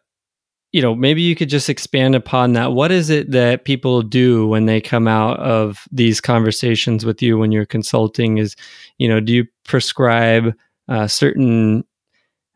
you 0.75 0.83
know 0.83 0.93
maybe 0.93 1.22
you 1.22 1.37
could 1.37 1.49
just 1.49 1.70
expand 1.70 2.16
upon 2.16 2.55
that. 2.55 2.72
What 2.72 2.91
is 2.91 3.09
it 3.09 3.31
that 3.31 3.64
people 3.64 4.03
do 4.03 4.49
when 4.49 4.66
they 4.66 4.81
come 4.81 5.07
out 5.07 5.39
of 5.39 5.87
these 5.93 6.20
conversations 6.20 7.07
with 7.07 7.22
you 7.22 7.39
when 7.39 7.53
you're 7.53 7.64
consulting 7.64 8.39
is 8.39 8.57
you 8.99 9.09
know 9.09 9.20
do 9.20 9.33
you 9.33 9.47
prescribe 9.62 10.53
uh, 10.89 11.07
certain 11.07 11.85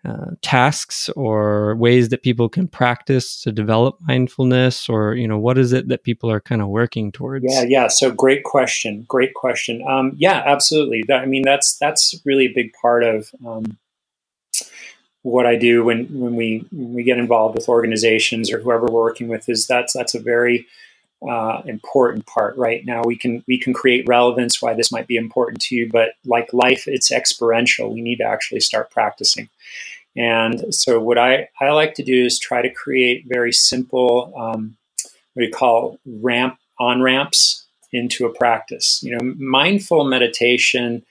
uh, 0.05 0.33
tasks 0.43 1.09
or 1.11 1.77
ways 1.77 2.09
that 2.09 2.25
people 2.25 2.49
can 2.49 2.67
practice 2.67 3.41
to 3.43 3.53
develop 3.53 3.97
mindfulness? 4.01 4.89
Or 4.89 5.15
you 5.15 5.29
know 5.29 5.39
what 5.39 5.57
is 5.57 5.73
it 5.73 5.87
that 5.87 6.03
people 6.03 6.29
are 6.29 6.41
kind 6.41 6.61
of 6.61 6.67
working 6.67 7.13
towards? 7.13 7.45
Yeah 7.49 7.67
yeah. 7.69 7.87
So 7.87 8.11
great 8.11 8.43
question. 8.43 9.05
Great 9.07 9.35
question. 9.35 9.81
Um, 9.89 10.15
yeah 10.17 10.43
absolutely. 10.45 11.05
That, 11.07 11.21
i 11.21 11.27
mean 11.27 11.43
that's 11.45 11.79
that's 11.79 12.21
really 12.25 12.47
a 12.47 12.53
big 12.53 12.73
part 12.83 13.05
of 13.05 13.31
um, 13.47 13.79
what 15.23 15.47
i 15.47 15.57
do 15.57 15.85
when 15.85 16.07
when 16.19 16.37
we 16.37 16.65
when 16.73 16.95
we 16.95 17.03
get 17.03 17.19
involved 17.19 17.55
with 17.55 17.69
organizations 17.69 18.53
or 18.53 18.61
whoever 18.61 18.87
we're 18.87 19.03
working 19.03 19.29
with 19.29 19.49
is 19.49 19.67
that's 19.67 19.93
that's 19.93 20.15
a 20.15 20.21
very 20.21 20.67
uh, 21.29 21.63
important 21.67 22.27
part 22.27 22.57
right? 22.57 22.87
Now 22.87 23.03
we 23.05 23.17
can 23.17 23.43
we 23.49 23.59
can 23.59 23.73
create 23.73 24.07
relevance 24.07 24.63
why 24.63 24.75
this 24.75 24.93
might 24.93 25.09
be 25.09 25.17
important 25.17 25.61
to 25.63 25.75
you 25.75 25.89
but 25.91 26.11
like 26.25 26.53
life 26.53 26.85
it's 26.87 27.11
experiential. 27.11 27.93
We 27.93 28.03
need 28.03 28.19
to 28.19 28.25
actually 28.25 28.61
start 28.61 28.93
practicing. 28.93 29.49
And 30.17 30.75
so, 30.75 30.99
what 30.99 31.17
I, 31.17 31.49
I 31.61 31.71
like 31.71 31.95
to 31.95 32.03
do 32.03 32.25
is 32.25 32.39
try 32.39 32.61
to 32.61 32.71
create 32.71 33.25
very 33.29 33.53
simple, 33.53 34.33
um, 34.37 34.77
what 35.35 35.45
you 35.45 35.53
call 35.53 35.99
ramp 36.05 36.59
on 36.81 37.03
ramps 37.03 37.67
into 37.93 38.27
a 38.27 38.35
practice. 38.35 39.01
You 39.03 39.17
know, 39.17 39.35
mindful 39.39 40.05
meditation 40.05 41.05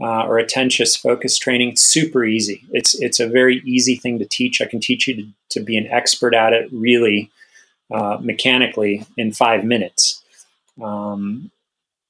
uh, 0.00 0.24
or 0.26 0.38
attentious 0.38 0.96
focus 0.96 1.38
training, 1.38 1.76
super 1.76 2.24
easy. 2.24 2.64
It's 2.72 2.94
it's 3.00 3.20
a 3.20 3.28
very 3.28 3.62
easy 3.64 3.96
thing 3.96 4.18
to 4.18 4.24
teach. 4.24 4.60
I 4.60 4.66
can 4.66 4.80
teach 4.80 5.06
you 5.06 5.16
to, 5.16 5.26
to 5.50 5.60
be 5.60 5.76
an 5.76 5.88
expert 5.88 6.34
at 6.34 6.52
it 6.52 6.68
really 6.72 7.30
uh, 7.90 8.18
mechanically 8.20 9.06
in 9.16 9.32
five 9.32 9.64
minutes. 9.64 10.22
Um, 10.82 11.50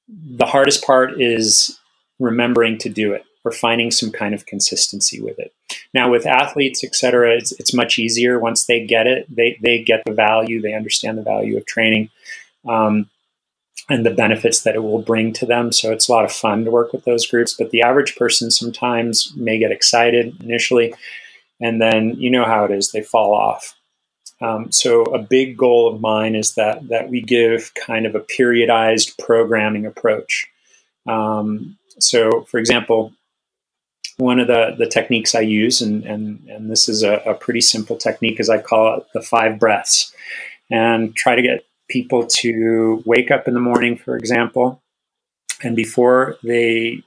the 0.07 0.45
hardest 0.45 0.85
part 0.85 1.21
is 1.21 1.79
remembering 2.19 2.77
to 2.79 2.89
do 2.89 3.13
it 3.13 3.25
or 3.43 3.51
finding 3.51 3.91
some 3.91 4.11
kind 4.11 4.35
of 4.35 4.45
consistency 4.45 5.19
with 5.19 5.39
it. 5.39 5.51
Now, 5.93 6.11
with 6.11 6.27
athletes, 6.27 6.83
et 6.83 6.95
cetera, 6.95 7.35
it's, 7.35 7.51
it's 7.53 7.73
much 7.73 7.97
easier. 7.97 8.39
Once 8.39 8.65
they 8.65 8.85
get 8.85 9.07
it, 9.07 9.25
they, 9.35 9.57
they 9.63 9.81
get 9.81 10.03
the 10.05 10.13
value, 10.13 10.61
they 10.61 10.75
understand 10.75 11.17
the 11.17 11.23
value 11.23 11.57
of 11.57 11.65
training 11.65 12.09
um, 12.69 13.09
and 13.91 14.05
the 14.05 14.11
benefits 14.11 14.61
that 14.61 14.75
it 14.75 14.83
will 14.83 15.01
bring 15.01 15.33
to 15.33 15.45
them. 15.45 15.71
So 15.71 15.91
it's 15.91 16.07
a 16.07 16.11
lot 16.11 16.23
of 16.23 16.31
fun 16.31 16.63
to 16.63 16.71
work 16.71 16.93
with 16.93 17.03
those 17.03 17.27
groups. 17.27 17.53
But 17.53 17.71
the 17.71 17.81
average 17.81 18.15
person 18.15 18.49
sometimes 18.49 19.33
may 19.35 19.59
get 19.59 19.71
excited 19.71 20.41
initially, 20.41 20.93
and 21.59 21.81
then 21.81 22.15
you 22.17 22.31
know 22.31 22.45
how 22.45 22.63
it 22.65 22.71
is, 22.71 22.91
they 22.91 23.01
fall 23.01 23.33
off. 23.33 23.75
Um, 24.41 24.71
so 24.71 25.03
a 25.03 25.19
big 25.19 25.57
goal 25.57 25.93
of 25.93 26.01
mine 26.01 26.35
is 26.35 26.55
that 26.55 26.87
that 26.87 27.09
we 27.09 27.21
give 27.21 27.73
kind 27.75 28.05
of 28.05 28.15
a 28.15 28.21
periodized 28.21 29.19
programming 29.19 29.85
approach. 29.85 30.47
Um, 31.05 31.77
so, 31.99 32.45
for 32.49 32.59
example, 32.59 33.13
one 34.17 34.39
of 34.39 34.47
the, 34.47 34.75
the 34.77 34.87
techniques 34.87 35.35
I 35.35 35.41
use, 35.41 35.81
and, 35.81 36.03
and, 36.05 36.47
and 36.47 36.71
this 36.71 36.87
is 36.87 37.03
a, 37.03 37.15
a 37.25 37.33
pretty 37.33 37.61
simple 37.61 37.97
technique, 37.97 38.39
as 38.39 38.49
I 38.49 38.61
call 38.61 38.97
it 38.97 39.03
the 39.13 39.21
five 39.21 39.59
breaths, 39.59 40.13
and 40.69 41.15
try 41.15 41.35
to 41.35 41.41
get 41.41 41.65
people 41.91 42.25
to 42.27 43.03
wake 43.05 43.29
up 43.29 43.47
in 43.47 43.53
the 43.53 43.59
morning, 43.59 43.97
for 43.97 44.15
example, 44.15 44.81
and 45.61 45.75
before 45.75 46.37
they 46.43 47.03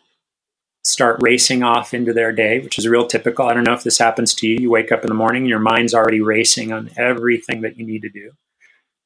start 0.84 1.16
racing 1.20 1.62
off 1.62 1.94
into 1.94 2.12
their 2.12 2.30
day, 2.30 2.60
which 2.60 2.78
is 2.78 2.86
real 2.86 3.06
typical. 3.06 3.46
I 3.46 3.54
don't 3.54 3.64
know 3.64 3.72
if 3.72 3.84
this 3.84 3.98
happens 3.98 4.34
to 4.34 4.46
you. 4.46 4.56
You 4.60 4.70
wake 4.70 4.92
up 4.92 5.02
in 5.02 5.08
the 5.08 5.14
morning, 5.14 5.46
your 5.46 5.58
mind's 5.58 5.94
already 5.94 6.20
racing 6.20 6.72
on 6.72 6.90
everything 6.96 7.62
that 7.62 7.78
you 7.78 7.86
need 7.86 8.02
to 8.02 8.10
do. 8.10 8.30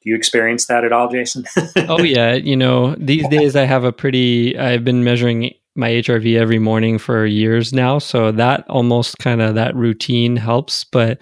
Do 0.02 0.10
you 0.10 0.16
experience 0.16 0.66
that 0.66 0.84
at 0.84 0.92
all, 0.92 1.08
Jason? 1.08 1.44
oh 1.88 2.02
yeah, 2.02 2.34
you 2.34 2.56
know, 2.56 2.94
these 2.96 3.28
days 3.28 3.56
I 3.56 3.64
have 3.64 3.84
a 3.84 3.92
pretty 3.92 4.58
I've 4.58 4.84
been 4.84 5.04
measuring 5.04 5.54
my 5.74 5.90
HRV 5.90 6.36
every 6.36 6.58
morning 6.58 6.98
for 6.98 7.24
years 7.24 7.72
now. 7.72 7.98
So 7.98 8.32
that 8.32 8.68
almost 8.68 9.18
kind 9.18 9.40
of 9.40 9.54
that 9.54 9.76
routine 9.76 10.36
helps. 10.36 10.82
But 10.82 11.18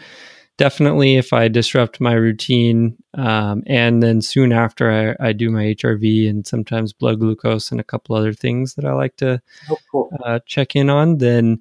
definitely, 0.58 1.16
if 1.16 1.32
I 1.32 1.48
disrupt 1.48 2.00
my 2.00 2.12
routine 2.12 2.96
um, 3.14 3.62
and 3.66 4.02
then 4.02 4.20
soon 4.22 4.52
after 4.52 5.16
I, 5.20 5.28
I, 5.28 5.32
do 5.32 5.50
my 5.50 5.64
HRV 5.64 6.28
and 6.28 6.46
sometimes 6.46 6.92
blood 6.92 7.20
glucose 7.20 7.70
and 7.70 7.80
a 7.80 7.84
couple 7.84 8.16
other 8.16 8.32
things 8.32 8.74
that 8.74 8.84
I 8.84 8.92
like 8.92 9.16
to 9.16 9.40
oh, 9.70 9.76
cool. 9.90 10.10
uh, 10.24 10.40
check 10.46 10.76
in 10.76 10.90
on, 10.90 11.18
then 11.18 11.60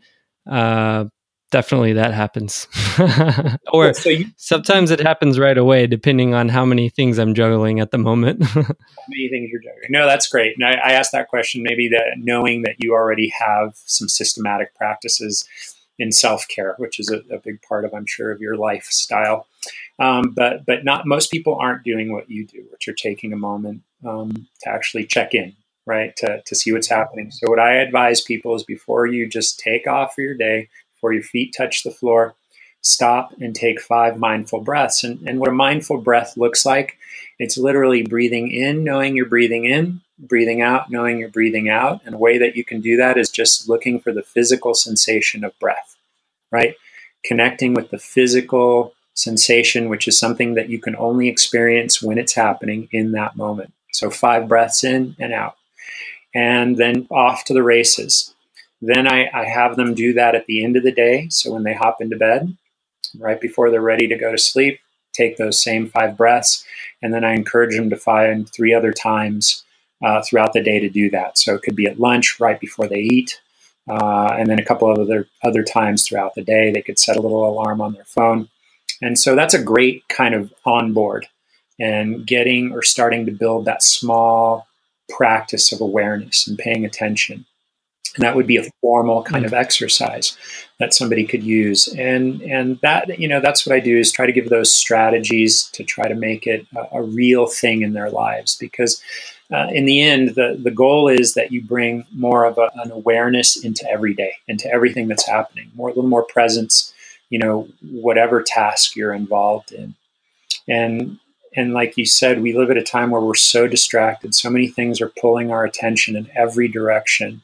uh, 0.50 1.06
definitely 1.52 1.94
that 1.94 2.14
happens. 2.14 2.68
or 3.74 3.94
so 3.94 4.10
you, 4.10 4.26
sometimes 4.38 4.92
it 4.92 5.00
happens 5.00 5.40
right 5.40 5.58
away, 5.58 5.88
depending 5.88 6.34
on 6.34 6.50
how 6.50 6.66
many 6.66 6.90
things 6.90 7.18
I'm 7.18 7.34
juggling 7.34 7.80
at 7.80 7.92
the 7.92 7.98
moment. 7.98 8.40
many 8.56 9.30
things 9.30 9.50
you're 9.52 9.62
juggling. 9.62 9.90
No, 9.90 10.06
that's 10.06 10.28
great. 10.28 10.54
And 10.58 10.68
I, 10.68 10.74
I 10.74 10.92
asked 10.94 11.12
that 11.12 11.30
question 11.30 11.64
maybe 11.64 11.90
that 11.90 12.18
knowing 12.18 12.64
that 12.64 12.76
you 12.80 12.94
already 12.94 13.32
have 13.40 13.74
some 13.86 14.10
systematic 14.10 14.76
practices 14.76 15.48
in 15.98 16.12
self 16.12 16.48
care, 16.48 16.76
which 16.78 17.00
is 17.00 17.10
a, 17.10 17.22
a, 17.34 17.40
big 17.40 17.62
part 17.62 17.86
of, 17.86 17.94
I'm 17.94 18.06
sure, 18.06 18.32
of 18.32 18.42
your 18.42 18.58
lifestyle. 18.58 19.48
Um, 20.00 20.34
but 20.36 20.66
but 20.66 20.84
not 20.84 21.08
most 21.08 21.32
people 21.32 21.56
aren't 21.56 21.84
doing 21.84 22.12
what 22.12 22.30
you 22.30 22.46
do, 22.46 22.66
which 22.72 22.88
are 22.88 22.94
taking 22.94 23.34
a 23.34 23.38
moment 23.38 23.82
um, 24.06 24.48
to 24.62 24.70
actually 24.70 25.06
check 25.06 25.34
in, 25.34 25.56
right, 25.86 26.16
to 26.18 26.42
to 26.46 26.56
see 26.56 26.72
what's 26.72 26.90
happening. 26.90 27.32
So 27.32 27.50
what 27.50 27.60
I 27.60 27.76
advise 27.76 28.22
people 28.22 28.56
is 28.56 28.64
before 28.64 29.08
you 29.08 29.28
just 29.28 29.60
take 29.60 29.88
off 29.88 30.16
for 30.16 30.22
your 30.22 30.36
day, 30.36 30.70
before 30.96 31.14
your 31.14 31.24
feet 31.24 31.56
touch 31.58 31.84
the 31.84 31.92
floor, 31.92 32.36
stop 32.82 33.34
and 33.40 33.56
take 33.56 33.82
five 33.82 34.18
mindful 34.18 34.62
breaths. 34.62 35.04
And, 35.04 35.28
and 35.28 35.40
what 35.40 35.50
a 35.50 35.54
mindful 35.54 35.98
breath 35.98 36.38
looks 36.38 36.66
like, 36.66 36.98
it's 37.40 37.58
literally 37.58 38.04
breathing 38.04 38.52
in, 38.52 38.84
knowing 38.84 39.16
you're 39.16 39.26
breathing 39.26 39.66
in, 39.66 40.02
breathing 40.18 40.62
out, 40.62 40.90
knowing 40.90 41.20
you're 41.20 41.30
breathing 41.30 41.70
out. 41.70 42.02
And 42.06 42.16
a 42.16 42.20
way 42.20 42.38
that 42.38 42.56
you 42.56 42.64
can 42.64 42.82
do 42.82 42.98
that 42.98 43.18
is 43.18 43.30
just 43.30 43.68
looking 43.70 44.00
for 44.00 44.12
the 44.12 44.24
physical 44.24 44.74
sensation 44.74 45.44
of 45.44 45.58
breath, 45.60 45.96
right? 46.52 46.76
Connecting 47.24 47.74
with 47.74 47.90
the 47.92 47.98
physical 47.98 48.94
sensation, 49.14 49.90
which 49.90 50.08
is 50.08 50.18
something 50.18 50.56
that 50.56 50.70
you 50.70 50.80
can 50.80 50.96
only 50.96 51.30
experience 51.30 52.02
when 52.02 52.18
it's 52.18 52.34
happening 52.34 52.88
in 52.92 53.12
that 53.14 53.36
moment. 53.36 53.74
So, 53.92 54.10
five 54.10 54.48
breaths 54.48 54.84
in 54.84 55.16
and 55.20 55.34
out. 55.34 55.56
And 56.34 56.76
then 56.76 57.08
off 57.10 57.46
to 57.46 57.54
the 57.54 57.64
races. 57.64 58.36
Then 58.82 59.08
I, 59.08 59.30
I 59.34 59.46
have 59.46 59.78
them 59.78 59.96
do 59.96 60.14
that 60.14 60.36
at 60.36 60.46
the 60.46 60.64
end 60.64 60.76
of 60.76 60.84
the 60.84 60.92
day. 60.92 61.28
So 61.30 61.52
when 61.52 61.64
they 61.64 61.74
hop 61.74 62.02
into 62.02 62.18
bed, 62.18 62.56
right 63.18 63.40
before 63.40 63.70
they're 63.72 63.82
ready 63.82 64.08
to 64.08 64.18
go 64.18 64.32
to 64.32 64.38
sleep, 64.38 64.80
take 65.14 65.38
those 65.38 65.62
same 65.62 65.90
five 65.90 66.18
breaths. 66.18 66.66
And 67.02 67.14
then 67.14 67.24
I 67.24 67.34
encourage 67.34 67.76
them 67.76 67.90
to 67.90 67.98
find 67.98 68.50
three 68.50 68.74
other 68.74 68.92
times 68.92 69.64
uh, 70.04 70.22
throughout 70.22 70.54
the 70.54 70.64
day 70.64 70.80
to 70.80 70.90
do 70.90 71.10
that. 71.12 71.38
So 71.38 71.56
it 71.56 71.62
could 71.62 71.76
be 71.76 71.88
at 71.88 72.00
lunch, 72.00 72.40
right 72.40 72.60
before 72.60 72.88
they 72.88 73.00
eat, 73.00 73.40
uh, 73.90 74.36
and 74.38 74.50
then 74.50 74.60
a 74.60 74.66
couple 74.66 74.92
of 74.92 74.98
other 74.98 75.28
other 75.44 75.64
times 75.64 76.08
throughout 76.08 76.36
the 76.36 76.44
day. 76.44 76.72
They 76.72 76.82
could 76.82 77.00
set 77.00 77.18
a 77.18 77.22
little 77.22 77.48
alarm 77.48 77.82
on 77.82 77.94
their 77.94 78.06
phone, 78.06 78.50
and 79.02 79.18
so 79.18 79.36
that's 79.36 79.54
a 79.54 79.64
great 79.64 80.08
kind 80.10 80.34
of 80.34 80.54
onboard 80.66 81.28
and 81.80 82.26
getting 82.26 82.72
or 82.72 82.82
starting 82.82 83.26
to 83.26 83.32
build 83.32 83.66
that 83.66 83.84
small 83.84 84.68
practice 85.10 85.72
of 85.72 85.82
awareness 85.82 86.48
and 86.48 86.58
paying 86.58 86.86
attention. 86.86 87.46
And 88.16 88.24
that 88.24 88.36
would 88.36 88.48
be 88.48 88.56
a 88.56 88.64
formal 88.80 89.24
kind 89.24 89.46
of 89.46 89.54
exercise 89.54 90.38
that 90.80 90.94
somebody 90.94 91.26
could 91.26 91.44
use. 91.44 91.90
And 91.90 92.42
and 92.42 92.80
that 92.82 93.20
you 93.20 93.28
know 93.28 93.42
that's 93.42 93.66
what 93.66 93.76
I 93.76 93.80
do 93.80 93.98
is 93.98 94.12
try 94.12 94.26
to 94.26 94.32
give 94.32 94.50
those 94.50 94.74
strategies 94.74 95.66
to 95.74 95.84
try 95.84 96.08
to 96.08 96.16
make 96.16 96.48
it 96.48 96.66
a, 96.76 97.00
a 97.00 97.04
real 97.04 97.46
thing 97.46 97.82
in 97.82 97.94
their 97.94 98.10
lives 98.10 98.56
because 98.56 99.02
uh, 99.54 99.68
in 99.72 99.86
the 99.86 100.02
end, 100.02 100.30
the, 100.30 100.60
the 100.62 100.72
goal 100.72 101.08
is 101.08 101.34
that 101.36 101.52
you 101.52 101.62
bring 101.62 102.06
more 102.12 102.46
of 102.46 102.58
a, 102.58 102.72
an 102.76 102.92
awareness 102.92 103.64
into 103.64 103.88
every 103.90 104.14
day, 104.14 104.34
into 104.48 104.68
everything 104.72 105.08
that's 105.08 105.28
happening, 105.28 105.72
more 105.76 105.90
a 105.90 105.94
little 105.94 106.10
more 106.10 106.24
presence, 106.24 106.94
you 107.30 107.38
know, 107.38 107.68
whatever 107.92 108.42
task 108.42 108.96
you're 108.96 109.14
involved 109.14 109.72
in. 109.72 109.96
And 110.68 111.20
and 111.58 111.74
like 111.74 111.96
you 111.96 112.06
said, 112.06 112.42
we 112.42 112.54
live 112.54 112.70
at 112.70 112.78
a 112.78 112.84
time 112.84 113.12
where 113.12 113.22
we're 113.22 113.34
so 113.36 113.66
distracted. 113.66 114.36
So 114.36 114.50
many 114.50 114.68
things 114.68 115.00
are 115.00 115.14
pulling 115.22 115.52
our 115.52 115.64
attention 115.64 116.18
in 116.18 116.30
every 116.36 116.68
direction. 116.68 117.42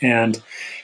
And 0.00 0.42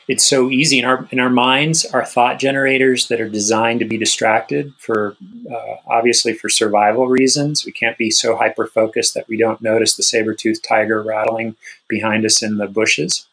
it's 0.08 0.26
so 0.26 0.50
easy 0.50 0.78
in 0.78 0.84
our 0.86 1.06
in 1.12 1.20
our 1.20 1.30
minds 1.30 1.84
our 1.86 2.04
thought 2.04 2.38
generators 2.38 3.08
that 3.08 3.20
are 3.20 3.28
designed 3.28 3.80
to 3.80 3.86
be 3.86 3.98
distracted 3.98 4.72
for 4.78 5.16
uh, 5.50 5.76
obviously 5.86 6.32
for 6.32 6.48
survival 6.48 7.06
reasons. 7.08 7.64
We 7.64 7.72
can't 7.72 7.98
be 7.98 8.10
so 8.10 8.34
hyper 8.34 8.66
focused 8.66 9.14
that 9.14 9.28
we 9.28 9.36
don't 9.36 9.60
notice 9.60 9.94
the 9.96 10.02
saber-toothed 10.02 10.64
tiger 10.66 11.02
rattling 11.02 11.56
behind 11.88 12.24
us 12.24 12.42
in 12.42 12.56
the 12.56 12.66
bushes. 12.66 13.26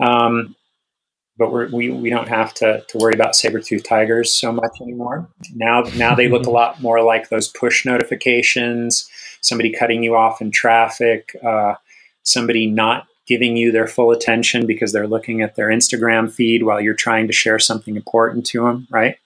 Um, 0.00 0.54
but 1.36 1.52
we're, 1.52 1.68
we 1.68 1.90
we 1.90 2.10
don't 2.10 2.28
have 2.28 2.54
to, 2.54 2.84
to 2.88 2.98
worry 2.98 3.14
about 3.14 3.36
saber-toothed 3.36 3.84
tigers 3.84 4.32
so 4.32 4.52
much 4.52 4.80
anymore. 4.80 5.28
Now 5.54 5.82
now 5.96 6.14
they 6.14 6.28
look 6.28 6.46
a 6.46 6.50
lot 6.50 6.80
more 6.80 7.02
like 7.02 7.28
those 7.28 7.48
push 7.48 7.84
notifications 7.84 9.10
somebody 9.40 9.70
cutting 9.70 10.02
you 10.02 10.16
off 10.16 10.40
in 10.40 10.50
traffic 10.50 11.36
uh, 11.44 11.74
somebody 12.22 12.66
not 12.66 13.06
giving 13.28 13.56
you 13.56 13.70
their 13.70 13.86
full 13.86 14.10
attention 14.10 14.66
because 14.66 14.92
they're 14.92 15.06
looking 15.06 15.42
at 15.42 15.54
their 15.54 15.68
Instagram 15.68 16.32
feed 16.32 16.62
while 16.62 16.80
you're 16.80 16.94
trying 16.94 17.26
to 17.26 17.32
share 17.32 17.58
something 17.58 17.94
important 17.94 18.46
to 18.46 18.64
them, 18.64 18.88
right? 18.90 19.18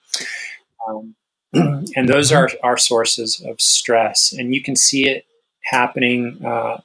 Um, 0.87 1.15
and 1.53 2.09
those 2.09 2.31
are 2.31 2.49
our 2.61 2.77
sources 2.77 3.41
of 3.45 3.61
stress, 3.61 4.33
and 4.33 4.53
you 4.53 4.61
can 4.61 4.75
see 4.75 5.07
it 5.07 5.25
happening, 5.63 6.43
uh, 6.45 6.81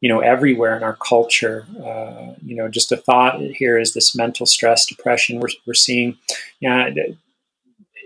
you 0.00 0.08
know, 0.08 0.20
everywhere 0.20 0.76
in 0.76 0.84
our 0.84 0.96
culture. 0.96 1.66
Uh, 1.84 2.34
you 2.44 2.54
know, 2.54 2.68
just 2.68 2.92
a 2.92 2.96
thought 2.96 3.40
here 3.40 3.78
is 3.78 3.94
this 3.94 4.14
mental 4.14 4.46
stress, 4.46 4.86
depression. 4.86 5.40
We're, 5.40 5.48
we're 5.66 5.74
seeing, 5.74 6.16
you 6.60 6.68
know, 6.68 6.92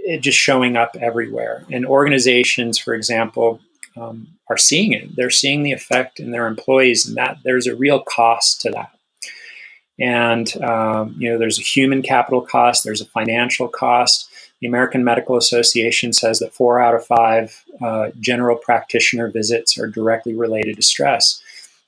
it 0.05 0.19
just 0.21 0.39
showing 0.39 0.77
up 0.77 0.97
everywhere. 0.99 1.65
And 1.71 1.85
organizations, 1.85 2.79
for 2.79 2.95
example, 2.95 3.61
um, 4.01 4.29
are 4.49 4.57
seeing 4.57 4.93
it. 4.93 5.15
They're 5.17 5.31
seeing 5.31 5.63
the 5.63 5.73
effect 5.73 6.21
in 6.21 6.31
their 6.31 6.47
employees, 6.47 7.07
and 7.07 7.17
that 7.17 7.39
there's 7.45 7.67
a 7.67 7.77
real 7.77 8.01
cost 8.01 8.61
to 8.63 8.71
that. 8.71 8.93
And 9.99 10.51
um, 10.63 11.15
you 11.19 11.31
know, 11.31 11.39
there's 11.39 11.59
a 11.59 11.63
human 11.63 12.03
capital 12.03 12.41
cost. 12.41 12.85
There's 12.85 13.03
a 13.03 13.07
financial 13.07 13.69
cost. 13.69 14.29
The 14.61 14.67
American 14.67 15.05
Medical 15.05 15.37
Association 15.37 16.13
says 16.13 16.39
that 16.39 16.55
four 16.55 16.81
out 16.81 16.95
of 16.95 17.07
five 17.07 17.65
uh, 17.81 18.11
general 18.21 18.57
practitioner 18.57 19.31
visits 19.31 19.79
are 19.79 19.87
directly 19.87 20.35
related 20.35 20.77
to 20.77 20.83
stress. 20.83 21.43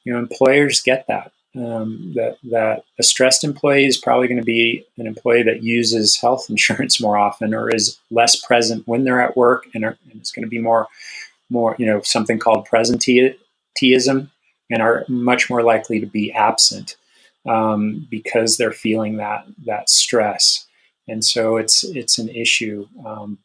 You 0.04 0.12
know, 0.12 0.18
employers 0.18 0.80
get 0.80 1.06
that. 1.08 1.32
Um, 1.54 2.14
that 2.14 2.38
that 2.44 2.84
a 2.98 3.02
stressed 3.02 3.44
employee 3.44 3.84
is 3.84 3.98
probably 3.98 4.26
going 4.26 4.40
to 4.40 4.44
be 4.44 4.86
an 4.96 5.06
employee 5.06 5.42
that 5.42 5.62
uses 5.62 6.18
health 6.18 6.46
insurance 6.50 7.00
more 7.00 7.18
often 7.18 7.52
or 7.54 7.68
is 7.74 7.98
less 8.10 8.36
present 8.36 8.88
when 8.88 9.04
they're 9.04 9.20
at 9.20 9.36
work, 9.36 9.66
and, 9.74 9.84
are, 9.84 9.98
and 10.10 10.20
it's 10.20 10.32
going 10.32 10.44
to 10.44 10.50
be 10.50 10.58
more 10.58 10.88
more, 11.52 11.76
you 11.78 11.86
know, 11.86 12.00
something 12.02 12.38
called 12.38 12.66
presenteeism 12.66 14.30
and 14.70 14.82
are 14.82 15.04
much 15.08 15.50
more 15.50 15.62
likely 15.62 16.00
to 16.00 16.06
be 16.06 16.32
absent 16.32 16.96
um, 17.48 18.06
because 18.10 18.56
they're 18.56 18.72
feeling 18.72 19.16
that 19.18 19.44
that 19.66 19.90
stress, 19.90 20.66
and 21.08 21.24
so 21.24 21.56
it's 21.56 21.84
it's 21.84 22.18
an 22.18 22.28
issue. 22.28 22.86
Um, 23.04 23.38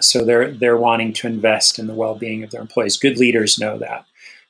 so 0.00 0.24
they're 0.24 0.50
they're 0.52 0.76
wanting 0.76 1.12
to 1.14 1.26
invest 1.26 1.78
in 1.78 1.86
the 1.86 1.94
well-being 1.94 2.42
of 2.42 2.50
their 2.50 2.60
employees. 2.60 2.96
Good 2.96 3.18
leaders 3.18 3.58
know 3.58 3.78
that. 3.78 4.06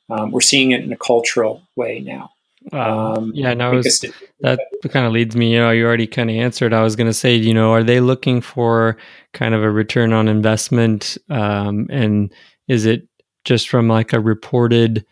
Um, 0.08 0.30
we're 0.30 0.40
seeing 0.40 0.70
it 0.70 0.84
in 0.84 0.92
a 0.92 0.96
cultural 0.96 1.62
way 1.74 2.00
now. 2.00 2.30
Um, 2.72 3.32
yeah, 3.34 3.54
no, 3.54 3.70
was, 3.70 4.04
that 4.40 4.58
kind 4.90 5.06
of 5.06 5.12
leads 5.12 5.36
me. 5.36 5.52
You 5.52 5.60
know, 5.60 5.70
you 5.70 5.86
already 5.86 6.06
kind 6.06 6.30
of 6.30 6.36
answered. 6.36 6.72
I 6.72 6.82
was 6.82 6.96
going 6.96 7.06
to 7.06 7.14
say, 7.14 7.34
you 7.34 7.54
know, 7.54 7.72
are 7.72 7.84
they 7.84 8.00
looking 8.00 8.40
for 8.40 8.96
kind 9.32 9.54
of 9.54 9.62
a 9.62 9.70
return 9.70 10.12
on 10.12 10.28
investment, 10.28 11.16
um, 11.30 11.86
and 11.90 12.32
is 12.68 12.86
it 12.86 13.08
just 13.44 13.68
from 13.68 13.88
like 13.88 14.12
a 14.12 14.20
reported 14.20 15.04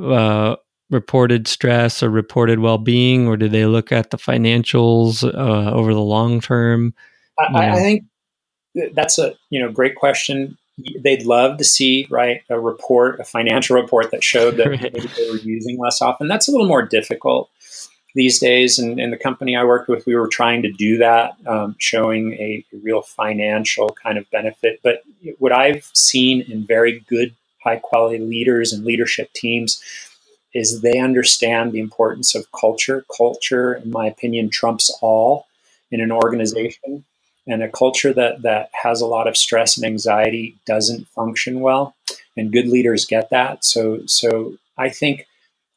uh, 0.00 0.56
reported 0.90 1.46
stress 1.46 2.02
or 2.02 2.10
reported 2.10 2.58
well-being, 2.58 3.26
or 3.26 3.36
do 3.36 3.48
they 3.48 3.66
look 3.66 3.92
at 3.92 4.10
the 4.10 4.16
financials 4.16 5.24
uh, 5.24 5.72
over 5.72 5.94
the 5.94 6.00
long 6.00 6.40
term? 6.40 6.94
I, 7.38 7.70
I, 7.70 7.76
think 7.76 8.04
that's 8.92 9.18
a 9.18 9.34
you 9.50 9.60
know 9.60 9.72
great 9.72 9.94
question. 9.94 10.58
They'd 11.02 11.26
love 11.26 11.58
to 11.58 11.64
see 11.64 12.06
right 12.10 12.42
a 12.48 12.58
report, 12.58 13.20
a 13.20 13.24
financial 13.24 13.76
report 13.76 14.10
that 14.10 14.24
showed 14.24 14.56
that 14.56 14.68
right. 14.68 14.92
they 14.92 15.30
were 15.30 15.36
using 15.36 15.78
less 15.78 16.00
often. 16.00 16.28
That's 16.28 16.48
a 16.48 16.50
little 16.50 16.68
more 16.68 16.82
difficult 16.82 17.50
these 18.14 18.38
days. 18.38 18.78
And, 18.78 18.98
and, 19.00 19.12
the 19.12 19.16
company 19.16 19.56
I 19.56 19.64
worked 19.64 19.88
with, 19.88 20.06
we 20.06 20.16
were 20.16 20.28
trying 20.28 20.62
to 20.62 20.72
do 20.72 20.98
that, 20.98 21.36
um, 21.46 21.76
showing 21.78 22.34
a, 22.34 22.64
a, 22.72 22.76
real 22.82 23.02
financial 23.02 23.96
kind 24.02 24.18
of 24.18 24.28
benefit. 24.30 24.80
But 24.82 25.02
what 25.38 25.52
I've 25.52 25.88
seen 25.94 26.42
in 26.42 26.66
very 26.66 27.00
good, 27.08 27.34
high 27.62 27.76
quality 27.76 28.18
leaders 28.18 28.72
and 28.72 28.84
leadership 28.84 29.32
teams 29.32 29.82
is 30.54 30.80
they 30.80 30.98
understand 30.98 31.72
the 31.72 31.80
importance 31.80 32.34
of 32.34 32.50
culture. 32.52 33.04
Culture, 33.16 33.74
in 33.74 33.90
my 33.90 34.06
opinion, 34.06 34.50
trumps 34.50 34.90
all 35.00 35.46
in 35.90 36.00
an 36.00 36.10
organization. 36.10 37.04
And 37.46 37.62
a 37.62 37.68
culture 37.68 38.12
that, 38.12 38.42
that 38.42 38.70
has 38.72 39.00
a 39.00 39.06
lot 39.06 39.26
of 39.26 39.36
stress 39.36 39.76
and 39.76 39.86
anxiety 39.86 40.56
doesn't 40.66 41.08
function 41.08 41.60
well. 41.60 41.94
And 42.36 42.52
good 42.52 42.68
leaders 42.68 43.06
get 43.06 43.30
that. 43.30 43.64
So, 43.64 44.06
so 44.06 44.54
I 44.76 44.88
think 44.88 45.26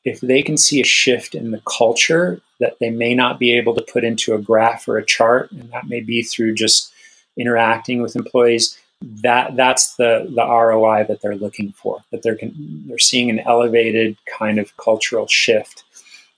if 0.06 0.20
they 0.22 0.42
can 0.42 0.58
see 0.58 0.82
a 0.82 0.86
shift 0.86 1.34
in 1.34 1.52
the 1.52 1.62
culture 1.66 2.42
that 2.60 2.78
they 2.80 2.90
may 2.90 3.14
not 3.14 3.40
be 3.40 3.56
able 3.56 3.74
to 3.76 3.82
put 3.82 4.04
into 4.04 4.34
a 4.34 4.42
graph 4.42 4.88
or 4.88 4.98
a 4.98 5.06
chart, 5.06 5.52
and 5.52 5.72
that 5.72 5.88
may 5.88 6.02
be 6.02 6.24
through 6.24 6.54
just 6.54 6.92
interacting 7.38 8.02
with 8.02 8.16
employees, 8.16 8.78
that 9.02 9.56
that's 9.56 9.96
the 9.96 10.28
the 10.34 10.46
ROI 10.46 11.06
that 11.08 11.22
they're 11.22 11.36
looking 11.36 11.72
for. 11.74 12.04
That 12.12 12.24
they're 12.24 12.38
they're 12.42 13.00
seeing 13.00 13.30
an 13.30 13.40
elevated 13.40 14.18
kind 14.26 14.60
of 14.60 14.76
cultural 14.78 15.28
shift, 15.28 15.84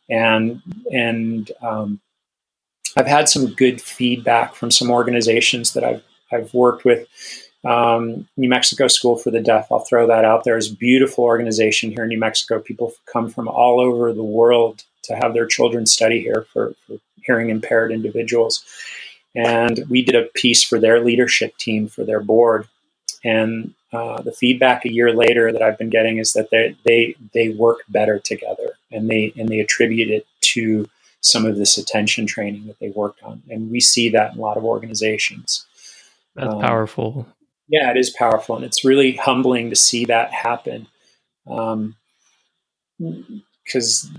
and 0.09 0.61
and 0.91 1.51
um, 1.61 1.99
I've 2.97 3.07
had 3.07 3.29
some 3.29 3.47
good 3.47 3.81
feedback 3.81 4.55
from 4.55 4.71
some 4.71 4.89
organizations 4.89 5.73
that 5.73 5.83
I've 5.83 6.03
I've 6.31 6.53
worked 6.53 6.85
with 6.85 7.07
um, 7.65 8.27
New 8.37 8.49
Mexico 8.49 8.87
School 8.87 9.17
for 9.17 9.31
the 9.31 9.41
Deaf, 9.41 9.71
I'll 9.71 9.79
throw 9.79 10.07
that 10.07 10.23
out 10.23 10.43
there. 10.43 10.57
It's 10.57 10.69
a 10.69 10.75
beautiful 10.75 11.23
organization 11.23 11.91
here 11.91 12.03
in 12.03 12.09
New 12.09 12.19
Mexico. 12.19 12.59
People 12.59 12.93
come 13.11 13.29
from 13.29 13.47
all 13.47 13.79
over 13.79 14.13
the 14.13 14.23
world 14.23 14.83
to 15.03 15.15
have 15.15 15.33
their 15.33 15.47
children 15.47 15.85
study 15.85 16.21
here 16.21 16.45
for, 16.53 16.75
for 16.85 16.97
hearing 17.23 17.49
impaired 17.49 17.91
individuals. 17.91 18.63
And 19.35 19.83
we 19.89 20.03
did 20.03 20.15
a 20.15 20.29
piece 20.35 20.63
for 20.63 20.79
their 20.79 21.03
leadership 21.03 21.57
team, 21.57 21.87
for 21.87 22.03
their 22.03 22.21
board. 22.21 22.67
And 23.23 23.73
uh, 23.91 24.21
the 24.21 24.31
feedback 24.31 24.85
a 24.85 24.91
year 24.91 25.13
later 25.13 25.51
that 25.51 25.61
I've 25.61 25.77
been 25.77 25.89
getting 25.89 26.19
is 26.19 26.33
that 26.33 26.49
they, 26.51 26.75
they, 26.83 27.15
they 27.33 27.49
work 27.49 27.79
better 27.89 28.19
together 28.19 28.77
and 28.91 29.09
they, 29.09 29.33
and 29.37 29.49
they 29.49 29.59
attribute 29.59 30.09
it 30.09 30.27
to 30.41 30.87
some 31.21 31.45
of 31.45 31.57
this 31.57 31.77
attention 31.77 32.27
training 32.27 32.67
that 32.67 32.79
they 32.79 32.89
worked 32.89 33.23
on. 33.23 33.41
And 33.49 33.71
we 33.71 33.79
see 33.79 34.09
that 34.09 34.33
in 34.33 34.39
a 34.39 34.41
lot 34.41 34.57
of 34.57 34.63
organizations. 34.63 35.65
That's 36.35 36.53
um, 36.53 36.61
powerful 36.61 37.27
yeah, 37.67 37.91
it 37.91 37.97
is 37.97 38.09
powerful, 38.11 38.55
and 38.55 38.65
it's 38.65 38.85
really 38.85 39.13
humbling 39.15 39.69
to 39.69 39.75
see 39.75 40.05
that 40.05 40.33
happen. 40.33 40.87
Um, 41.49 41.95
because 43.65 44.09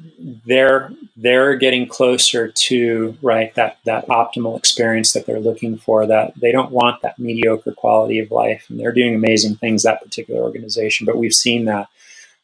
they're 0.45 0.91
they're 1.17 1.57
getting 1.57 1.87
closer 1.87 2.49
to 2.49 3.17
right 3.23 3.55
that 3.55 3.79
that 3.85 4.07
optimal 4.09 4.59
experience 4.59 5.13
that 5.13 5.25
they're 5.27 5.41
looking 5.41 5.79
for 5.79 6.07
that 6.07 6.33
they 6.41 6.53
don't 6.53 6.73
want 6.73 7.01
that 7.03 7.19
mediocre 7.19 7.73
quality 7.73 8.19
of 8.19 8.31
life 8.31 8.67
and 8.69 8.79
they're 8.79 8.93
doing 8.93 9.15
amazing 9.15 9.55
things 9.57 9.83
that 9.85 10.03
particular 10.03 10.43
organization 10.43 11.07
but 11.07 11.17
we've 11.17 11.35
seen 11.35 11.67
that 11.67 11.89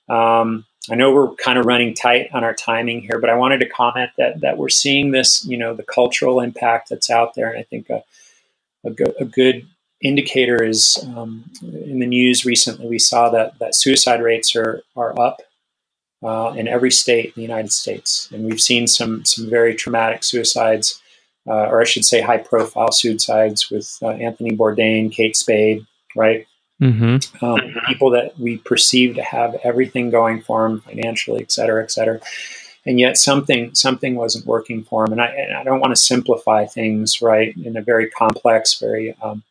um, 0.08 0.64
i 0.90 0.94
know 0.94 1.12
we're 1.12 1.34
kind 1.34 1.58
of 1.58 1.66
running 1.66 1.94
tight 1.94 2.28
on 2.32 2.44
our 2.44 2.54
timing 2.54 3.00
here 3.00 3.18
but 3.18 3.30
i 3.30 3.34
wanted 3.34 3.58
to 3.58 3.68
comment 3.68 4.10
that 4.16 4.40
that 4.40 4.56
we're 4.56 4.68
seeing 4.68 5.10
this 5.10 5.44
you 5.44 5.56
know 5.56 5.74
the 5.74 5.82
cultural 5.84 6.40
impact 6.40 6.88
that's 6.88 7.10
out 7.10 7.34
there 7.34 7.50
and 7.50 7.58
i 7.58 7.62
think 7.64 7.90
a, 7.90 8.02
a, 8.84 8.90
go- 8.90 9.14
a 9.20 9.24
good 9.24 9.66
indicator 10.02 10.62
is 10.62 10.98
um, 11.16 11.44
in 11.62 11.98
the 12.00 12.06
news 12.06 12.44
recently, 12.44 12.86
we 12.86 12.98
saw 12.98 13.30
that, 13.30 13.58
that 13.58 13.74
suicide 13.74 14.22
rates 14.22 14.54
are, 14.56 14.82
are 14.96 15.18
up 15.18 15.42
uh, 16.22 16.52
in 16.56 16.68
every 16.68 16.90
state 16.90 17.26
in 17.26 17.32
the 17.36 17.42
United 17.42 17.72
States. 17.72 18.28
And 18.32 18.44
we've 18.44 18.60
seen 18.60 18.86
some, 18.86 19.24
some 19.24 19.48
very 19.48 19.74
traumatic 19.74 20.24
suicides, 20.24 21.00
uh, 21.48 21.66
or 21.70 21.80
I 21.80 21.84
should 21.84 22.04
say 22.04 22.20
high 22.20 22.38
profile 22.38 22.92
suicides 22.92 23.70
with 23.70 23.98
uh, 24.02 24.10
Anthony 24.10 24.56
Bourdain, 24.56 25.10
Kate 25.10 25.36
Spade, 25.36 25.86
right? 26.16 26.46
Mm-hmm. 26.80 27.44
Um, 27.44 27.60
people 27.86 28.10
that 28.10 28.38
we 28.38 28.58
perceive 28.58 29.14
to 29.14 29.22
have 29.22 29.54
everything 29.62 30.10
going 30.10 30.42
for 30.42 30.68
them 30.68 30.80
financially, 30.80 31.40
et 31.40 31.52
cetera, 31.52 31.82
et 31.82 31.92
cetera. 31.92 32.20
And 32.84 32.98
yet 32.98 33.16
something 33.16 33.72
something 33.74 34.16
wasn't 34.16 34.46
working 34.46 34.82
for 34.82 35.04
them. 35.04 35.12
And 35.12 35.20
I, 35.20 35.26
and 35.26 35.56
I 35.56 35.62
don't 35.62 35.78
want 35.78 35.92
to 35.92 36.02
simplify 36.02 36.66
things, 36.66 37.22
right, 37.22 37.56
in 37.56 37.76
a 37.76 37.82
very 37.82 38.10
complex, 38.10 38.80
very 38.80 39.14
um, 39.22 39.44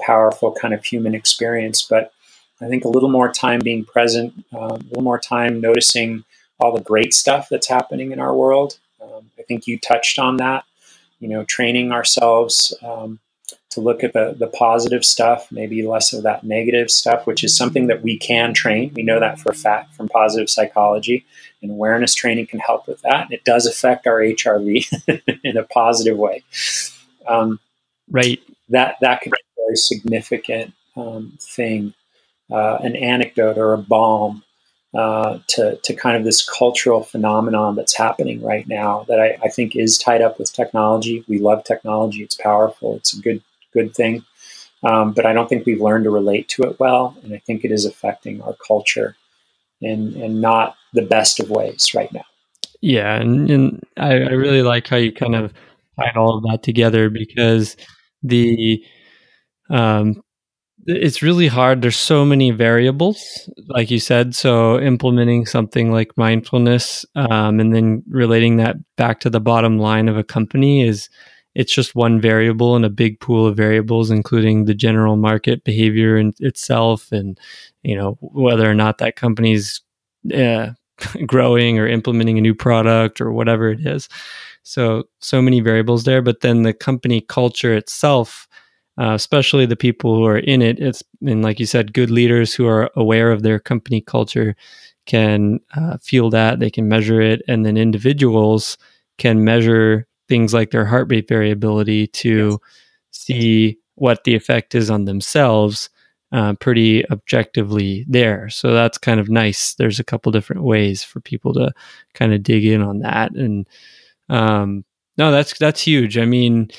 powerful 0.00 0.52
kind 0.52 0.74
of 0.74 0.84
human 0.84 1.14
experience. 1.14 1.82
But 1.82 2.12
I 2.60 2.68
think 2.68 2.84
a 2.84 2.88
little 2.88 3.10
more 3.10 3.30
time 3.30 3.60
being 3.60 3.84
present, 3.84 4.32
um, 4.52 4.70
a 4.70 4.88
little 4.88 5.02
more 5.02 5.18
time 5.18 5.60
noticing 5.60 6.24
all 6.58 6.74
the 6.74 6.82
great 6.82 7.12
stuff 7.12 7.48
that's 7.50 7.68
happening 7.68 8.12
in 8.12 8.20
our 8.20 8.34
world. 8.34 8.78
Um, 9.02 9.30
I 9.38 9.42
think 9.42 9.66
you 9.66 9.78
touched 9.78 10.18
on 10.18 10.38
that. 10.38 10.64
You 11.20 11.28
know, 11.28 11.44
training 11.44 11.92
ourselves 11.92 12.74
um, 12.82 13.20
to 13.70 13.80
look 13.80 14.04
at 14.04 14.12
the 14.12 14.34
the 14.38 14.48
positive 14.48 15.04
stuff, 15.04 15.50
maybe 15.50 15.86
less 15.86 16.12
of 16.12 16.22
that 16.24 16.44
negative 16.44 16.90
stuff, 16.90 17.26
which 17.26 17.42
is 17.44 17.56
something 17.56 17.86
that 17.86 18.02
we 18.02 18.18
can 18.18 18.52
train. 18.52 18.92
We 18.94 19.02
know 19.02 19.20
that 19.20 19.38
for 19.38 19.50
a 19.50 19.54
fact 19.54 19.94
from 19.94 20.08
positive 20.08 20.50
psychology, 20.50 21.24
and 21.62 21.70
awareness 21.70 22.14
training 22.14 22.46
can 22.46 22.60
help 22.60 22.86
with 22.86 23.00
that. 23.02 23.28
It 23.30 23.44
does 23.44 23.66
affect 23.66 24.06
our 24.06 24.20
HRV 24.20 25.40
in 25.44 25.56
a 25.56 25.62
positive 25.62 26.16
way. 26.16 26.42
Um, 27.26 27.60
right. 28.10 28.40
That 28.68 28.96
that 29.00 29.20
could 29.20 29.32
very 29.66 29.76
significant 29.76 30.72
um, 30.96 31.36
thing, 31.40 31.94
uh, 32.50 32.76
an 32.76 32.96
anecdote 32.96 33.58
or 33.58 33.72
a 33.72 33.78
balm 33.78 34.42
uh, 34.94 35.38
to, 35.48 35.78
to 35.82 35.94
kind 35.94 36.16
of 36.16 36.24
this 36.24 36.48
cultural 36.48 37.02
phenomenon 37.02 37.74
that's 37.74 37.96
happening 37.96 38.40
right 38.42 38.66
now 38.66 39.04
that 39.08 39.20
I, 39.20 39.36
I, 39.42 39.48
think 39.48 39.76
is 39.76 39.98
tied 39.98 40.22
up 40.22 40.38
with 40.38 40.52
technology. 40.52 41.24
We 41.28 41.38
love 41.38 41.64
technology; 41.64 42.22
it's 42.22 42.36
powerful. 42.36 42.96
It's 42.96 43.16
a 43.16 43.20
good 43.20 43.42
good 43.74 43.94
thing, 43.94 44.24
um, 44.84 45.12
but 45.12 45.26
I 45.26 45.34
don't 45.34 45.48
think 45.48 45.66
we've 45.66 45.82
learned 45.82 46.04
to 46.04 46.10
relate 46.10 46.48
to 46.50 46.62
it 46.62 46.80
well, 46.80 47.16
and 47.22 47.34
I 47.34 47.38
think 47.38 47.64
it 47.64 47.72
is 47.72 47.84
affecting 47.84 48.40
our 48.40 48.56
culture 48.66 49.16
in 49.82 50.14
in 50.14 50.40
not 50.40 50.76
the 50.94 51.02
best 51.02 51.40
of 51.40 51.50
ways 51.50 51.92
right 51.94 52.12
now. 52.12 52.24
Yeah, 52.80 53.16
and, 53.16 53.50
and 53.50 53.82
I, 53.96 54.12
I 54.12 54.30
really 54.30 54.62
like 54.62 54.86
how 54.86 54.96
you 54.96 55.12
kind 55.12 55.34
of 55.34 55.52
tied 55.98 56.16
all 56.16 56.38
of 56.38 56.44
that 56.44 56.62
together 56.62 57.10
because 57.10 57.76
the 58.22 58.82
um, 59.70 60.22
it's 60.86 61.22
really 61.22 61.48
hard. 61.48 61.82
There's 61.82 61.96
so 61.96 62.24
many 62.24 62.50
variables, 62.52 63.48
like 63.68 63.90
you 63.90 63.98
said. 63.98 64.34
So 64.34 64.78
implementing 64.78 65.46
something 65.46 65.90
like 65.90 66.16
mindfulness 66.16 67.04
um, 67.16 67.58
and 67.58 67.74
then 67.74 68.04
relating 68.08 68.56
that 68.58 68.76
back 68.96 69.20
to 69.20 69.30
the 69.30 69.40
bottom 69.40 69.78
line 69.78 70.08
of 70.08 70.16
a 70.16 70.24
company 70.24 70.86
is 70.86 71.08
it's 71.56 71.72
just 71.72 71.94
one 71.94 72.20
variable 72.20 72.76
in 72.76 72.84
a 72.84 72.90
big 72.90 73.18
pool 73.18 73.46
of 73.46 73.56
variables, 73.56 74.10
including 74.10 74.66
the 74.66 74.74
general 74.74 75.16
market 75.16 75.64
behavior 75.64 76.18
in 76.18 76.34
itself, 76.38 77.10
and 77.10 77.40
you 77.82 77.96
know 77.96 78.18
whether 78.20 78.70
or 78.70 78.74
not 78.74 78.98
that 78.98 79.16
company's 79.16 79.80
uh, 80.34 80.72
growing 81.26 81.78
or 81.78 81.88
implementing 81.88 82.36
a 82.36 82.42
new 82.42 82.54
product 82.54 83.22
or 83.22 83.32
whatever 83.32 83.70
it 83.70 83.86
is. 83.86 84.08
So 84.64 85.04
so 85.20 85.40
many 85.40 85.60
variables 85.60 86.04
there, 86.04 86.20
but 86.20 86.42
then 86.42 86.62
the 86.62 86.74
company 86.74 87.22
culture 87.22 87.74
itself 87.74 88.46
uh, 88.98 89.12
especially 89.14 89.66
the 89.66 89.76
people 89.76 90.14
who 90.14 90.24
are 90.24 90.38
in 90.38 90.62
it. 90.62 90.78
It's 90.80 91.02
and 91.26 91.42
like 91.42 91.60
you 91.60 91.66
said, 91.66 91.92
good 91.92 92.10
leaders 92.10 92.54
who 92.54 92.66
are 92.66 92.90
aware 92.96 93.30
of 93.30 93.42
their 93.42 93.58
company 93.58 94.00
culture 94.00 94.56
can 95.06 95.60
uh, 95.76 95.98
feel 95.98 96.30
that 96.30 96.58
they 96.58 96.70
can 96.70 96.88
measure 96.88 97.20
it, 97.20 97.42
and 97.48 97.64
then 97.64 97.76
individuals 97.76 98.78
can 99.18 99.44
measure 99.44 100.06
things 100.28 100.52
like 100.52 100.70
their 100.70 100.84
heart 100.84 101.08
rate 101.10 101.28
variability 101.28 102.08
to 102.08 102.48
yes. 102.50 102.58
see 103.10 103.78
what 103.94 104.24
the 104.24 104.34
effect 104.34 104.74
is 104.74 104.90
on 104.90 105.04
themselves 105.04 105.88
uh, 106.32 106.54
pretty 106.54 107.08
objectively 107.10 108.04
there. 108.08 108.48
So 108.50 108.74
that's 108.74 108.98
kind 108.98 109.20
of 109.20 109.28
nice. 109.28 109.74
There's 109.74 110.00
a 110.00 110.04
couple 110.04 110.32
different 110.32 110.64
ways 110.64 111.02
for 111.02 111.20
people 111.20 111.54
to 111.54 111.72
kind 112.14 112.34
of 112.34 112.42
dig 112.42 112.66
in 112.66 112.82
on 112.82 112.98
that, 113.00 113.32
and 113.32 113.66
um, 114.28 114.84
no, 115.16 115.30
that's 115.30 115.58
that's 115.58 115.80
huge. 115.80 116.18
I 116.18 116.24
mean 116.24 116.70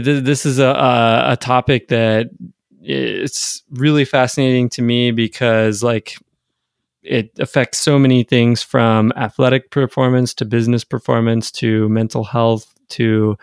this 0.00 0.46
is 0.46 0.58
a, 0.58 1.26
a 1.28 1.36
topic 1.36 1.88
that 1.88 2.30
it's 2.80 3.62
really 3.70 4.04
fascinating 4.04 4.68
to 4.70 4.82
me 4.82 5.10
because 5.10 5.82
like 5.82 6.16
it 7.02 7.30
affects 7.38 7.78
so 7.78 7.98
many 7.98 8.22
things 8.22 8.62
from 8.62 9.12
athletic 9.16 9.70
performance 9.70 10.34
to 10.34 10.44
business 10.44 10.84
performance 10.84 11.50
to 11.50 11.88
mental 11.88 12.24
health 12.24 12.72
to 12.88 13.36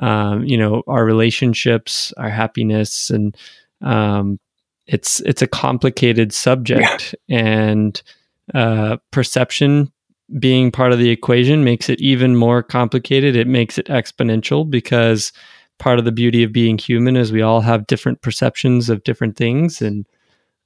um, 0.00 0.44
you 0.44 0.56
know 0.58 0.82
our 0.86 1.04
relationships 1.04 2.12
our 2.16 2.30
happiness 2.30 3.10
and 3.10 3.36
um, 3.82 4.38
it's 4.86 5.20
it's 5.20 5.42
a 5.42 5.46
complicated 5.46 6.32
subject 6.32 7.14
yeah. 7.28 7.38
and 7.38 8.02
uh, 8.52 8.96
perception 9.10 9.90
being 10.38 10.72
part 10.72 10.92
of 10.92 10.98
the 10.98 11.10
equation 11.10 11.64
makes 11.64 11.88
it 11.88 12.00
even 12.00 12.34
more 12.34 12.62
complicated 12.62 13.36
it 13.36 13.46
makes 13.46 13.78
it 13.78 13.86
exponential 13.86 14.68
because 14.68 15.32
part 15.78 15.98
of 15.98 16.04
the 16.04 16.12
beauty 16.12 16.42
of 16.42 16.52
being 16.52 16.78
human 16.78 17.16
is 17.16 17.32
we 17.32 17.42
all 17.42 17.60
have 17.60 17.86
different 17.86 18.22
perceptions 18.22 18.88
of 18.88 19.04
different 19.04 19.36
things. 19.36 19.82
And 19.82 20.06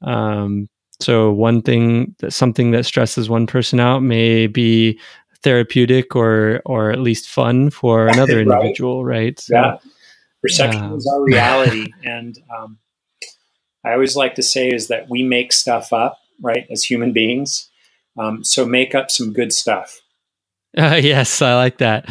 um, 0.02 0.68
so 1.00 1.32
one 1.32 1.62
thing 1.62 2.14
that 2.18 2.32
something 2.32 2.72
that 2.72 2.86
stresses 2.86 3.28
one 3.28 3.46
person 3.46 3.80
out 3.80 4.02
may 4.02 4.46
be 4.46 4.98
therapeutic 5.42 6.16
or 6.16 6.61
or 6.66 6.90
at 6.90 7.00
least 7.00 7.28
fun 7.28 7.70
for 7.70 8.09
another 8.09 8.40
individual 8.40 9.04
right? 9.04 9.38
So, 9.38 9.54
yeah. 9.54 9.78
Perception 10.42 10.84
um, 10.84 10.96
is 10.96 11.06
our 11.06 11.22
reality. 11.22 11.92
And 12.04 12.38
um, 12.56 12.78
i 13.84 13.92
always 13.92 14.16
like 14.16 14.34
to 14.36 14.42
say 14.42 14.68
is 14.68 14.88
that 14.88 15.09
we 15.09 15.22
make 15.22 15.52
stuff 15.52 15.92
up 15.92 16.18
right 16.40 16.66
as 16.70 16.84
human 16.84 17.12
beings. 17.12 17.70
Um, 18.18 18.42
so 18.42 18.66
make 18.66 18.94
up 18.94 19.11
some 19.11 19.32
good 19.32 19.52
stuff 19.52 20.00
uh, 20.76 20.98
yes, 21.02 21.40
I 21.40 21.54
like 21.54 21.78
that. 21.78 22.08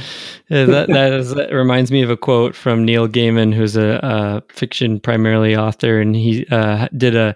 Uh, 0.50 0.66
that, 0.66 0.88
that, 0.90 1.14
is, 1.14 1.34
that 1.36 1.52
reminds 1.52 1.92
me 1.92 2.02
of 2.02 2.10
a 2.10 2.18
quote 2.18 2.56
from 2.56 2.86
Neil 2.86 3.08
Gaiman, 3.08 3.54
who's 3.54 3.76
a, 3.76 4.00
a 4.04 4.54
fiction 4.54 5.00
primarily 5.00 5.56
author, 5.56 6.00
and 6.00 6.16
he 6.16 6.46
uh, 6.48 6.88
did 6.96 7.16
a 7.16 7.36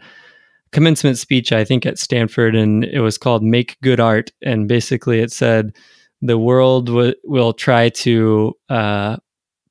commencement 0.71 1.17
speech, 1.17 1.51
I 1.51 1.63
think, 1.63 1.85
at 1.85 1.99
Stanford, 1.99 2.55
and 2.55 2.85
it 2.85 3.01
was 3.01 3.17
called 3.17 3.43
"Make 3.43 3.79
Good 3.81 3.99
Art." 3.99 4.31
And 4.41 4.67
basically, 4.67 5.19
it 5.19 5.31
said 5.31 5.75
the 6.21 6.37
world 6.37 6.87
w- 6.87 7.15
will 7.23 7.53
try 7.53 7.89
to 7.89 8.53
uh, 8.69 9.17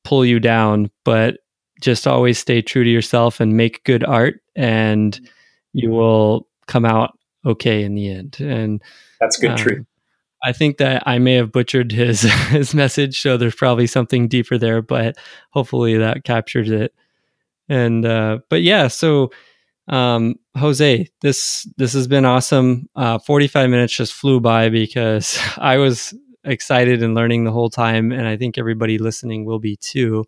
pull 0.05 0.24
you 0.24 0.40
down, 0.40 0.90
but 1.05 1.38
just 1.80 2.07
always 2.07 2.38
stay 2.38 2.61
true 2.61 2.84
to 2.84 2.90
yourself 2.90 3.40
and 3.40 3.57
make 3.57 3.84
good 3.84 4.05
art, 4.05 4.40
and 4.55 5.18
you 5.72 5.90
will 5.90 6.46
come 6.66 6.84
out 6.84 7.18
okay 7.46 7.82
in 7.82 7.94
the 7.94 8.11
end. 8.11 8.38
And 8.40 8.82
that's 9.18 9.38
good 9.38 9.53
um, 9.53 9.57
truth. 9.57 9.86
I 10.43 10.53
think 10.53 10.78
that 10.78 11.03
I 11.07 11.18
may 11.18 11.34
have 11.34 11.53
butchered 11.53 11.93
his 11.93 12.22
his 12.49 12.74
message, 12.74 13.20
so 13.20 13.36
there's 13.36 13.55
probably 13.55 13.86
something 13.86 14.28
deeper 14.28 14.59
there, 14.59 14.82
but 14.82 15.16
hopefully 15.51 15.97
that 15.99 16.24
captures 16.24 16.70
it. 16.70 16.95
And 17.68 18.05
uh, 18.05 18.38
but 18.49 18.62
yeah, 18.62 18.88
so 18.88 19.30
um, 19.88 20.36
Jose, 20.57 21.09
this 21.20 21.68
this 21.76 21.93
has 21.93 22.07
been 22.07 22.24
awesome. 22.24 22.88
Uh, 22.97 23.18
45 23.18 23.70
minutes 23.70 23.93
just 23.95 24.12
flew 24.12 24.41
by 24.41 24.68
because 24.68 25.38
I 25.59 25.76
was 25.78 26.14
excited 26.45 27.03
and 27.03 27.14
learning 27.14 27.45
the 27.45 27.53
whole 27.53 27.70
time, 27.70 28.12
and 28.12 28.26
I 28.26 28.36
think 28.36 28.57
everybody 28.59 28.99
listening 28.99 29.45
will 29.45 29.59
be 29.59 29.76
too. 29.76 30.24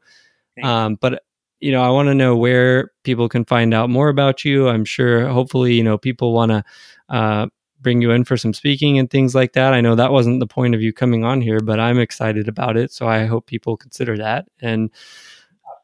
Um, 0.63 0.97
but 1.01 1.23
you 1.61 1.71
know, 1.71 1.83
I 1.83 1.91
want 1.91 2.09
to 2.09 2.15
know 2.15 2.37
where 2.37 2.91
people 3.05 3.29
can 3.29 3.45
find 3.45 3.73
out 3.73 3.89
more 3.89 4.09
about 4.09 4.45
you. 4.45 4.69
I'm 4.69 4.85
sure, 4.85 5.29
hopefully, 5.29 5.75
you 5.75 5.85
know, 5.85 5.97
people 5.97 6.33
want 6.33 6.51
to 6.51 6.65
uh, 7.09 7.47
bring 7.83 8.01
you 8.01 8.11
in 8.11 8.25
for 8.25 8.37
some 8.37 8.55
speaking 8.55 8.99
and 8.99 9.11
things 9.11 9.35
like 9.35 9.53
that. 9.55 9.75
I 9.75 9.81
know 9.81 9.95
that 9.95 10.13
wasn't 10.13 10.41
the 10.41 10.47
point 10.47 10.75
of 10.75 10.83
you 10.83 10.93
coming 10.93 11.25
on 11.25 11.41
here, 11.41 11.61
but 11.61 11.81
I'm 11.81 11.99
excited 11.99 12.49
about 12.49 12.77
it. 12.77 12.93
So 12.93 13.07
I 13.07 13.27
hope 13.27 13.47
people 13.47 13.77
consider 13.77 14.17
that. 14.19 14.47
And 14.61 14.91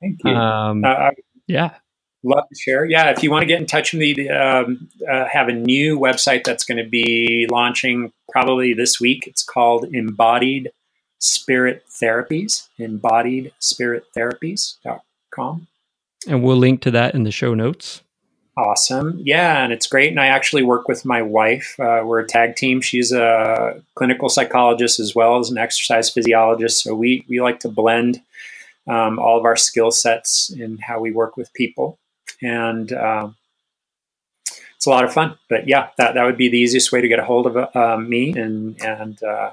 thank 0.01 0.19
you. 0.25 0.31
Um, 0.31 0.85
uh, 0.85 1.11
yeah. 1.47 1.75
Love 2.25 2.45
to 2.53 2.61
share. 2.61 2.85
Yeah, 2.85 3.11
if 3.11 3.23
you 3.23 3.31
want 3.31 3.43
to 3.43 3.47
get 3.47 3.61
in 3.61 3.67
touch 3.67 3.93
with 3.93 4.01
me, 4.01 4.29
um, 4.29 4.89
uh, 5.09 5.27
have 5.27 5.49
a 5.49 5.53
new 5.53 5.99
website 5.99 6.45
that's 6.45 6.65
going 6.65 6.83
to 6.83 6.89
be 6.89 7.47
launching 7.51 8.13
probably 8.31 8.75
this 8.75 9.01
week. 9.01 9.27
It's 9.27 9.43
called 9.43 9.85
Embodied 9.93 10.73
Spirit 11.21 11.85
Therapies, 11.89 12.69
embodied 12.79 13.53
spirit 13.61 14.05
therapies.com. 14.17 15.69
And 16.27 16.43
we'll 16.43 16.57
link 16.57 16.81
to 16.83 16.91
that 16.91 17.15
in 17.15 17.23
the 17.23 17.31
show 17.31 17.55
notes. 17.55 18.03
Awesome. 18.59 19.21
Yeah, 19.23 19.63
and 19.63 19.73
it's 19.73 19.87
great. 19.87 20.11
And 20.11 20.19
I 20.19 20.27
actually 20.27 20.65
work 20.65 20.89
with 20.89 21.05
my 21.05 21.23
wife. 21.23 21.79
Uh, 21.79 22.03
we're 22.05 22.19
a 22.19 22.27
tag 22.27 22.57
team. 22.57 22.81
She's 22.81 23.13
a 23.13 23.81
clinical 23.95 24.29
psychologist 24.29 24.99
as 24.99 25.15
well 25.15 25.39
as 25.39 25.49
an 25.49 25.59
exercise 25.59 26.11
physiologist. 26.11 26.83
So 26.83 26.93
we, 26.93 27.25
we 27.29 27.41
like 27.41 27.61
to 27.61 27.69
blend 27.69 28.21
um, 28.89 29.21
all 29.21 29.39
of 29.39 29.45
our 29.45 29.55
skill 29.55 29.93
sets 29.93 30.51
in 30.51 30.79
how 30.79 30.99
we 30.99 31.13
work 31.13 31.37
with 31.37 31.53
people. 31.53 32.01
And 32.43 32.93
uh, 32.93 33.29
it's 34.75 34.87
a 34.87 34.91
lot 34.91 35.05
of 35.05 35.13
fun. 35.13 35.39
But 35.49 35.69
yeah, 35.69 35.91
that, 35.97 36.15
that 36.15 36.25
would 36.25 36.37
be 36.37 36.49
the 36.49 36.59
easiest 36.59 36.91
way 36.91 37.01
to 37.01 37.07
get 37.07 37.21
a 37.21 37.25
hold 37.25 37.47
of 37.47 37.77
uh, 37.77 37.97
me. 37.99 38.33
And, 38.33 38.83
and, 38.83 39.23
uh, 39.23 39.53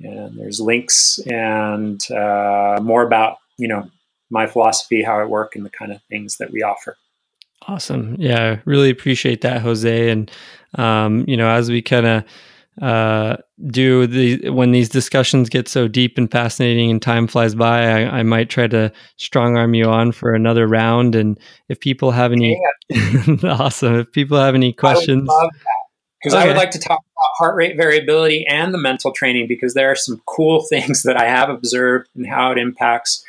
and 0.00 0.36
there's 0.36 0.60
links 0.60 1.20
and 1.24 2.00
uh, 2.10 2.80
more 2.82 3.06
about, 3.06 3.38
you 3.58 3.68
know, 3.68 3.88
my 4.28 4.48
philosophy, 4.48 5.04
how 5.04 5.20
I 5.20 5.24
work, 5.24 5.54
and 5.54 5.64
the 5.64 5.70
kind 5.70 5.92
of 5.92 6.02
things 6.10 6.38
that 6.38 6.50
we 6.50 6.64
offer. 6.64 6.96
Awesome. 7.68 8.16
Yeah, 8.18 8.60
really 8.64 8.88
appreciate 8.88 9.42
that, 9.42 9.60
Jose. 9.60 10.10
And 10.10 10.30
um, 10.76 11.24
you 11.28 11.36
know, 11.36 11.48
as 11.48 11.70
we 11.70 11.82
kind 11.82 12.06
of 12.06 12.24
uh, 12.80 13.36
do 13.66 14.06
the 14.06 14.48
when 14.48 14.70
these 14.70 14.88
discussions 14.88 15.50
get 15.50 15.68
so 15.68 15.86
deep 15.86 16.16
and 16.16 16.30
fascinating 16.30 16.90
and 16.90 17.02
time 17.02 17.26
flies 17.26 17.54
by, 17.54 18.04
I, 18.04 18.20
I 18.20 18.22
might 18.22 18.48
try 18.48 18.68
to 18.68 18.90
strong 19.16 19.58
arm 19.58 19.74
you 19.74 19.84
on 19.84 20.12
for 20.12 20.34
another 20.34 20.66
round. 20.66 21.14
And 21.14 21.38
if 21.68 21.78
people 21.78 22.10
have 22.10 22.32
any, 22.32 22.58
yeah. 22.88 23.36
awesome. 23.44 23.96
If 23.96 24.12
people 24.12 24.38
have 24.38 24.54
any 24.54 24.72
questions, 24.72 25.28
because 26.22 26.34
okay. 26.34 26.44
I 26.44 26.46
would 26.46 26.56
like 26.56 26.70
to 26.70 26.78
talk 26.78 27.00
about 27.00 27.30
heart 27.36 27.54
rate 27.54 27.76
variability 27.76 28.46
and 28.48 28.72
the 28.72 28.78
mental 28.78 29.12
training 29.12 29.46
because 29.46 29.74
there 29.74 29.90
are 29.90 29.96
some 29.96 30.22
cool 30.24 30.64
things 30.70 31.02
that 31.02 31.20
I 31.20 31.28
have 31.28 31.50
observed 31.50 32.08
and 32.16 32.26
how 32.26 32.50
it 32.52 32.58
impacts 32.58 33.22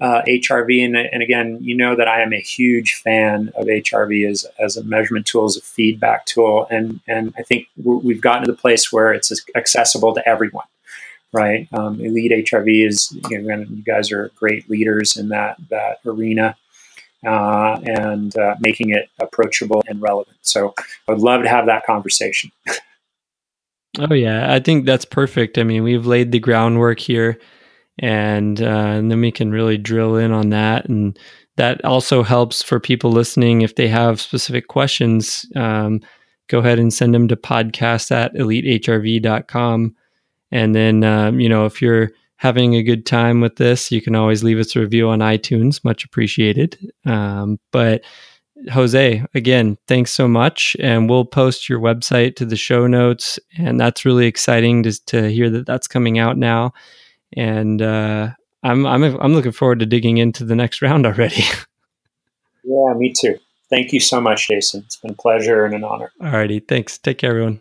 uh, 0.00 0.22
HRV. 0.26 0.84
And, 0.84 0.96
and, 0.96 1.22
again, 1.22 1.58
you 1.60 1.76
know 1.76 1.94
that 1.96 2.08
I 2.08 2.22
am 2.22 2.32
a 2.32 2.40
huge 2.40 2.94
fan 2.94 3.52
of 3.56 3.66
HRV 3.66 4.28
as, 4.28 4.46
as 4.58 4.76
a 4.76 4.84
measurement 4.84 5.26
tool, 5.26 5.44
as 5.44 5.56
a 5.56 5.60
feedback 5.60 6.26
tool. 6.26 6.66
And, 6.70 7.00
and 7.06 7.32
I 7.38 7.42
think 7.42 7.68
we've 7.76 8.20
gotten 8.20 8.44
to 8.44 8.50
the 8.50 8.58
place 8.58 8.92
where 8.92 9.12
it's 9.12 9.32
accessible 9.54 10.14
to 10.14 10.28
everyone, 10.28 10.66
right? 11.32 11.68
Um, 11.72 12.00
Elite 12.00 12.32
HRV 12.46 12.86
is, 12.86 13.16
you, 13.30 13.42
know, 13.42 13.58
you 13.60 13.82
guys 13.82 14.10
are 14.10 14.30
great 14.36 14.68
leaders 14.68 15.16
in 15.16 15.28
that, 15.28 15.56
that 15.70 16.00
arena. 16.04 16.56
Uh, 17.26 17.80
and 17.84 18.36
uh, 18.36 18.54
making 18.60 18.90
it 18.90 19.08
approachable 19.18 19.82
and 19.88 20.02
relevant. 20.02 20.36
So 20.42 20.74
I 21.08 21.12
would 21.12 21.22
love 21.22 21.42
to 21.42 21.48
have 21.48 21.64
that 21.64 21.86
conversation. 21.86 22.52
oh, 23.98 24.12
yeah. 24.12 24.52
I 24.52 24.60
think 24.60 24.84
that's 24.84 25.06
perfect. 25.06 25.56
I 25.56 25.62
mean, 25.62 25.84
we've 25.84 26.04
laid 26.04 26.32
the 26.32 26.38
groundwork 26.38 26.98
here 26.98 27.38
and, 27.98 28.60
uh, 28.60 28.64
and 28.64 29.10
then 29.10 29.20
we 29.20 29.32
can 29.32 29.50
really 29.50 29.78
drill 29.78 30.16
in 30.16 30.32
on 30.32 30.50
that. 30.50 30.88
And 30.88 31.18
that 31.56 31.84
also 31.84 32.22
helps 32.22 32.62
for 32.62 32.80
people 32.80 33.12
listening. 33.12 33.62
If 33.62 33.76
they 33.76 33.88
have 33.88 34.20
specific 34.20 34.68
questions 34.68 35.46
um, 35.54 36.00
go 36.48 36.58
ahead 36.58 36.78
and 36.78 36.92
send 36.92 37.14
them 37.14 37.28
to 37.28 37.36
podcast 37.36 38.10
at 38.10 38.34
elitehrv.com 38.34 39.94
and 40.52 40.74
then 40.74 41.04
um, 41.04 41.40
you 41.40 41.48
know 41.48 41.64
if 41.64 41.80
you're 41.80 42.10
having 42.36 42.74
a 42.74 42.82
good 42.82 43.06
time 43.06 43.40
with 43.40 43.56
this 43.56 43.90
you 43.90 44.02
can 44.02 44.14
always 44.14 44.44
leave 44.44 44.58
us 44.58 44.76
a 44.76 44.80
review 44.80 45.08
on 45.08 45.20
itunes. 45.20 45.84
Much 45.84 46.04
appreciated. 46.04 46.78
Um, 47.04 47.58
but 47.72 48.02
jose 48.70 49.22
again 49.34 49.76
thanks 49.88 50.12
so 50.12 50.28
much. 50.28 50.76
And 50.80 51.08
we'll 51.08 51.24
post 51.24 51.68
your 51.68 51.80
website 51.80 52.36
to 52.36 52.44
the 52.44 52.56
show 52.56 52.86
notes. 52.86 53.38
And 53.58 53.80
that's 53.80 54.04
really 54.04 54.26
exciting 54.26 54.82
to, 54.84 55.04
to 55.06 55.30
hear 55.30 55.50
that 55.50 55.66
that's 55.66 55.88
coming 55.88 56.18
out 56.18 56.36
now 56.36 56.72
and 57.36 57.82
uh, 57.82 58.30
I'm 58.62 58.86
I'm 58.86 59.02
I'm 59.02 59.34
looking 59.34 59.52
forward 59.52 59.80
to 59.80 59.86
digging 59.86 60.18
into 60.18 60.44
the 60.44 60.54
next 60.54 60.82
round 60.82 61.06
already. 61.06 61.42
yeah, 62.64 62.94
me 62.96 63.12
too. 63.12 63.38
Thank 63.70 63.92
you 63.92 64.00
so 64.00 64.20
much, 64.20 64.48
Jason. 64.48 64.82
It's 64.86 64.96
been 64.96 65.12
a 65.12 65.14
pleasure 65.14 65.64
and 65.64 65.74
an 65.74 65.84
honor. 65.84 66.12
Alrighty, 66.20 66.66
thanks. 66.66 66.98
Take 66.98 67.18
care, 67.18 67.30
everyone. 67.30 67.60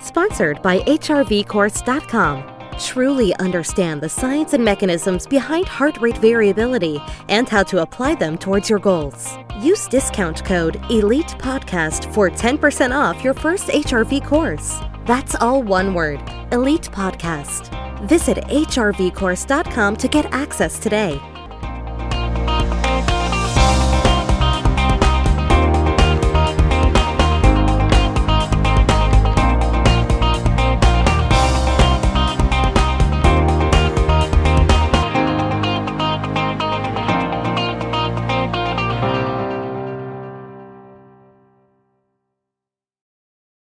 Sponsored 0.00 0.60
by 0.62 0.80
HRVcourse.com 0.80 2.57
truly 2.78 3.34
understand 3.36 4.00
the 4.00 4.08
science 4.08 4.52
and 4.52 4.64
mechanisms 4.64 5.26
behind 5.26 5.66
heart 5.66 5.98
rate 5.98 6.18
variability 6.18 7.00
and 7.28 7.48
how 7.48 7.62
to 7.64 7.82
apply 7.82 8.14
them 8.14 8.38
towards 8.38 8.70
your 8.70 8.78
goals. 8.78 9.36
Use 9.60 9.86
discount 9.88 10.44
code 10.44 10.80
ELITE 10.90 11.34
PODCAST 11.38 12.12
for 12.12 12.30
10% 12.30 12.92
off 12.92 13.22
your 13.24 13.34
first 13.34 13.68
HRV 13.68 14.26
course. 14.26 14.78
That's 15.06 15.34
all 15.36 15.62
one 15.62 15.94
word 15.94 16.20
Elite 16.52 16.90
Podcast. 16.92 17.74
Visit 18.06 18.38
hrvcourse.com 18.38 19.96
to 19.96 20.08
get 20.08 20.32
access 20.32 20.78
today. 20.78 21.20